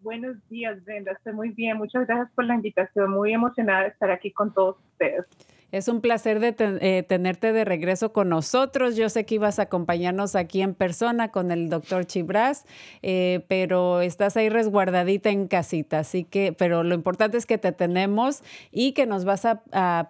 Buenos 0.01 0.37
días, 0.49 0.83
Brenda. 0.85 1.13
Estoy 1.13 1.35
muy 1.35 1.51
bien. 1.51 1.77
Muchas 1.77 2.07
gracias 2.07 2.31
por 2.35 2.45
la 2.47 2.55
invitación. 2.55 3.11
Muy 3.11 3.35
emocionada 3.35 3.83
de 3.83 3.89
estar 3.89 4.11
aquí 4.11 4.33
con 4.33 4.53
todos 4.55 4.79
ustedes. 4.93 5.27
Es 5.73 5.87
un 5.87 6.01
placer 6.01 6.41
de 6.41 6.55
eh, 6.59 7.05
tenerte 7.05 7.53
de 7.53 7.65
regreso 7.65 8.13
con 8.13 8.29
nosotros. 8.29 8.97
Yo 8.97 9.09
sé 9.09 9.25
que 9.25 9.37
ibas 9.37 9.61
a 9.61 9.63
acompañarnos 9.63 10.35
aquí 10.35 10.63
en 10.63 10.75
persona 10.75 11.31
con 11.31 11.53
el 11.53 11.69
doctor 11.69 12.07
Chibras, 12.07 12.67
eh, 13.03 13.45
pero 13.47 14.01
estás 14.01 14.37
ahí 14.37 14.49
resguardadita 14.49 15.31
en 15.31 15.47
casita. 15.47 16.01
Así 16.01 16.25
que, 16.25 16.53
pero 16.53 16.83
lo 16.83 16.95
importante 16.97 17.37
es 17.37 17.47
que 17.47 17.57
te 17.57 17.71
tenemos 17.71 18.43
y 18.73 18.93
que 18.93 19.07
nos 19.07 19.25
vas 19.25 19.45
a, 19.45 19.61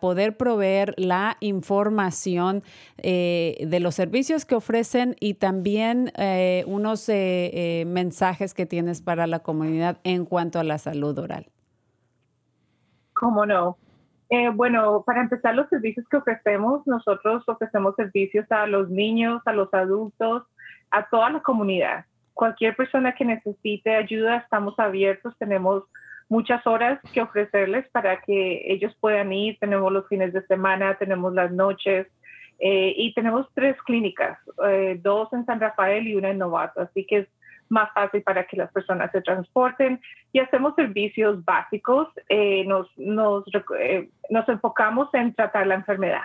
poder 0.01 0.37
proveer 0.37 0.95
la 0.97 1.37
información 1.41 2.63
eh, 2.99 3.65
de 3.67 3.81
los 3.81 3.95
servicios 3.95 4.45
que 4.45 4.55
ofrecen 4.55 5.17
y 5.21 5.35
también 5.35 6.13
unos 6.67 7.09
mensajes 7.09 8.55
que 8.55 8.67
tienes 8.67 9.03
para 9.03 9.27
la 9.27 9.41
comunidad 9.41 9.99
en 10.05 10.25
cuanto 10.25 10.59
a 10.59 10.65
la 10.65 10.79
salud 10.79 11.19
oral. 11.19 11.47
¿Cómo 13.15 13.45
no? 13.45 13.77
Eh, 14.31 14.49
bueno, 14.51 15.03
para 15.05 15.23
empezar, 15.23 15.57
los 15.57 15.69
servicios 15.69 16.09
que 16.09 16.17
ofrecemos, 16.17 16.87
nosotros 16.87 17.43
ofrecemos 17.49 17.97
servicios 17.97 18.47
a 18.51 18.67
los 18.67 18.89
niños, 18.89 19.43
a 19.45 19.53
los 19.53 19.73
adultos, 19.75 20.45
a 20.91 21.09
toda 21.09 21.31
la 21.31 21.41
comunidad. 21.41 22.05
Cualquier 22.33 22.77
persona 22.77 23.13
que 23.13 23.25
necesite 23.25 23.97
ayuda, 23.97 24.37
estamos 24.37 24.79
abiertos, 24.79 25.37
tenemos 25.37 25.83
muchas 26.29 26.65
horas 26.65 27.01
que 27.13 27.21
ofrecerles 27.21 27.89
para 27.91 28.21
que 28.23 28.73
ellos 28.73 28.97
puedan 29.01 29.33
ir. 29.33 29.59
Tenemos 29.59 29.93
los 29.93 30.07
fines 30.07 30.33
de 30.33 30.47
semana, 30.47 30.97
tenemos 30.97 31.35
las 31.35 31.51
noches 31.51 32.07
eh, 32.61 32.95
y 32.97 33.13
tenemos 33.15 33.49
tres 33.53 33.77
clínicas, 33.83 34.39
eh, 34.69 34.99
dos 35.03 35.33
en 35.33 35.45
San 35.45 35.59
Rafael 35.59 36.07
y 36.07 36.15
una 36.15 36.31
en 36.31 36.39
Novato. 36.39 36.81
Así 36.81 37.05
que 37.05 37.27
más 37.71 37.91
fácil 37.95 38.23
para 38.23 38.45
que 38.47 38.57
las 38.57 38.71
personas 38.73 39.11
se 39.13 39.23
transporten 39.23 40.01
y 40.33 40.41
hacemos 40.41 40.75
servicios 40.75 41.45
básicos. 41.45 42.09
Eh, 42.29 42.65
nos, 42.67 42.89
nos, 42.99 43.45
eh, 43.79 44.11
nos 44.29 44.49
enfocamos 44.49 45.09
en 45.15 45.35
tratar 45.35 45.67
la 45.67 45.77
enfermedad. 45.77 46.25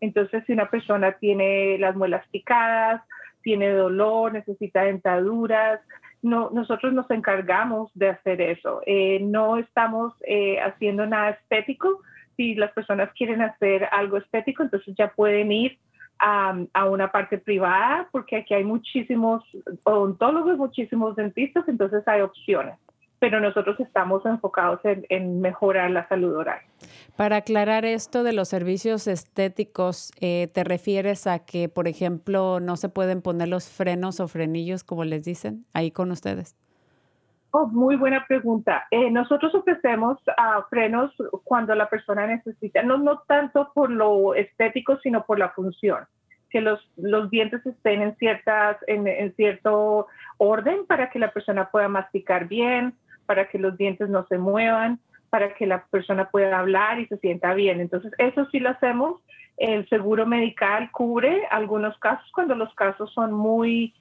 Entonces, 0.00 0.42
si 0.46 0.52
una 0.52 0.68
persona 0.68 1.12
tiene 1.12 1.78
las 1.78 1.94
muelas 1.94 2.26
picadas, 2.30 3.02
tiene 3.42 3.70
dolor, 3.70 4.32
necesita 4.32 4.82
dentaduras, 4.82 5.80
no, 6.22 6.50
nosotros 6.50 6.92
nos 6.92 7.08
encargamos 7.10 7.90
de 7.94 8.08
hacer 8.08 8.40
eso. 8.40 8.80
Eh, 8.86 9.20
no 9.22 9.58
estamos 9.58 10.14
haciendo 10.64 11.06
nada 11.06 11.30
estético. 11.30 12.02
Si 12.36 12.54
las 12.54 12.72
personas 12.72 13.10
quieren 13.12 13.42
hacer 13.42 13.88
algo 13.92 14.16
estético, 14.16 14.62
entonces 14.62 14.94
ya 14.96 15.08
pueden 15.08 15.52
ir 15.52 15.78
a, 16.18 16.84
una 16.88 17.10
parte 17.10 17.38
privada, 17.38 18.08
porque 18.12 18.36
aquí 18.36 18.54
hay 18.54 18.64
muchísimos 18.64 19.42
odontólogos, 19.84 20.58
muchísimos 20.58 21.16
dentistas, 21.16 21.68
entonces 21.68 22.06
hay 22.06 22.20
opciones. 22.20 22.76
Pero 23.18 23.40
nosotros 23.40 23.80
estamos 23.80 24.26
enfocados 24.26 24.80
en, 24.84 25.40
mejorar 25.40 25.90
la 25.90 26.06
salud 26.08 26.36
oral. 26.36 26.60
Para 27.16 27.36
aclarar 27.36 27.86
esto 27.86 28.22
de 28.24 28.34
los 28.34 28.48
servicios 28.48 29.06
estéticos, 29.06 30.12
eh, 30.20 30.48
¿te 30.52 30.64
refieres 30.64 31.26
a 31.26 31.38
que, 31.38 31.70
por 31.70 31.88
ejemplo, 31.88 32.60
no 32.60 32.76
se 32.76 32.90
pueden 32.90 33.22
poner 33.22 33.48
los 33.48 33.70
frenos 33.70 34.20
o 34.20 34.28
frenillos, 34.28 34.84
como 34.84 35.04
les 35.04 35.24
dicen, 35.24 35.64
ahí 35.72 35.90
con 35.90 36.10
ustedes? 36.10 36.56
Oh, 37.50 37.66
muy 37.66 37.96
buena 37.96 38.26
pregunta. 38.26 38.86
Eh, 38.90 39.10
nosotros 39.10 39.54
ofrecemos 39.54 40.18
uh, 40.28 40.62
frenos 40.68 41.12
cuando 41.44 41.74
la 41.74 41.88
persona 41.88 42.26
necesita, 42.26 42.82
no, 42.82 42.98
no 42.98 43.20
tanto 43.20 43.72
por 43.74 43.90
lo 43.90 44.34
estético, 44.34 44.98
sino 44.98 45.24
por 45.24 45.38
la 45.38 45.50
función. 45.50 46.06
Que 46.50 46.60
los, 46.60 46.80
los 46.96 47.30
dientes 47.30 47.64
estén 47.64 48.02
en, 48.02 48.16
ciertas, 48.16 48.76
en, 48.86 49.06
en, 49.06 49.34
cierto 49.36 50.06
orden 50.38 50.86
para 50.86 51.10
que 51.10 51.18
la 51.18 51.32
persona 51.32 51.70
pueda 51.70 51.88
masticar 51.88 52.46
bien, 52.46 52.94
para 53.26 53.48
que 53.48 53.58
los 53.58 53.76
dientes 53.76 54.08
no 54.08 54.26
se 54.26 54.38
muevan, 54.38 55.00
para 55.30 55.54
que 55.54 55.66
la 55.66 55.84
persona 55.86 56.30
pueda 56.30 56.58
hablar 56.58 57.00
y 57.00 57.06
se 57.06 57.18
sienta 57.18 57.54
bien. 57.54 57.80
Entonces, 57.80 58.12
eso 58.18 58.46
sí 58.50 58.60
lo 58.60 58.70
hacemos. 58.70 59.20
El 59.56 59.88
seguro 59.88 60.26
medical 60.26 60.90
cubre 60.90 61.46
algunos 61.50 61.98
casos 61.98 62.30
cuando 62.32 62.54
los 62.54 62.72
casos 62.74 63.12
son 63.12 63.32
muy 63.32 63.94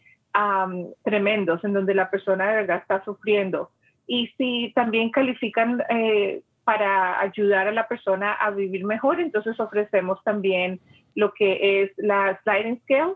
tremendos 1.04 1.64
en 1.64 1.74
donde 1.74 1.94
la 1.94 2.10
persona 2.10 2.50
de 2.50 2.56
verdad 2.58 2.78
está 2.78 3.04
sufriendo. 3.04 3.72
Y 4.08 4.28
si 4.38 4.72
también 4.76 5.10
califican 5.10 5.82
eh, 5.90 6.42
para 6.64 7.20
ayudar 7.22 7.68
a 7.68 7.72
la 7.72 7.88
persona 7.88 8.34
a 8.34 8.52
vivir 8.52 8.86
mejor, 8.86 9.20
entonces 9.20 9.60
ofrecemos 9.60 10.24
también 10.24 10.80
lo 11.16 11.34
que 11.34 11.82
es 11.82 11.92
la 11.98 12.40
sliding 12.44 12.82
scale. 12.82 13.14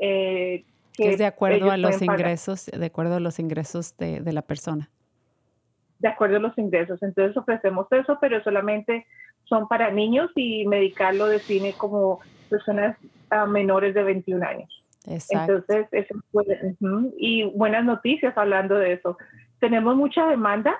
Eh, 0.00 0.64
que 0.94 1.10
es 1.12 1.18
de 1.18 1.26
acuerdo 1.26 1.70
a 1.70 1.76
los 1.76 2.00
ingresos, 2.02 2.66
de 2.66 2.86
acuerdo 2.86 3.16
a 3.16 3.20
los 3.20 3.38
ingresos 3.38 3.96
de, 3.96 4.20
de, 4.20 4.32
la 4.32 4.42
persona. 4.42 4.90
De 5.98 6.08
acuerdo 6.08 6.36
a 6.36 6.40
los 6.40 6.56
ingresos. 6.58 7.02
Entonces 7.02 7.36
ofrecemos 7.36 7.86
eso, 7.90 8.18
pero 8.20 8.42
solamente 8.42 9.06
son 9.44 9.66
para 9.68 9.90
niños 9.90 10.30
y 10.36 10.66
Medical 10.66 11.18
lo 11.18 11.26
define 11.26 11.72
como 11.72 12.20
personas 12.48 12.96
ah, 13.30 13.46
menores 13.46 13.94
de 13.94 14.02
21 14.02 14.46
años. 14.46 14.79
Entonces, 15.06 15.86
eso 15.92 16.14
y 17.18 17.44
buenas 17.44 17.84
noticias 17.84 18.36
hablando 18.36 18.74
de 18.76 18.94
eso. 18.94 19.16
Tenemos 19.58 19.96
mucha 19.96 20.26
demanda, 20.26 20.78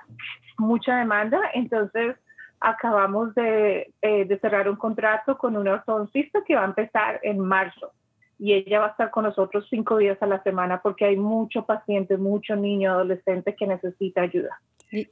mucha 0.59 0.97
demanda, 0.97 1.41
entonces 1.55 2.16
acabamos 2.61 3.35
de, 3.35 3.93
eh, 4.03 4.25
de 4.27 4.39
cerrar 4.39 4.68
un 4.68 4.77
contrato 4.77 5.39
con 5.39 5.57
una 5.57 5.73
ortodoncista 5.75 6.43
que 6.47 6.55
va 6.55 6.62
a 6.62 6.66
empezar 6.66 7.21
en 7.23 7.41
marzo 7.41 7.93
y 8.39 8.55
ella 8.55 8.81
va 8.81 8.87
a 8.87 8.91
estar 8.91 9.11
con 9.11 9.25
nosotros 9.25 9.66
cinco 9.71 9.99
días 9.99 10.16
a 10.23 10.27
la 10.27 10.43
semana 10.43 10.81
porque 10.83 11.05
hay 11.07 11.16
mucho 11.16 11.64
paciente, 11.64 12.16
mucho 12.16 12.57
niño, 12.57 12.91
adolescente 12.91 13.55
que 13.55 13.66
necesita 13.66 14.23
ayuda. 14.23 14.61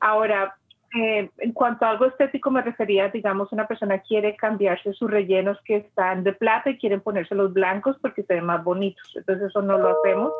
Ahora, 0.00 0.56
eh, 0.94 1.30
en 1.38 1.52
cuanto 1.52 1.84
a 1.84 1.90
algo 1.90 2.06
estético 2.06 2.50
me 2.50 2.62
refería, 2.62 3.08
digamos, 3.08 3.52
una 3.52 3.66
persona 3.66 3.98
quiere 3.98 4.36
cambiarse 4.36 4.94
sus 4.94 5.10
rellenos 5.10 5.58
que 5.64 5.76
están 5.76 6.24
de 6.24 6.32
plata 6.32 6.70
y 6.70 6.78
quieren 6.78 7.00
ponerse 7.00 7.34
los 7.34 7.52
blancos 7.52 7.96
porque 8.00 8.22
se 8.22 8.34
ven 8.34 8.46
más 8.46 8.64
bonitos. 8.64 9.12
Entonces 9.14 9.48
eso 9.48 9.60
no 9.60 9.76
lo 9.76 9.98
hacemos. 9.98 10.32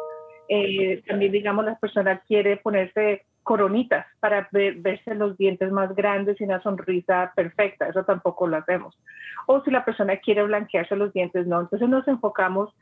Eh, 0.49 1.03
también, 1.07 1.33
digamos, 1.33 1.67
la 1.67 1.79
persona 1.79 2.23
quiere 2.27 2.57
ponerse 2.57 3.27
coronitas 3.43 4.07
para 4.21 4.49
verse 4.53 5.15
los 5.15 5.37
dientes 5.37 5.71
más 5.71 5.95
grandes 5.95 6.41
y 6.41 6.45
una 6.45 6.63
sonrisa 6.63 7.33
perfecta. 7.37 7.89
Eso 7.89 8.05
tampoco 8.05 8.47
lo 8.47 8.57
hacemos. 8.57 8.99
O 9.47 9.63
si 9.63 9.71
la 9.71 9.85
persona 9.85 10.17
quiere 10.17 10.43
blanquearse 10.45 10.97
los 10.97 11.13
dientes, 11.13 11.47
no. 11.47 11.61
Entonces 11.61 11.89
nos 11.89 12.09
enfocamos 12.09 12.75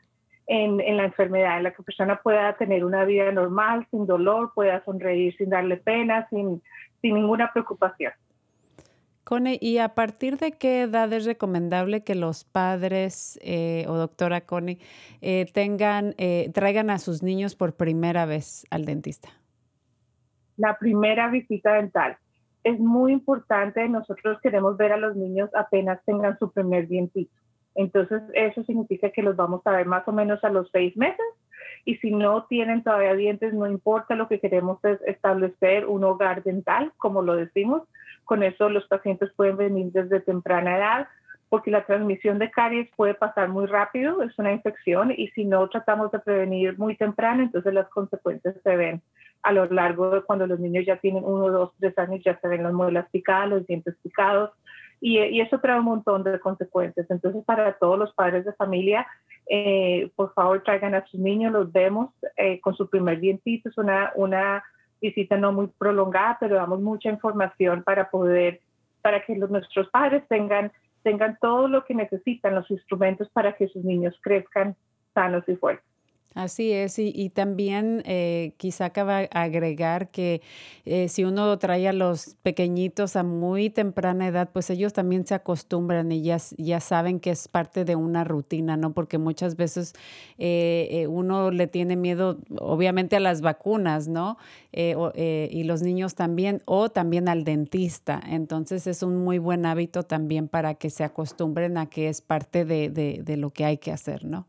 en, 0.47 0.79
en, 0.79 0.97
la 0.97 1.05
enfermedad, 1.05 1.57
en 1.57 1.63
la 1.63 1.71
que 1.71 1.81
la 1.81 1.85
persona 1.85 2.21
pueda 2.21 2.53
tener 2.57 2.85
una 2.85 3.03
vida 3.05 3.31
normal, 3.31 3.85
sin 3.91 4.05
dolor, 4.05 4.51
pueda 4.55 4.83
sonreír 4.85 5.35
sin 5.37 5.49
darle 5.49 5.77
pena, 5.77 6.27
sin, 6.29 6.61
sin 7.01 7.15
ninguna 7.15 7.51
preocupación. 7.51 8.13
Cone, 9.27 9.57
¿y 9.59 9.79
a 9.79 9.89
partir 9.89 10.37
de 10.37 10.53
qué 10.53 10.83
edad 10.83 11.11
es 11.11 11.25
recomendable 11.25 12.01
que 12.01 12.15
los 12.15 12.45
padres 12.45 13.37
eh, 13.43 13.83
o 13.89 13.95
doctora 13.95 14.39
Cone 14.39 14.79
eh, 15.19 15.45
tengan, 15.53 16.15
eh, 16.17 16.49
traigan 16.53 16.89
a 16.89 16.97
sus 16.97 17.23
niños 17.23 17.53
por 17.53 17.75
primera 17.75 18.25
vez 18.25 18.65
al 18.69 18.85
dentista? 18.85 19.27
La 20.55 20.77
primera 20.77 21.27
visita 21.29 21.73
dental. 21.73 22.17
Es 22.63 22.79
muy 22.79 23.11
importante, 23.11 23.89
nosotros 23.89 24.39
queremos 24.41 24.77
ver 24.77 24.93
a 24.93 24.97
los 24.97 25.17
niños 25.17 25.49
apenas 25.53 25.99
tengan 26.05 26.39
su 26.39 26.49
primer 26.49 26.87
dientito. 26.87 27.35
Entonces, 27.77 28.23
eso 28.33 28.63
significa 28.63 29.11
que 29.11 29.21
los 29.21 29.35
vamos 29.35 29.61
a 29.65 29.71
ver 29.71 29.85
más 29.85 30.05
o 30.07 30.11
menos 30.11 30.43
a 30.43 30.49
los 30.49 30.67
seis 30.71 30.97
meses. 30.97 31.25
Y 31.85 31.95
si 31.97 32.11
no 32.11 32.45
tienen 32.45 32.83
todavía 32.83 33.13
dientes, 33.13 33.53
no 33.53 33.67
importa, 33.67 34.15
lo 34.15 34.27
que 34.27 34.39
queremos 34.39 34.83
es 34.83 34.99
establecer 35.05 35.85
un 35.85 36.03
hogar 36.03 36.43
dental, 36.43 36.91
como 36.97 37.21
lo 37.21 37.35
decimos, 37.35 37.83
con 38.25 38.43
eso 38.43 38.67
los 38.69 38.85
pacientes 38.87 39.31
pueden 39.35 39.57
venir 39.57 39.91
desde 39.93 40.19
temprana 40.19 40.77
edad 40.77 41.07
porque 41.49 41.71
la 41.71 41.85
transmisión 41.85 42.39
de 42.39 42.51
caries 42.51 42.89
puede 42.95 43.13
pasar 43.13 43.47
muy 43.47 43.67
rápido, 43.67 44.21
es 44.21 44.37
una 44.37 44.51
infección 44.51 45.13
y 45.15 45.29
si 45.29 45.45
no 45.45 45.69
tratamos 45.69 46.11
de 46.11 46.19
prevenir 46.19 46.77
muy 46.77 46.97
temprano, 46.97 47.41
entonces 47.41 47.73
las 47.73 47.87
consecuencias 47.89 48.55
se 48.61 48.75
ven 48.75 49.01
a 49.43 49.53
lo 49.53 49.65
largo 49.67 50.09
de 50.09 50.21
cuando 50.23 50.45
los 50.45 50.59
niños 50.59 50.85
ya 50.85 50.97
tienen 50.97 51.23
uno, 51.23 51.49
dos, 51.49 51.71
tres 51.79 51.97
años, 51.97 52.21
ya 52.25 52.37
se 52.39 52.47
ven 52.49 52.63
las 52.63 52.73
muelas 52.73 53.07
picadas, 53.11 53.49
los 53.49 53.67
dientes 53.67 53.95
picados 54.03 54.51
y, 54.99 55.39
eso 55.39 55.59
trae 55.59 55.79
un 55.79 55.85
montón 55.85 56.23
de 56.23 56.39
consecuencias. 56.39 57.09
Entonces 57.09 57.43
para 57.45 57.73
todos 57.73 57.97
los 57.97 58.13
padres 58.13 58.45
de 58.45 58.53
familia, 58.53 59.07
eh, 59.49 60.09
por 60.15 60.33
favor 60.33 60.63
traigan 60.63 60.95
a 60.95 61.05
sus 61.07 61.19
niños, 61.19 61.53
los 61.53 61.71
vemos 61.71 62.11
eh, 62.35 62.59
con 62.61 62.75
su 62.75 62.89
primer 62.89 63.19
dientito, 63.19 63.69
es 63.69 63.77
una, 63.77 64.11
una 64.15 64.63
visita 65.01 65.37
no 65.37 65.51
muy 65.51 65.67
prolongada, 65.67 66.37
pero 66.39 66.55
damos 66.55 66.81
mucha 66.81 67.09
información 67.09 67.83
para 67.83 68.09
poder, 68.09 68.61
para 69.01 69.23
que 69.23 69.35
nuestros 69.35 69.89
padres 69.89 70.23
tengan, 70.27 70.71
tengan 71.03 71.37
todo 71.39 71.67
lo 71.67 71.85
que 71.85 71.93
necesitan, 71.93 72.55
los 72.55 72.69
instrumentos 72.71 73.29
para 73.29 73.53
que 73.53 73.67
sus 73.67 73.83
niños 73.83 74.17
crezcan 74.21 74.75
sanos 75.13 75.43
y 75.47 75.55
fuertes. 75.55 75.96
Así 76.37 76.71
es, 76.71 76.99
y, 76.99 77.31
también 77.31 78.03
eh, 78.05 78.53
quizá 78.57 78.85
acaba 78.85 79.21
agregar 79.31 80.11
que 80.11 80.43
eh, 80.85 81.09
si 81.09 81.23
uno 81.23 81.57
trae 81.57 81.87
a 81.87 81.93
los 81.93 82.35
pequeñitos 82.43 83.15
a 83.15 83.23
muy 83.23 83.71
temprana 83.71 84.27
edad, 84.27 84.47
pues 84.53 84.69
ellos 84.69 84.93
también 84.93 85.25
se 85.25 85.33
acostumbran 85.33 86.11
y 86.11 86.21
ya, 86.21 86.37
ya 86.57 86.79
saben 86.79 87.19
que 87.19 87.31
es 87.31 87.47
parte 87.47 87.85
de 87.85 87.95
una 87.95 88.23
rutina, 88.23 88.77
¿no? 88.77 88.93
Porque 88.93 89.17
muchas 89.17 89.55
veces 89.55 89.93
eh, 90.37 91.07
uno 91.09 91.49
le 91.49 91.65
tiene 91.65 91.95
miedo, 91.95 92.37
obviamente, 92.59 93.15
a 93.15 93.19
las 93.19 93.41
vacunas, 93.41 94.07
¿no? 94.07 94.37
y 94.71 95.63
los 95.63 95.81
niños 95.81 96.13
también, 96.13 96.61
o 96.65 96.89
también 96.89 97.29
al 97.29 97.45
dentista. 97.45 98.21
Entonces 98.29 98.85
es 98.85 99.01
un 99.01 99.17
muy 99.17 99.39
buen 99.39 99.65
hábito 99.65 100.03
también 100.03 100.47
para 100.47 100.75
que 100.75 100.91
se 100.91 101.03
acostumbren 101.03 101.79
a 101.79 101.87
que 101.87 102.09
es 102.09 102.21
parte 102.21 102.63
de, 102.63 102.89
de 102.89 103.37
lo 103.37 103.49
que 103.49 103.65
hay 103.65 103.79
que 103.79 103.91
hacer, 103.91 104.23
¿no? 104.23 104.45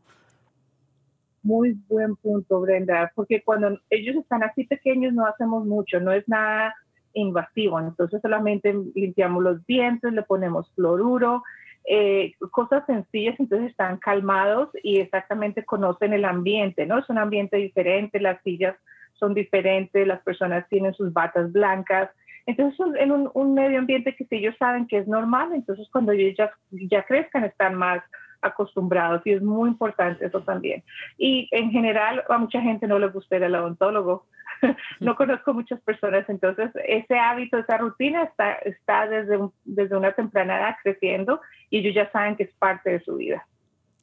Muy 1.41 1.77
buen 1.87 2.15
punto, 2.17 2.59
Brenda, 2.61 3.11
porque 3.15 3.41
cuando 3.41 3.79
ellos 3.89 4.15
están 4.17 4.43
así 4.43 4.65
pequeños 4.65 5.13
no 5.13 5.25
hacemos 5.25 5.65
mucho, 5.65 5.99
no 5.99 6.11
es 6.11 6.27
nada 6.27 6.75
invasivo, 7.13 7.79
entonces 7.79 8.21
solamente 8.21 8.75
limpiamos 8.93 9.43
los 9.43 9.65
dientes, 9.65 10.11
le 10.11 10.21
ponemos 10.23 10.71
fluoruro, 10.75 11.43
eh, 11.85 12.33
cosas 12.51 12.85
sencillas, 12.85 13.39
entonces 13.39 13.71
están 13.71 13.97
calmados 13.97 14.69
y 14.83 14.99
exactamente 14.99 15.65
conocen 15.65 16.13
el 16.13 16.25
ambiente, 16.25 16.85
¿no? 16.85 16.99
Es 16.99 17.09
un 17.09 17.17
ambiente 17.17 17.57
diferente, 17.57 18.19
las 18.19 18.41
sillas 18.43 18.75
son 19.13 19.33
diferentes, 19.33 20.05
las 20.05 20.21
personas 20.21 20.67
tienen 20.69 20.93
sus 20.93 21.11
batas 21.13 21.51
blancas, 21.51 22.09
entonces 22.45 22.79
en 22.99 23.11
un, 23.11 23.29
un 23.33 23.53
medio 23.53 23.79
ambiente 23.79 24.15
que 24.15 24.25
si 24.25 24.37
ellos 24.37 24.55
saben 24.59 24.87
que 24.87 24.97
es 24.97 25.07
normal, 25.07 25.51
entonces 25.53 25.87
cuando 25.91 26.11
ellos 26.11 26.35
ya, 26.37 26.51
ya 26.71 27.03
crezcan 27.03 27.43
están 27.43 27.75
más 27.75 28.03
acostumbrados 28.41 29.21
y 29.25 29.31
es 29.31 29.41
muy 29.41 29.69
importante 29.69 30.25
eso 30.25 30.41
también. 30.41 30.83
Y 31.17 31.47
en 31.51 31.71
general 31.71 32.23
a 32.29 32.37
mucha 32.37 32.61
gente 32.61 32.87
no 32.87 32.99
le 32.99 33.07
gusta 33.07 33.37
ir 33.37 33.43
al 33.43 33.55
odontólogo. 33.55 34.25
no 34.99 35.15
conozco 35.15 35.53
muchas 35.53 35.79
personas, 35.81 36.27
entonces 36.29 36.69
ese 36.85 37.17
hábito, 37.17 37.57
esa 37.57 37.77
rutina 37.77 38.23
está, 38.23 38.53
está 38.53 39.07
desde, 39.07 39.39
desde 39.63 39.95
una 39.95 40.11
temprana 40.11 40.57
edad 40.57 40.75
creciendo 40.83 41.39
y 41.69 41.79
ellos 41.79 41.95
ya 41.95 42.11
saben 42.11 42.35
que 42.35 42.43
es 42.43 42.53
parte 42.55 42.89
de 42.89 42.99
su 43.01 43.15
vida. 43.15 43.45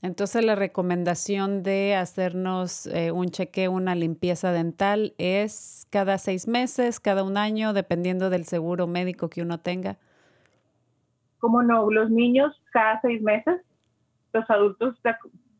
Entonces 0.03 0.45
la 0.45 0.55
recomendación 0.55 1.63
de 1.63 1.97
hacernos 1.97 2.87
eh, 2.87 3.11
un 3.11 3.27
chequeo, 3.31 3.73
una 3.73 3.95
limpieza 3.95 4.53
dental 4.53 5.15
es 5.19 5.87
cada 5.91 6.19
seis 6.19 6.47
meses, 6.47 7.01
cada 7.01 7.25
un 7.25 7.37
año, 7.37 7.73
dependiendo 7.73 8.31
del 8.31 8.45
seguro 8.45 8.87
médico 8.87 9.29
que 9.29 9.43
uno 9.43 9.59
tenga. 9.59 9.97
¿Cómo 11.39 11.63
no? 11.63 11.91
Los 11.91 12.11
niños 12.11 12.55
cada 12.73 13.01
seis 13.01 13.23
meses 13.23 13.61
los 14.37 14.51
adultos 14.51 14.95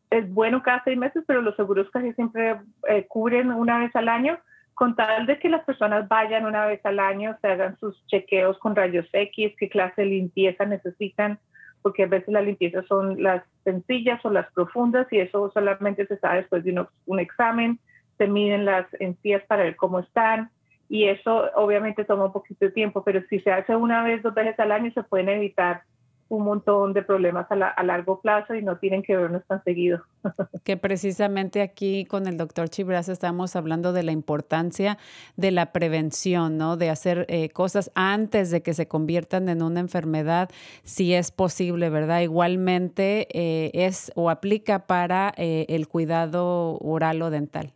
es 0.09 0.33
bueno 0.33 0.63
cada 0.63 0.83
seis 0.83 0.97
meses, 0.97 1.23
pero 1.27 1.41
los 1.41 1.55
seguros 1.55 1.89
casi 1.91 2.13
siempre 2.13 2.57
eh, 2.87 3.05
cubren 3.07 3.51
una 3.51 3.79
vez 3.79 3.95
al 3.95 4.07
año, 4.07 4.39
con 4.73 4.95
tal 4.95 5.25
de 5.25 5.39
que 5.39 5.49
las 5.49 5.63
personas 5.65 6.07
vayan 6.07 6.45
una 6.45 6.65
vez 6.65 6.85
al 6.85 6.99
año, 6.99 7.35
se 7.41 7.47
hagan 7.47 7.77
sus 7.79 8.05
chequeos 8.07 8.57
con 8.59 8.75
rayos 8.75 9.07
X, 9.11 9.53
qué 9.57 9.69
clase 9.69 10.01
de 10.01 10.07
limpieza 10.07 10.65
necesitan, 10.65 11.39
porque 11.81 12.03
a 12.03 12.07
veces 12.07 12.29
las 12.29 12.45
limpiezas 12.45 12.85
son 12.85 13.21
las 13.21 13.43
sencillas 13.63 14.23
o 14.23 14.29
las 14.29 14.51
profundas 14.53 15.07
y 15.11 15.19
eso 15.19 15.51
solamente 15.51 16.05
se 16.05 16.17
sabe 16.19 16.37
después 16.37 16.63
de 16.63 16.85
un 17.05 17.19
examen, 17.19 17.79
se 18.17 18.27
miden 18.27 18.65
las 18.65 18.85
encías 18.99 19.43
para 19.45 19.63
ver 19.63 19.75
cómo 19.75 19.99
están 19.99 20.51
y 20.89 21.05
eso 21.05 21.49
obviamente 21.55 22.05
toma 22.05 22.25
un 22.25 22.31
poquito 22.31 22.65
de 22.65 22.71
tiempo, 22.71 23.03
pero 23.03 23.21
si 23.29 23.39
se 23.39 23.51
hace 23.51 23.75
una 23.75 24.03
vez, 24.03 24.23
dos 24.23 24.33
veces 24.33 24.59
al 24.59 24.71
año 24.71 24.91
se 24.93 25.03
pueden 25.03 25.29
evitar 25.29 25.81
un 26.29 26.43
montón 26.43 26.93
de 26.93 27.01
problemas 27.01 27.47
a, 27.49 27.83
largo 27.83 28.19
plazo 28.19 28.53
y 28.53 28.61
no 28.61 28.77
tienen 28.77 29.01
que 29.01 29.15
vernos 29.15 29.45
tan 29.45 29.63
seguido. 29.63 30.03
Que 30.63 30.75
precisamente 30.75 31.61
aquí 31.61 32.05
con 32.05 32.27
el 32.27 32.35
doctor 32.35 32.67
Chibras 32.67 33.07
estamos 33.07 33.55
hablando 33.55 33.93
de 33.93 34.03
la 34.03 34.11
importancia 34.11 34.97
de 35.37 35.51
la 35.51 35.71
prevención, 35.71 36.57
¿no? 36.57 36.75
De 36.75 36.89
hacer 36.89 37.25
eh, 37.29 37.49
cosas 37.49 37.89
antes 37.95 38.51
de 38.51 38.61
que 38.61 38.73
se 38.73 38.87
conviertan 38.87 39.47
en 39.47 39.61
una 39.61 39.79
enfermedad, 39.79 40.49
si 40.83 41.13
es 41.13 41.31
posible, 41.31 41.89
¿verdad? 41.89 42.19
Igualmente 42.21 43.27
eh, 43.31 43.71
es 43.73 44.11
o 44.15 44.29
aplica 44.29 44.87
para 44.87 45.33
eh, 45.37 45.65
el 45.69 45.87
cuidado 45.87 46.77
oral 46.79 47.21
o 47.21 47.29
dental. 47.29 47.71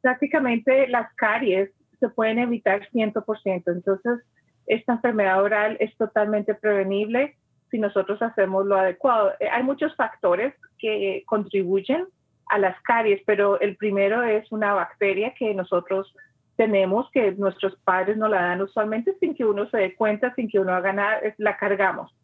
Prácticamente 0.00 0.86
las 0.88 1.12
caries 1.14 1.70
se 1.98 2.08
pueden 2.08 2.38
evitar 2.38 2.88
100%. 2.92 3.62
Entonces, 3.66 4.20
esta 4.66 4.92
enfermedad 4.94 5.42
oral 5.42 5.76
es 5.80 5.96
totalmente 5.96 6.54
prevenible 6.54 7.36
si 7.70 7.78
nosotros 7.78 8.20
hacemos 8.22 8.66
lo 8.66 8.76
adecuado. 8.76 9.32
Eh, 9.40 9.48
hay 9.50 9.62
muchos 9.62 9.94
factores 9.96 10.54
que 10.78 11.22
contribuyen 11.26 12.06
a 12.46 12.58
las 12.58 12.80
caries, 12.82 13.22
pero 13.24 13.60
el 13.60 13.76
primero 13.76 14.22
es 14.22 14.50
una 14.50 14.74
bacteria 14.74 15.34
que 15.34 15.54
nosotros 15.54 16.12
tenemos, 16.56 17.10
que 17.12 17.32
nuestros 17.32 17.76
padres 17.84 18.16
nos 18.16 18.28
la 18.28 18.42
dan 18.42 18.60
usualmente 18.60 19.14
sin 19.18 19.34
que 19.34 19.44
uno 19.44 19.68
se 19.70 19.78
dé 19.78 19.94
cuenta, 19.94 20.34
sin 20.34 20.48
que 20.48 20.58
uno 20.58 20.74
haga 20.74 20.92
nada, 20.92 21.20
la 21.38 21.56
cargamos. 21.56 22.14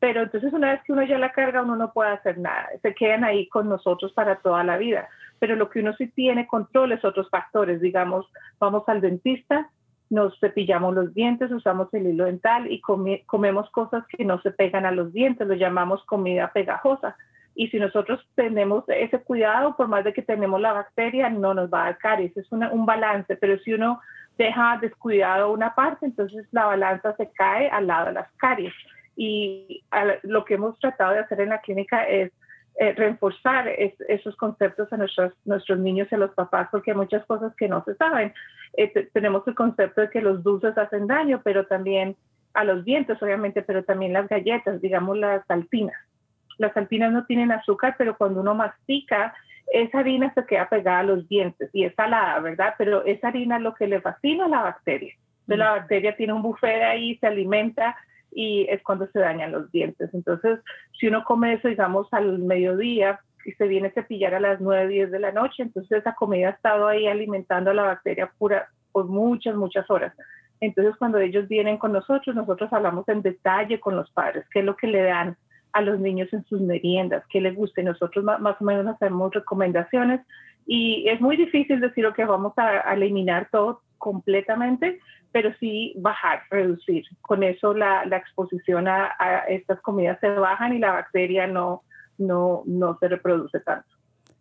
Pero 0.00 0.22
entonces 0.22 0.52
una 0.52 0.72
vez 0.72 0.82
que 0.82 0.92
uno 0.92 1.04
ya 1.04 1.16
la 1.18 1.32
carga, 1.32 1.62
uno 1.62 1.76
no 1.76 1.92
puede 1.92 2.10
hacer 2.10 2.38
nada, 2.38 2.68
se 2.82 2.94
quedan 2.94 3.24
ahí 3.24 3.46
con 3.48 3.68
nosotros 3.68 4.12
para 4.12 4.36
toda 4.36 4.64
la 4.64 4.78
vida. 4.78 5.08
Pero 5.38 5.54
lo 5.54 5.70
que 5.70 5.80
uno 5.80 5.94
sí 5.96 6.08
tiene 6.08 6.46
control 6.46 6.92
es 6.92 7.04
otros 7.04 7.30
factores, 7.30 7.80
digamos, 7.80 8.26
vamos 8.58 8.82
al 8.88 9.00
dentista, 9.00 9.70
nos 10.10 10.38
cepillamos 10.38 10.94
los 10.94 11.14
dientes, 11.14 11.50
usamos 11.50 11.92
el 11.94 12.06
hilo 12.06 12.24
dental 12.24 12.70
y 12.70 12.80
comemos 12.80 13.70
cosas 13.70 14.04
que 14.06 14.24
no 14.24 14.40
se 14.42 14.50
pegan 14.50 14.86
a 14.86 14.92
los 14.92 15.12
dientes, 15.12 15.46
lo 15.46 15.54
llamamos 15.54 16.04
comida 16.04 16.52
pegajosa. 16.52 17.16
Y 17.54 17.68
si 17.68 17.78
nosotros 17.78 18.20
tenemos 18.34 18.84
ese 18.88 19.20
cuidado, 19.20 19.76
por 19.76 19.88
más 19.88 20.04
de 20.04 20.12
que 20.12 20.22
tenemos 20.22 20.60
la 20.60 20.72
bacteria, 20.72 21.30
no 21.30 21.54
nos 21.54 21.72
va 21.72 21.82
a 21.82 21.84
dar 21.84 21.98
caries. 21.98 22.36
Es 22.36 22.50
un 22.50 22.84
balance, 22.84 23.36
pero 23.36 23.58
si 23.60 23.72
uno 23.72 24.00
deja 24.36 24.78
descuidado 24.80 25.52
una 25.52 25.74
parte, 25.74 26.06
entonces 26.06 26.46
la 26.50 26.66
balanza 26.66 27.14
se 27.16 27.30
cae 27.30 27.68
al 27.68 27.86
lado 27.86 28.06
de 28.06 28.12
las 28.14 28.32
caries. 28.38 28.74
Y 29.16 29.84
lo 30.22 30.44
que 30.44 30.54
hemos 30.54 30.78
tratado 30.80 31.12
de 31.12 31.20
hacer 31.20 31.40
en 31.40 31.50
la 31.50 31.60
clínica 31.60 32.04
es 32.04 32.32
eh, 32.76 32.92
reforzar 32.92 33.68
esos 33.68 34.36
conceptos 34.36 34.92
a 34.92 34.96
nuestros, 34.96 35.32
nuestros 35.44 35.78
niños 35.78 36.08
y 36.10 36.14
a 36.14 36.18
los 36.18 36.32
papás, 36.32 36.68
porque 36.70 36.90
hay 36.90 36.96
muchas 36.96 37.24
cosas 37.26 37.54
que 37.56 37.68
no 37.68 37.84
se 37.84 37.94
saben. 37.94 38.32
Eh, 38.76 39.08
tenemos 39.12 39.46
el 39.46 39.54
concepto 39.54 40.00
de 40.00 40.10
que 40.10 40.20
los 40.20 40.42
dulces 40.42 40.76
hacen 40.76 41.06
daño, 41.06 41.40
pero 41.44 41.66
también 41.66 42.16
a 42.52 42.64
los 42.64 42.84
dientes, 42.84 43.22
obviamente, 43.22 43.62
pero 43.62 43.84
también 43.84 44.12
las 44.12 44.28
galletas, 44.28 44.80
digamos 44.80 45.18
las 45.18 45.46
saltinas. 45.46 45.96
Las 46.58 46.72
saltinas 46.72 47.12
no 47.12 47.24
tienen 47.26 47.52
azúcar, 47.52 47.94
pero 47.98 48.16
cuando 48.16 48.40
uno 48.40 48.54
mastica 48.54 49.34
esa 49.72 50.00
harina 50.00 50.32
se 50.34 50.44
queda 50.46 50.68
pegada 50.68 51.00
a 51.00 51.04
los 51.04 51.28
dientes 51.28 51.70
y 51.72 51.84
es 51.84 51.94
salada, 51.94 52.38
¿verdad? 52.40 52.74
Pero 52.78 53.04
esa 53.04 53.28
harina 53.28 53.56
es 53.56 53.62
lo 53.62 53.74
que 53.74 53.86
le 53.86 54.00
fascina 54.00 54.46
a 54.46 54.48
la 54.48 54.62
bacteria. 54.62 55.14
Entonces, 55.40 55.58
la 55.58 55.70
bacteria 55.72 56.16
tiene 56.16 56.32
un 56.32 56.42
buffet 56.42 56.82
ahí, 56.82 57.16
se 57.16 57.26
alimenta 57.26 57.96
y 58.34 58.66
es 58.68 58.82
cuando 58.82 59.06
se 59.08 59.20
dañan 59.20 59.52
los 59.52 59.70
dientes. 59.70 60.12
Entonces, 60.12 60.60
si 60.98 61.08
uno 61.08 61.24
come 61.24 61.54
eso, 61.54 61.68
digamos, 61.68 62.06
al 62.12 62.38
mediodía 62.38 63.20
y 63.44 63.52
se 63.52 63.68
viene 63.68 63.88
a 63.88 63.92
cepillar 63.92 64.34
a 64.34 64.40
las 64.40 64.60
9, 64.60 64.88
10 64.88 65.10
de 65.10 65.20
la 65.20 65.32
noche, 65.32 65.62
entonces 65.62 65.98
esa 65.98 66.14
comida 66.14 66.48
ha 66.48 66.52
estado 66.52 66.88
ahí 66.88 67.06
alimentando 67.06 67.70
a 67.70 67.74
la 67.74 67.82
bacteria 67.82 68.30
pura 68.38 68.68
por 68.92 69.06
muchas, 69.06 69.54
muchas 69.54 69.88
horas. 69.90 70.14
Entonces, 70.60 70.94
cuando 70.96 71.18
ellos 71.18 71.48
vienen 71.48 71.78
con 71.78 71.92
nosotros, 71.92 72.34
nosotros 72.34 72.72
hablamos 72.72 73.08
en 73.08 73.22
detalle 73.22 73.80
con 73.80 73.96
los 73.96 74.10
padres, 74.10 74.46
qué 74.50 74.60
es 74.60 74.64
lo 74.64 74.76
que 74.76 74.86
le 74.86 75.02
dan 75.02 75.36
a 75.72 75.80
los 75.82 75.98
niños 75.98 76.32
en 76.32 76.44
sus 76.44 76.60
meriendas, 76.60 77.24
qué 77.28 77.40
les 77.40 77.54
gusta. 77.54 77.82
Nosotros 77.82 78.24
más 78.24 78.60
o 78.60 78.64
menos 78.64 78.86
hacemos 78.86 79.34
recomendaciones 79.34 80.20
y 80.66 81.08
es 81.08 81.20
muy 81.20 81.36
difícil 81.36 81.80
decir 81.80 82.06
que 82.16 82.24
vamos 82.24 82.52
a, 82.56 82.94
eliminar 82.94 83.48
todo 83.50 83.82
completamente, 83.98 85.00
pero 85.34 85.52
sí 85.58 85.94
bajar, 85.96 86.42
reducir. 86.48 87.04
Con 87.20 87.42
eso 87.42 87.74
la, 87.74 88.04
exposición 88.04 88.86
a, 88.86 89.10
a, 89.18 89.38
estas 89.48 89.80
comidas 89.80 90.20
se 90.20 90.28
bajan 90.28 90.74
y 90.74 90.78
la 90.78 90.92
bacteria 90.92 91.48
no, 91.48 91.82
no, 92.18 92.62
no 92.66 92.96
se 93.00 93.08
reproduce 93.08 93.58
tanto. 93.58 93.88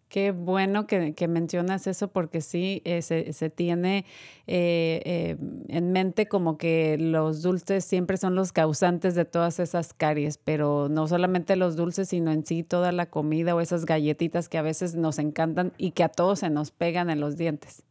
Qué 0.07 0.29
bueno 0.29 0.85
que, 0.85 1.27
mencionas 1.27 1.87
eso 1.87 2.09
porque 2.09 2.41
sí, 2.41 2.83
eh, 2.85 3.01
se, 3.01 3.49
tiene 3.49 4.05
eh, 4.45 5.01
eh, 5.03 5.37
en 5.69 5.91
mente 5.91 6.27
como 6.27 6.59
que 6.59 6.99
los 6.99 7.41
dulces 7.41 7.83
siempre 7.83 8.17
son 8.17 8.35
los 8.35 8.51
causantes 8.51 9.15
de 9.15 9.25
todas 9.25 9.59
esas 9.59 9.95
caries, 9.95 10.37
pero 10.37 10.89
no 10.89 11.07
solamente 11.07 11.55
los 11.55 11.75
dulces, 11.75 12.09
sino 12.09 12.29
en 12.31 12.45
sí 12.45 12.61
toda 12.61 12.91
la 12.91 13.07
comida 13.07 13.55
o 13.55 13.61
esas 13.61 13.87
galletitas 13.87 14.47
que 14.47 14.59
a 14.59 14.61
veces 14.61 14.93
nos 14.93 15.17
encantan 15.17 15.73
y 15.79 15.93
que 15.93 16.03
a 16.03 16.09
todos 16.09 16.41
se 16.41 16.51
nos 16.51 16.69
pegan 16.69 17.09
en 17.09 17.19
los 17.19 17.35
dientes. 17.35 17.83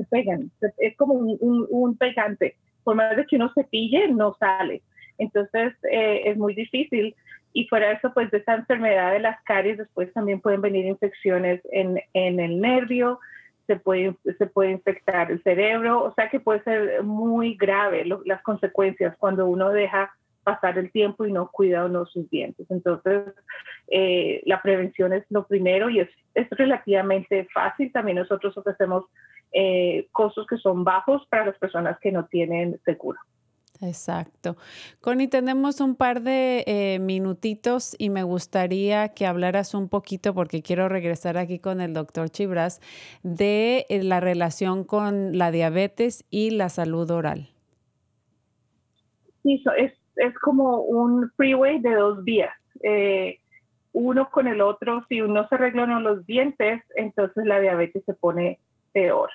Se 0.00 0.04
pegan, 0.06 0.50
es 0.78 0.96
como 0.96 1.14
un, 1.14 1.96
pegante. 1.96 2.56
Por 2.84 2.96
más 2.96 3.14
de 3.16 3.26
que 3.26 3.36
uno 3.36 3.52
se 3.54 3.64
pille, 3.64 4.08
no 4.08 4.34
sale. 4.38 4.80
Entonces 5.18 5.74
es 5.82 6.36
muy 6.38 6.54
difícil 6.54 7.14
y 7.52 7.66
fuera 7.66 7.88
de 7.88 7.94
eso, 7.94 8.12
pues 8.14 8.30
de 8.30 8.38
esta 8.38 8.54
enfermedad 8.54 9.12
de 9.12 9.20
las 9.20 9.42
caries, 9.42 9.76
después 9.76 10.12
también 10.12 10.40
pueden 10.40 10.62
venir 10.62 10.86
infecciones 10.86 11.60
en, 11.72 12.00
en 12.14 12.40
el 12.40 12.60
nervio, 12.60 13.18
se 13.66 13.76
puede, 13.76 14.16
se 14.38 14.46
puede 14.46 14.70
infectar 14.70 15.30
el 15.30 15.42
cerebro, 15.42 16.02
o 16.04 16.14
sea 16.14 16.28
que 16.28 16.40
puede 16.40 16.62
ser 16.62 17.02
muy 17.02 17.56
grave 17.56 18.04
las 18.24 18.42
consecuencias 18.42 19.16
cuando 19.18 19.46
uno 19.46 19.70
deja 19.70 20.12
pasar 20.42 20.78
el 20.78 20.90
tiempo 20.90 21.26
y 21.26 21.32
no 21.32 21.50
cuida 21.50 21.84
uno 21.84 22.06
sus 22.06 22.28
dientes. 22.30 22.66
Entonces, 22.70 23.22
eh, 23.88 24.42
la 24.46 24.62
prevención 24.62 25.12
es 25.12 25.24
lo 25.30 25.46
primero 25.46 25.90
y 25.90 26.00
es, 26.00 26.08
es 26.34 26.48
relativamente 26.50 27.46
fácil. 27.52 27.92
También 27.92 28.18
nosotros 28.18 28.56
ofrecemos 28.56 29.04
eh, 29.52 30.08
costos 30.12 30.46
que 30.46 30.56
son 30.56 30.84
bajos 30.84 31.26
para 31.28 31.46
las 31.46 31.58
personas 31.58 31.98
que 32.00 32.12
no 32.12 32.26
tienen 32.26 32.80
seguro. 32.84 33.18
Exacto. 33.82 34.56
Connie, 35.00 35.28
tenemos 35.28 35.80
un 35.80 35.94
par 35.94 36.20
de 36.20 36.64
eh, 36.66 36.98
minutitos 36.98 37.96
y 37.98 38.10
me 38.10 38.22
gustaría 38.22 39.08
que 39.14 39.26
hablaras 39.26 39.74
un 39.74 39.88
poquito, 39.88 40.34
porque 40.34 40.62
quiero 40.62 40.88
regresar 40.88 41.38
aquí 41.38 41.58
con 41.58 41.80
el 41.80 41.94
doctor 41.94 42.28
Chibras, 42.28 42.80
de 43.22 43.86
eh, 43.88 44.02
la 44.02 44.20
relación 44.20 44.84
con 44.84 45.38
la 45.38 45.50
diabetes 45.50 46.24
y 46.30 46.50
la 46.50 46.68
salud 46.68 47.10
oral. 47.10 47.48
Sí, 49.42 49.62
es, 49.78 49.92
es 50.16 50.38
como 50.40 50.80
un 50.82 51.30
freeway 51.36 51.80
de 51.80 51.94
dos 51.94 52.22
vías. 52.22 52.54
Eh, 52.82 53.38
uno 53.92 54.30
con 54.30 54.46
el 54.46 54.60
otro, 54.60 55.04
si 55.08 55.22
uno 55.22 55.48
se 55.48 55.54
arregla 55.54 55.86
los 56.00 56.26
dientes, 56.26 56.82
entonces 56.94 57.46
la 57.46 57.58
diabetes 57.60 58.04
se 58.04 58.14
pone 58.14 58.60
peor 58.92 59.30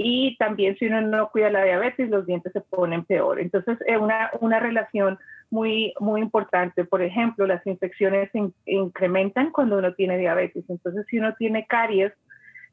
y 0.00 0.36
también 0.36 0.78
si 0.78 0.86
uno 0.86 1.00
no 1.00 1.28
cuida 1.28 1.50
la 1.50 1.64
diabetes, 1.64 2.08
los 2.08 2.24
dientes 2.24 2.52
se 2.52 2.60
ponen 2.60 3.04
peor. 3.04 3.40
Entonces, 3.40 3.78
es 3.84 3.98
una, 3.98 4.30
una 4.40 4.60
relación 4.60 5.18
muy, 5.50 5.92
muy 5.98 6.20
importante. 6.20 6.84
Por 6.84 7.02
ejemplo, 7.02 7.48
las 7.48 7.66
infecciones 7.66 8.30
incrementan 8.64 9.50
cuando 9.50 9.76
uno 9.76 9.94
tiene 9.94 10.16
diabetes. 10.16 10.64
Entonces, 10.68 11.04
si 11.10 11.18
uno 11.18 11.34
tiene 11.34 11.66
caries, 11.66 12.12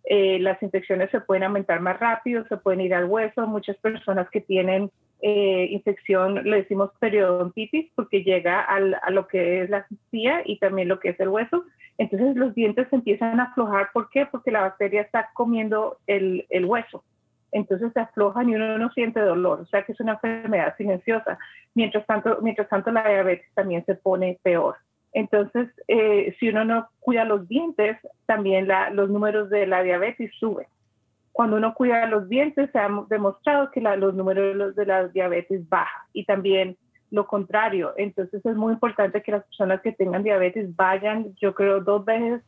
eh, 0.04 0.38
las 0.40 0.62
infecciones 0.62 1.10
se 1.10 1.20
pueden 1.20 1.46
aumentar 1.46 1.80
más 1.80 2.00
rápido, 2.00 2.46
se 2.48 2.58
pueden 2.58 2.82
ir 2.82 2.94
al 2.94 3.06
hueso. 3.06 3.48
Muchas 3.48 3.78
personas 3.78 4.30
que 4.30 4.42
tienen 4.42 4.92
eh, 5.24 5.68
infección, 5.72 6.44
le 6.44 6.58
decimos 6.58 6.92
periodontitis, 7.00 7.92
porque 7.96 8.24
llega 8.24 8.62
al, 8.62 9.00
a 9.02 9.10
lo 9.10 9.28
que 9.28 9.64
es 9.64 9.70
la 9.72 9.88
cistía 9.88 10.44
y 10.46 10.60
también 10.60 10.90
lo 10.90 11.00
que 11.00 11.10
es 11.10 11.20
el 11.20 11.30
hueso. 11.30 11.66
Entonces 11.98 12.36
los 12.36 12.54
dientes 12.54 12.88
se 12.90 12.96
empiezan 12.98 13.40
a 13.40 13.46
aflojar. 13.46 13.90
¿Por 13.94 14.10
qué? 14.10 14.26
Porque 14.26 14.52
la 14.52 14.62
bacteria 14.62 15.02
está 15.02 15.30
comiendo 15.34 15.98
el, 16.08 16.46
hueso 16.66 17.04
entonces 17.52 17.94
se 17.94 18.02
aflojan 18.02 18.50
y 18.50 18.56
uno 18.56 18.78
no 18.78 18.90
siente 18.90 19.22
dolor, 19.22 19.62
o 19.62 19.66
sea 19.68 19.84
que 19.84 19.94
es 19.94 20.00
una 20.02 20.14
enfermedad 20.14 20.76
silenciosa. 20.76 21.40
Mientras 21.74 22.06
tanto, 22.06 22.40
mientras 22.42 22.68
tanto 22.68 22.92
la 22.92 23.08
diabetes 23.08 23.48
también 23.54 23.86
se 23.86 23.96
pone 23.96 24.38
peor. 24.44 24.76
Entonces, 25.14 25.70
eh, 25.88 26.36
si 26.38 26.50
uno 26.50 26.66
no 26.66 26.90
cuida 27.00 27.24
los 27.24 27.48
dientes, 27.48 27.98
también 28.26 28.68
los 28.92 29.10
números 29.10 29.50
de 29.50 29.66
la 29.68 29.84
diabetes 29.84 30.32
suben. 30.38 30.68
Cuando 31.32 31.56
uno 31.56 31.74
cuida 31.74 32.06
los 32.08 32.28
dientes, 32.28 32.70
se 32.72 32.78
ha 32.78 32.90
demostrado 33.10 33.72
que 33.72 33.80
los 33.80 34.14
números 34.14 34.76
de 34.76 34.86
la 34.86 35.08
diabetes 35.08 35.68
bajan 35.70 36.04
y 36.12 36.26
también 36.26 36.76
lo 37.16 37.26
contrario. 37.26 37.94
Entonces, 37.96 38.46
es 38.46 38.56
muy 38.56 38.74
importante 38.74 39.24
que 39.24 39.32
las 39.32 39.46
personas 39.46 39.82
que 39.82 39.94
tengan 39.94 40.22
diabetes 40.22 40.76
vayan, 40.76 41.34
yo 41.36 41.56
creo, 41.56 41.80
dos 41.80 42.04
veces 42.04 42.42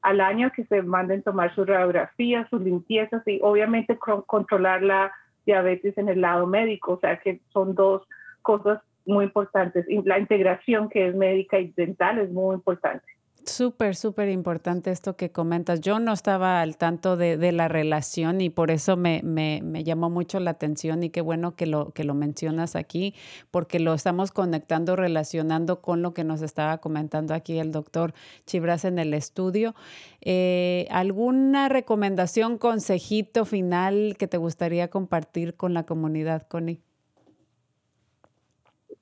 al 0.00 0.20
año 0.20 0.50
que 0.50 0.64
se 0.64 0.82
manden 0.82 1.22
tomar 1.22 1.54
su 1.54 1.64
radiografía, 1.64 2.46
sus 2.48 2.60
limpiezas 2.62 3.22
y 3.26 3.38
obviamente 3.42 3.98
controlar 4.26 4.82
la 4.82 5.12
diabetes 5.46 5.96
en 5.98 6.08
el 6.08 6.20
lado 6.20 6.46
médico, 6.46 6.92
o 6.92 7.00
sea 7.00 7.18
que 7.18 7.40
son 7.52 7.74
dos 7.74 8.02
cosas 8.42 8.80
muy 9.06 9.26
importantes. 9.26 9.86
Y 9.88 10.02
la 10.02 10.18
integración 10.18 10.88
que 10.88 11.08
es 11.08 11.14
médica 11.14 11.58
y 11.58 11.72
dental 11.72 12.18
es 12.18 12.30
muy 12.30 12.54
importante. 12.54 13.06
Súper, 13.46 13.94
súper 13.94 14.30
importante 14.30 14.90
esto 14.90 15.16
que 15.16 15.30
comentas. 15.30 15.82
Yo 15.82 15.98
no 15.98 16.14
estaba 16.14 16.62
al 16.62 16.78
tanto 16.78 17.18
de, 17.18 17.52
la 17.52 17.68
relación 17.68 18.40
y 18.40 18.48
por 18.48 18.70
eso 18.70 18.96
me, 18.96 19.20
me, 19.22 19.60
me, 19.62 19.84
llamó 19.84 20.08
mucho 20.08 20.40
la 20.40 20.52
atención 20.52 21.02
y 21.02 21.10
qué 21.10 21.20
bueno 21.20 21.54
que 21.54 21.66
lo, 21.66 21.90
que 21.90 22.04
lo 22.04 22.14
mencionas 22.14 22.74
aquí, 22.74 23.14
porque 23.50 23.80
lo 23.80 23.92
estamos 23.92 24.32
conectando, 24.32 24.96
relacionando 24.96 25.82
con 25.82 26.00
lo 26.00 26.14
que 26.14 26.24
nos 26.24 26.40
estaba 26.40 26.78
comentando 26.78 27.34
aquí 27.34 27.58
el 27.58 27.70
doctor 27.70 28.14
Chibras 28.46 28.86
en 28.86 28.98
el 28.98 29.12
estudio. 29.12 29.74
Eh, 30.22 30.86
¿Alguna 30.90 31.68
recomendación, 31.68 32.56
consejito 32.56 33.44
final 33.44 34.16
que 34.18 34.26
te 34.26 34.38
gustaría 34.38 34.88
compartir 34.88 35.54
con 35.54 35.74
la 35.74 35.84
comunidad, 35.84 36.46
Connie? 36.48 36.80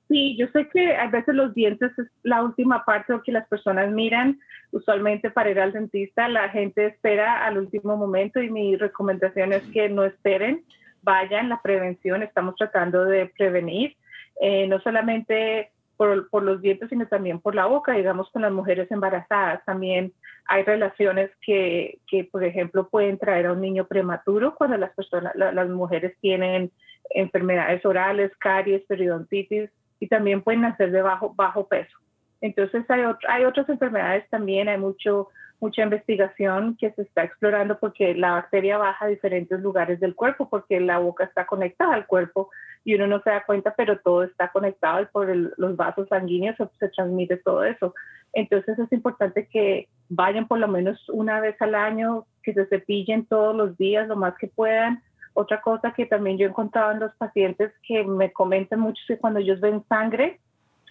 Sí, 0.07 0.35
yo 0.37 0.47
sé 0.47 0.67
que 0.69 0.95
a 0.95 1.07
veces 1.07 1.33
los 1.33 1.53
dientes 1.53 1.91
es 1.97 2.07
la 2.23 2.43
última 2.43 2.83
parte 2.85 3.13
que 3.23 3.31
las 3.31 3.47
personas 3.47 3.89
miran. 3.91 4.39
Usualmente 4.71 5.31
para 5.31 5.49
ir 5.49 5.59
al 5.59 5.71
dentista 5.71 6.27
la 6.27 6.49
gente 6.49 6.87
espera 6.87 7.45
al 7.45 7.57
último 7.57 7.95
momento 7.95 8.41
y 8.41 8.49
mi 8.49 8.75
recomendación 8.75 9.53
es 9.53 9.63
que 9.71 9.89
no 9.89 10.03
esperen, 10.03 10.63
vayan, 11.01 11.49
la 11.49 11.61
prevención, 11.61 12.23
estamos 12.23 12.55
tratando 12.55 13.05
de 13.05 13.27
prevenir, 13.37 13.95
eh, 14.41 14.67
no 14.67 14.79
solamente 14.81 15.71
por, 15.95 16.29
por, 16.29 16.43
los 16.43 16.61
dientes, 16.61 16.89
sino 16.89 17.07
también 17.07 17.39
por 17.39 17.55
la 17.55 17.65
boca, 17.65 17.93
digamos, 17.93 18.29
con 18.31 18.41
las 18.41 18.51
mujeres 18.51 18.91
embarazadas. 18.91 19.63
También 19.65 20.11
hay 20.47 20.63
relaciones 20.63 21.31
que, 21.41 21.99
que 22.07 22.25
por 22.25 22.43
ejemplo, 22.43 22.89
pueden 22.89 23.17
traer 23.17 23.45
a 23.45 23.53
un 23.53 23.61
niño 23.61 23.85
prematuro 23.87 24.55
cuando 24.55 24.77
las 24.77 24.93
personas, 24.93 25.33
las 25.35 25.69
mujeres 25.69 26.15
tienen 26.19 26.71
enfermedades 27.11 27.85
orales, 27.85 28.31
caries, 28.37 28.83
periodontitis, 28.87 29.69
y 30.03 30.07
también 30.07 30.41
pueden 30.41 30.61
nacer 30.61 30.91
de 30.91 31.01
bajo, 31.01 31.33
bajo 31.33 31.65
peso. 31.65 31.97
Entonces 32.41 32.83
hay, 32.89 33.03
hay 33.29 33.45
otras 33.45 33.69
enfermedades 33.69 34.29
también, 34.29 34.67
hay 34.67 34.77
mucho, 34.77 35.29
mucha 35.61 35.83
investigación 35.83 36.75
que 36.77 36.91
se 36.91 37.03
está 37.03 37.23
explorando 37.23 37.79
porque 37.79 38.13
la 38.13 38.31
bacteria 38.31 38.77
baja 38.77 39.05
a 39.05 39.07
diferentes 39.07 39.61
lugares 39.61 40.01
del 40.01 40.13
cuerpo, 40.13 40.49
porque 40.49 40.81
la 40.81 40.97
boca 40.97 41.23
está 41.23 41.45
conectada 41.45 41.93
al 41.93 42.05
cuerpo 42.05 42.49
y 42.83 42.95
uno 42.95 43.07
no 43.07 43.21
se 43.21 43.29
da 43.29 43.45
cuenta, 43.45 43.73
pero 43.77 43.97
todo 43.99 44.23
está 44.23 44.49
conectado 44.49 45.07
por 45.13 45.33
los 45.33 45.77
vasos 45.77 46.09
sanguíneos 46.09 46.57
se, 46.57 46.67
se, 46.79 46.89
transmite 46.89 47.37
todo 47.37 47.63
eso. 47.63 47.93
Entonces 48.33 48.77
es 48.77 48.91
importante 48.91 49.47
que 49.47 49.87
vayan 50.09 50.49
por 50.49 50.59
lo 50.59 50.67
menos 50.67 50.99
una 51.07 51.39
vez 51.39 51.55
al 51.61 51.75
año, 51.75 52.25
que 52.43 52.53
se 52.53 52.65
cepillen 52.65 53.25
todos 53.25 53.55
los 53.55 53.77
días 53.77 54.09
lo 54.09 54.17
más 54.17 54.35
que 54.37 54.47
puedan, 54.47 55.01
otra 55.33 55.61
cosa 55.61 55.93
que 55.93 56.05
también 56.05 56.37
yo 56.37 56.45
he 56.45 56.49
encontrado 56.49 56.91
en 56.91 56.99
los 56.99 57.13
pacientes 57.15 57.71
que 57.87 58.03
me 58.03 58.31
comentan 58.31 58.79
mucho 58.79 59.01
es 59.01 59.07
que 59.07 59.17
cuando 59.17 59.39
ellos 59.39 59.59
ven 59.59 59.83
sangre 59.89 60.39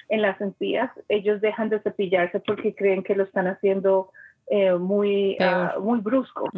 en 0.08 0.22
las 0.22 0.40
encías, 0.40 0.90
ellos 1.08 1.40
dejan 1.40 1.68
de 1.68 1.80
cepillarse 1.80 2.40
porque 2.40 2.74
creen 2.74 3.02
que 3.02 3.14
lo 3.14 3.24
están 3.24 3.46
haciendo 3.46 4.10
eh, 4.48 4.74
muy, 4.74 5.36
ah, 5.40 5.76
muy 5.80 6.00
brusco. 6.00 6.50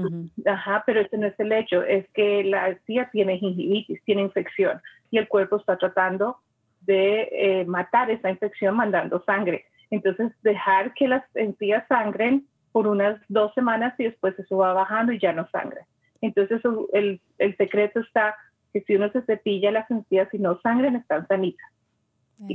Ajá, 0.47 0.83
pero 0.87 1.01
ese 1.01 1.19
no 1.19 1.27
es 1.27 1.39
el 1.39 1.53
hecho, 1.53 1.83
es 1.83 2.09
que 2.15 2.43
la 2.43 2.71
encía 2.71 3.09
tiene 3.13 3.39
gingivitis, 3.39 4.03
tiene 4.05 4.23
infección 4.23 4.81
y 5.11 5.19
el 5.19 5.29
cuerpo 5.29 5.57
está 5.57 5.77
tratando 5.77 6.39
de 6.81 7.29
eh, 7.31 7.65
matar 7.67 8.11
esa 8.11 8.31
infección 8.31 8.77
mandando 8.77 9.23
sangre. 9.25 9.67
Entonces, 9.91 10.33
dejar 10.43 10.93
que 10.95 11.07
las 11.07 11.25
encías 11.37 11.87
sangren 11.89 12.47
por 12.73 12.89
unas 12.89 13.21
dos 13.29 13.55
semanas 13.55 13.95
y 13.99 14.05
después 14.05 14.37
eso 14.39 14.57
va 14.57 14.73
bajando 14.73 15.13
y 15.13 15.21
ya 15.21 15.33
no 15.33 15.47
sangra. 15.51 15.87
Entonces 16.25 16.63
el, 16.93 17.21
el 17.39 17.57
secreto 17.57 18.01
está 18.01 18.35
que 18.73 18.81
si 18.83 18.97
uno 18.97 19.11
se 19.13 19.23
cepilla 19.23 19.71
las 19.71 19.91
encías 19.91 20.33
y 20.33 20.39
no 20.39 20.59
sangran, 20.61 20.97
están 20.97 21.27
sanitas. 21.29 21.71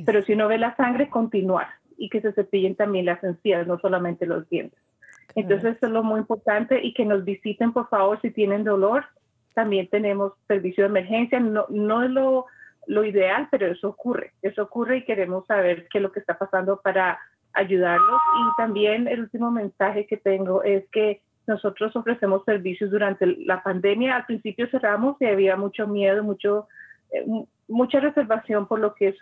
Pero 0.06 0.24
si 0.24 0.34
uno 0.34 0.48
ve 0.48 0.58
la 0.58 0.76
sangre, 0.76 1.10
continuar 1.10 1.68
y 1.98 2.10
que 2.10 2.22
se 2.22 2.34
cepillen 2.34 2.76
también 2.76 3.06
las 3.06 3.24
encías, 3.24 3.68
no 3.68 3.80
solamente 3.80 4.26
los 4.26 4.48
dientes. 4.50 4.80
Entonces, 5.36 5.76
eso 5.78 5.86
es 5.86 5.92
lo 5.92 6.04
muy 6.04 6.20
importante 6.20 6.84
y 6.84 6.94
que 6.94 7.06
nos 7.06 7.24
visiten, 7.24 7.72
por 7.72 7.88
favor, 7.90 8.20
si 8.22 8.32
tienen 8.32 8.64
dolor. 8.64 9.06
También 9.54 9.88
tenemos 9.88 10.34
servicio 10.48 10.84
de 10.84 10.90
emergencia. 10.90 11.40
No, 11.40 11.66
no 11.70 12.04
es 12.04 12.10
lo, 12.10 12.48
lo 12.88 13.04
ideal, 13.06 13.48
pero 13.52 13.68
eso 13.68 13.90
ocurre. 13.90 14.34
Eso 14.42 14.64
ocurre 14.64 14.98
y 14.98 15.06
queremos 15.06 15.46
saber 15.46 15.88
qué 15.90 16.00
es 16.00 16.02
lo 16.02 16.12
que 16.12 16.20
está 16.20 16.38
pasando 16.38 16.82
para 16.82 17.20
ayudarlos. 17.54 18.22
Y 18.38 18.56
también 18.58 19.08
el 19.08 19.22
último 19.22 19.52
mensaje 19.52 20.08
que 20.08 20.18
tengo 20.18 20.64
es 20.64 20.86
que 20.90 21.22
nosotros 21.50 21.94
ofrecemos 21.96 22.44
servicios 22.46 22.92
durante 22.92 23.26
la 23.26 23.62
pandemia. 23.62 24.16
Al 24.16 24.26
principio 24.26 24.70
cerramos 24.70 25.18
y 25.20 25.26
había 25.26 25.58
mucho 25.58 25.88
miedo, 25.88 26.24
mucho, 26.24 26.68
eh, 27.12 27.26
mucha 27.68 28.00
reservación 28.00 28.68
por 28.68 28.80
lo 28.80 28.94
que 28.94 29.10
es 29.10 29.18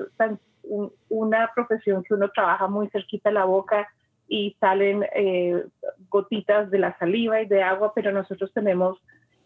una 1.09 1.49
profesión 1.55 2.03
que 2.03 2.13
uno 2.13 2.29
trabaja 2.29 2.67
muy 2.67 2.89
cerquita 2.89 3.31
la 3.31 3.45
boca 3.45 3.87
y 4.27 4.55
salen 4.59 5.05
eh, 5.15 5.63
gotitas 6.09 6.69
de 6.69 6.79
la 6.79 6.97
saliva 6.99 7.41
y 7.41 7.45
de 7.47 7.63
agua, 7.63 7.93
pero 7.95 8.11
nosotros 8.11 8.51
tenemos, 8.53 8.99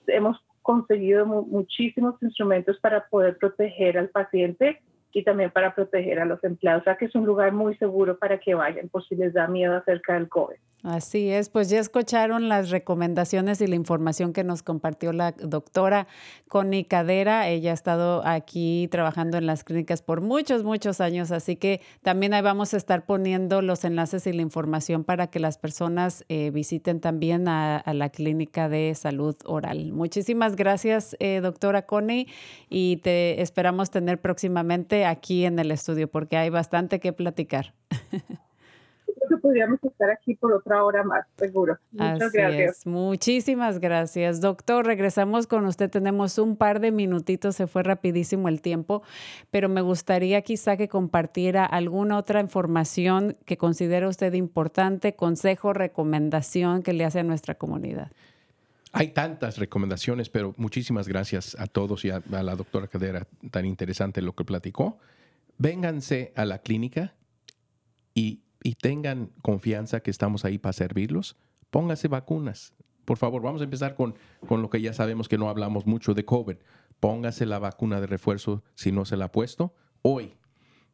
hemos 0.07 0.43
conseguido 0.63 1.25
muchísimos 1.25 2.15
instrumentos 2.21 2.79
para 2.79 3.07
poder 3.07 3.37
proteger 3.37 3.99
al 3.99 4.09
paciente 4.09 4.81
y 5.13 5.23
también 5.23 5.51
para 5.51 5.75
proteger 5.75 6.19
a 6.19 6.25
los 6.25 6.43
empleados. 6.43 6.81
O 6.81 6.83
sea 6.85 6.97
que 6.97 7.05
es 7.05 7.15
un 7.15 7.25
lugar 7.25 7.51
muy 7.51 7.75
seguro 7.77 8.17
para 8.17 8.39
que 8.39 8.55
vayan 8.55 8.89
por 8.89 9.05
si 9.07 9.15
les 9.15 9.33
da 9.33 9.47
miedo 9.47 9.75
acerca 9.75 10.13
del 10.13 10.29
COVID. 10.29 10.57
Así 10.83 11.29
es, 11.29 11.49
pues 11.49 11.69
ya 11.69 11.79
escucharon 11.79 12.49
las 12.49 12.71
recomendaciones 12.71 13.61
y 13.61 13.67
la 13.67 13.75
información 13.75 14.33
que 14.33 14.43
nos 14.43 14.63
compartió 14.63 15.13
la 15.13 15.31
doctora 15.33 16.07
Connie 16.47 16.85
Cadera. 16.85 17.47
Ella 17.49 17.69
ha 17.69 17.73
estado 17.75 18.25
aquí 18.25 18.87
trabajando 18.89 19.37
en 19.37 19.45
las 19.45 19.63
clínicas 19.63 20.01
por 20.01 20.21
muchos, 20.21 20.63
muchos 20.63 20.99
años, 20.99 21.31
así 21.31 21.55
que 21.55 21.81
también 22.01 22.33
ahí 22.33 22.41
vamos 22.41 22.73
a 22.73 22.77
estar 22.77 23.05
poniendo 23.05 23.61
los 23.61 23.85
enlaces 23.85 24.25
y 24.25 24.33
la 24.33 24.41
información 24.41 25.03
para 25.03 25.27
que 25.27 25.39
las 25.39 25.59
personas 25.59 26.25
eh, 26.29 26.49
visiten 26.49 26.99
también 26.99 27.47
a, 27.47 27.83
la 27.93 28.09
clínica 28.09 28.67
de 28.67 28.95
salud 28.95 29.35
oral. 29.45 29.91
Muchísimas 29.91 30.55
gracias, 30.55 31.15
eh, 31.19 31.41
doctora 31.43 31.85
Connie, 31.85 32.27
y 32.69 32.97
te 32.97 33.41
esperamos 33.41 33.91
tener 33.91 34.19
próximamente 34.19 35.00
aquí 35.05 35.45
en 35.45 35.59
el 35.59 35.71
estudio 35.71 36.09
porque 36.09 36.37
hay 36.37 36.49
bastante 36.49 36.99
que 36.99 37.13
platicar. 37.13 37.73
que 39.29 39.37
podríamos 39.37 39.79
estar 39.83 40.09
aquí 40.09 40.35
por 40.35 40.53
otra 40.53 40.83
hora 40.83 41.03
más, 41.03 41.25
seguro. 41.37 41.77
Muchas 41.91 42.31
gracias. 42.31 42.85
Muchísimas 42.85 43.79
gracias. 43.79 44.41
Doctor, 44.41 44.85
regresamos 44.85 45.47
con 45.47 45.65
usted. 45.65 45.89
Tenemos 45.89 46.37
un 46.37 46.55
par 46.55 46.79
de 46.79 46.91
minutitos, 46.91 47.55
se 47.55 47.67
fue 47.67 47.83
rapidísimo 47.83 48.49
el 48.49 48.61
tiempo, 48.61 49.03
pero 49.49 49.69
me 49.69 49.81
gustaría 49.81 50.41
quizá 50.41 50.77
que 50.77 50.87
compartiera 50.87 51.65
alguna 51.65 52.17
otra 52.17 52.39
información 52.39 53.37
que 53.45 53.57
considere 53.57 54.07
usted 54.07 54.33
importante, 54.33 55.15
consejo, 55.15 55.73
recomendación 55.73 56.83
que 56.83 56.93
le 56.93 57.05
hace 57.05 57.19
a 57.19 57.23
nuestra 57.23 57.55
comunidad. 57.55 58.11
Hay 58.93 59.09
tantas 59.09 59.57
recomendaciones, 59.57 60.29
pero 60.29 60.53
muchísimas 60.57 61.07
gracias 61.07 61.55
a 61.59 61.67
todos 61.67 62.03
y 62.03 62.09
a, 62.09 62.21
la 62.29 62.55
doctora 62.55 62.87
Cadera, 62.87 63.27
tan 63.49 63.65
interesante 63.65 64.21
lo 64.21 64.35
que 64.35 64.43
platicó. 64.43 64.99
Vénganse 65.57 66.33
a 66.35 66.45
la 66.45 66.59
clínica 66.59 67.15
y 68.13 68.41
y 68.63 68.75
tengan 68.75 69.31
confianza 69.41 70.01
que 70.01 70.11
estamos 70.11 70.45
ahí 70.45 70.57
para 70.57 70.73
servirlos, 70.73 71.37
póngase 71.69 72.07
vacunas. 72.07 72.73
Por 73.05 73.17
favor, 73.17 73.41
vamos 73.41 73.61
a 73.61 73.63
empezar 73.63 73.95
con, 73.95 74.15
con 74.47 74.61
lo 74.61 74.69
que 74.69 74.81
ya 74.81 74.93
sabemos 74.93 75.27
que 75.27 75.37
no 75.37 75.49
hablamos 75.49 75.85
mucho 75.85 76.13
de 76.13 76.23
COVID. 76.23 76.57
Póngase 76.99 77.45
la 77.45 77.59
vacuna 77.59 77.99
de 77.99 78.07
refuerzo 78.07 78.63
si 78.75 78.91
no 78.91 79.05
se 79.05 79.17
la 79.17 79.25
ha 79.25 79.31
puesto 79.31 79.73
hoy. 80.03 80.35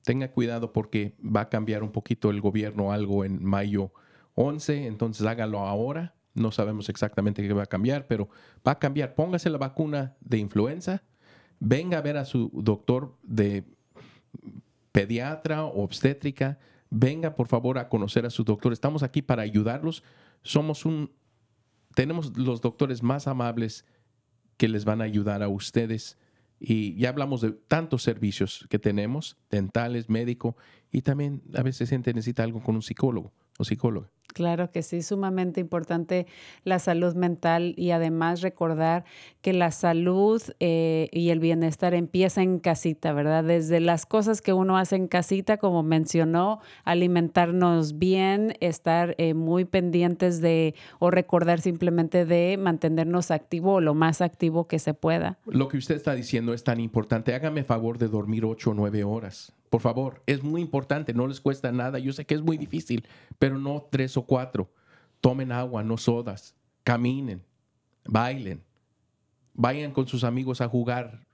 Tenga 0.03 0.31
cuidado 0.31 0.71
porque 0.71 1.15
va 1.19 1.41
a 1.41 1.49
cambiar 1.49 1.83
un 1.83 1.91
poquito 1.91 2.29
el 2.29 2.39
gobierno 2.39 2.93
algo 2.93 3.25
en 3.25 3.43
mayo 3.43 3.91
11, 4.35 4.87
entonces 4.87 5.25
hágalo 5.27 5.59
ahora. 5.59 6.15
No 6.37 6.51
sabemos 6.51 6.87
exactamente 6.89 7.41
qué 7.41 7.53
va 7.53 7.63
a 7.63 7.67
cambiar, 7.67 8.07
pero 8.07 8.29
va 8.65 8.73
a 8.73 8.79
cambiar. 8.79 9.15
Póngase 9.15 9.49
la 9.49 9.57
vacuna 9.57 10.15
de 10.21 10.37
influenza, 10.37 11.03
venga 11.59 11.97
a 11.97 12.01
ver 12.01 12.17
a 12.17 12.25
su 12.25 12.51
doctor 12.53 13.17
de 13.23 13.65
pediatra 14.91 15.65
o 15.65 15.83
obstétrica, 15.83 16.59
venga 16.89 17.35
por 17.35 17.47
favor 17.47 17.77
a 17.77 17.89
conocer 17.89 18.25
a 18.25 18.29
su 18.29 18.43
doctor. 18.43 18.71
Estamos 18.71 19.03
aquí 19.03 19.21
para 19.21 19.41
ayudarlos. 19.41 20.03
Somos 20.43 20.85
un, 20.85 21.11
tenemos 21.95 22.37
los 22.37 22.61
doctores 22.61 23.01
más 23.01 23.27
amables 23.27 23.85
que 24.57 24.67
les 24.67 24.85
van 24.85 25.01
a 25.01 25.05
ayudar 25.05 25.41
a 25.43 25.49
ustedes. 25.49 26.17
Y 26.59 26.95
ya 26.95 27.09
hablamos 27.09 27.41
de 27.41 27.51
tantos 27.51 28.03
servicios 28.03 28.65
que 28.69 28.79
tenemos, 28.79 29.37
dentales, 29.49 30.09
médico, 30.09 30.55
y 30.91 31.01
también 31.01 31.41
a 31.55 31.61
veces 31.61 31.89
gente 31.89 32.13
necesita 32.13 32.43
algo 32.43 32.61
con 32.61 32.75
un 32.75 32.81
psicólogo 32.81 33.31
o 33.59 33.63
psicóloga. 33.63 34.11
Claro 34.33 34.71
que 34.71 34.83
sí, 34.83 35.01
sumamente 35.01 35.59
importante 35.61 36.27
la 36.63 36.79
salud 36.79 37.15
mental 37.15 37.73
y 37.75 37.91
además 37.91 38.41
recordar 38.41 39.03
que 39.41 39.53
la 39.53 39.71
salud 39.71 40.41
eh, 40.59 41.09
y 41.11 41.29
el 41.29 41.39
bienestar 41.39 41.93
empieza 41.93 42.43
en 42.43 42.59
casita, 42.59 43.13
¿verdad? 43.13 43.43
Desde 43.43 43.79
las 43.79 44.05
cosas 44.05 44.41
que 44.41 44.53
uno 44.53 44.77
hace 44.77 44.95
en 44.95 45.07
casita, 45.07 45.57
como 45.57 45.81
mencionó, 45.81 46.59
alimentarnos 46.83 47.97
bien, 47.97 48.55
estar 48.59 49.15
eh, 49.17 49.33
muy 49.33 49.65
pendientes 49.65 50.41
de 50.41 50.75
o 50.99 51.09
recordar 51.09 51.61
simplemente 51.61 52.25
de 52.25 52.57
mantenernos 52.57 53.31
activo 53.31 53.75
o 53.75 53.81
lo 53.81 53.93
más 53.93 54.21
activo 54.21 54.67
que 54.67 54.77
se 54.77 54.93
pueda. 54.93 55.39
Lo 55.45 55.67
que 55.67 55.77
usted 55.77 55.95
está 55.95 56.13
diciendo 56.13 56.53
es 56.53 56.63
tan 56.63 56.79
importante. 56.79 57.33
Hágame 57.33 57.63
favor 57.63 57.97
de 57.97 58.07
dormir 58.07 58.45
ocho 58.45 58.71
o 58.71 58.73
nueve 58.73 59.03
horas. 59.03 59.53
Por 59.69 59.81
favor, 59.81 60.21
es 60.27 60.43
muy 60.43 60.61
importante, 60.61 61.13
no 61.13 61.27
les 61.27 61.41
cuesta 61.41 61.71
nada. 61.71 61.99
Yo 61.99 62.13
sé 62.13 62.25
que 62.25 62.35
es 62.35 62.41
muy 62.41 62.57
difícil, 62.57 63.05
pero 63.37 63.57
no 63.57 63.85
tres 63.89 64.16
o 64.17 64.25
cuatro. 64.25 64.71
Tomen 65.21 65.51
agua, 65.51 65.83
no 65.83 65.97
sodas. 65.97 66.55
Caminen, 66.83 67.43
bailen, 68.05 68.63
vayan 69.53 69.91
con 69.91 70.07
sus 70.07 70.23
amigos 70.23 70.61
a 70.61 70.69
jugar 70.69 71.25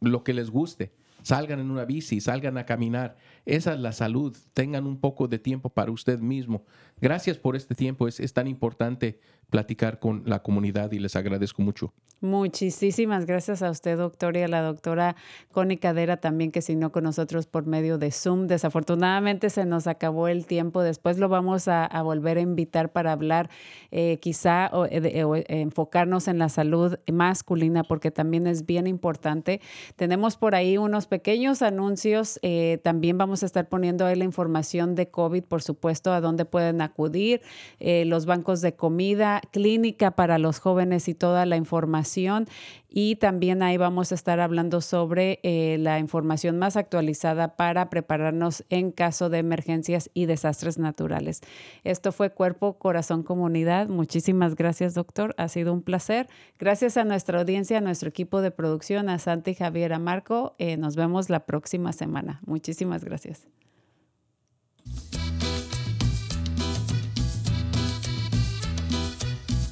lo 0.00 0.24
que 0.24 0.34
les 0.34 0.50
guste. 0.50 0.92
Salgan 1.22 1.58
en 1.58 1.70
una 1.70 1.86
bici, 1.86 2.20
salgan 2.20 2.58
a 2.58 2.66
caminar. 2.66 3.16
Esa 3.46 3.72
es 3.72 3.80
la 3.80 3.92
salud. 3.92 4.36
Tengan 4.52 4.86
un 4.86 5.00
poco 5.00 5.26
de 5.26 5.38
tiempo 5.38 5.70
para 5.70 5.90
usted 5.90 6.18
mismo. 6.18 6.64
Gracias 7.00 7.38
por 7.38 7.56
este 7.56 7.74
tiempo. 7.74 8.06
Es, 8.06 8.20
es 8.20 8.34
tan 8.34 8.46
importante 8.46 9.20
platicar 9.54 10.00
con 10.00 10.24
la 10.26 10.42
comunidad 10.42 10.90
y 10.90 10.98
les 10.98 11.14
agradezco 11.14 11.62
mucho. 11.62 11.92
Muchísimas 12.24 13.26
gracias 13.26 13.60
a 13.60 13.70
usted, 13.70 13.98
doctor, 13.98 14.34
y 14.36 14.40
a 14.40 14.48
la 14.48 14.62
doctora 14.62 15.14
Connie 15.52 15.76
Cadera 15.76 16.16
también, 16.16 16.52
que 16.52 16.62
siguió 16.62 16.90
con 16.90 17.04
nosotros 17.04 17.46
por 17.46 17.66
medio 17.66 17.98
de 17.98 18.10
Zoom. 18.10 18.46
Desafortunadamente 18.46 19.50
se 19.50 19.66
nos 19.66 19.86
acabó 19.86 20.28
el 20.28 20.46
tiempo. 20.46 20.82
Después 20.82 21.18
lo 21.18 21.28
vamos 21.28 21.68
a, 21.68 21.86
volver 22.02 22.38
a 22.38 22.40
invitar 22.40 22.92
para 22.92 23.12
hablar, 23.12 23.50
eh, 23.90 24.16
quizá 24.22 24.70
o, 24.72 24.86
eh, 24.86 25.44
enfocarnos 25.48 26.26
en 26.26 26.38
la 26.38 26.48
salud 26.48 26.96
masculina, 27.12 27.84
porque 27.84 28.10
también 28.10 28.46
es 28.46 28.64
bien 28.64 28.86
importante. 28.86 29.60
Tenemos 29.96 30.38
por 30.38 30.54
ahí 30.54 30.78
unos 30.78 31.06
pequeños 31.06 31.60
anuncios. 31.60 32.40
Eh, 32.40 32.80
también 32.82 33.18
vamos 33.18 33.42
a 33.42 33.46
estar 33.46 33.68
poniendo 33.68 34.06
ahí 34.06 34.16
la 34.16 34.24
información 34.24 34.94
de 34.94 35.10
COVID, 35.10 35.44
por 35.44 35.62
supuesto, 35.62 36.10
a 36.10 36.22
dónde 36.22 36.46
pueden 36.46 36.80
acudir, 36.80 37.42
los 37.78 38.24
bancos 38.24 38.62
de 38.62 38.74
comida, 38.74 39.42
clínica 39.46 40.12
para 40.12 40.38
los 40.38 40.58
jóvenes 40.58 41.08
y 41.08 41.14
toda 41.14 41.46
la 41.46 41.56
información. 41.56 42.46
Y 42.96 43.16
también 43.16 43.62
ahí 43.62 43.76
vamos 43.76 44.12
a 44.12 44.14
estar 44.14 44.38
hablando 44.38 44.80
sobre 44.80 45.40
eh, 45.42 45.78
la 45.80 45.98
información 45.98 46.58
más 46.58 46.76
actualizada 46.76 47.56
para 47.56 47.90
prepararnos 47.90 48.64
en 48.70 48.92
caso 48.92 49.30
de 49.30 49.38
emergencias 49.38 50.10
y 50.14 50.26
desastres 50.26 50.78
naturales. 50.78 51.40
Esto 51.82 52.12
fue 52.12 52.30
Cuerpo, 52.30 52.78
Corazón, 52.78 53.24
Comunidad. 53.24 53.88
Muchísimas 53.88 54.54
gracias, 54.54 54.94
doctor. 54.94 55.34
Ha 55.38 55.48
sido 55.48 55.72
un 55.72 55.82
placer. 55.82 56.28
Gracias 56.58 56.96
a 56.96 57.04
nuestra 57.04 57.40
audiencia, 57.40 57.78
a 57.78 57.80
nuestro 57.80 58.08
equipo 58.08 58.40
de 58.40 58.52
producción, 58.52 59.08
a 59.08 59.18
Santi, 59.18 59.54
Javier, 59.54 59.92
a 59.92 59.98
Marco. 59.98 60.54
Eh, 60.58 60.76
nos 60.76 60.94
vemos 60.94 61.30
la 61.30 61.46
próxima 61.46 61.92
semana. 61.92 62.40
Muchísimas 62.46 63.04
gracias. 63.04 63.48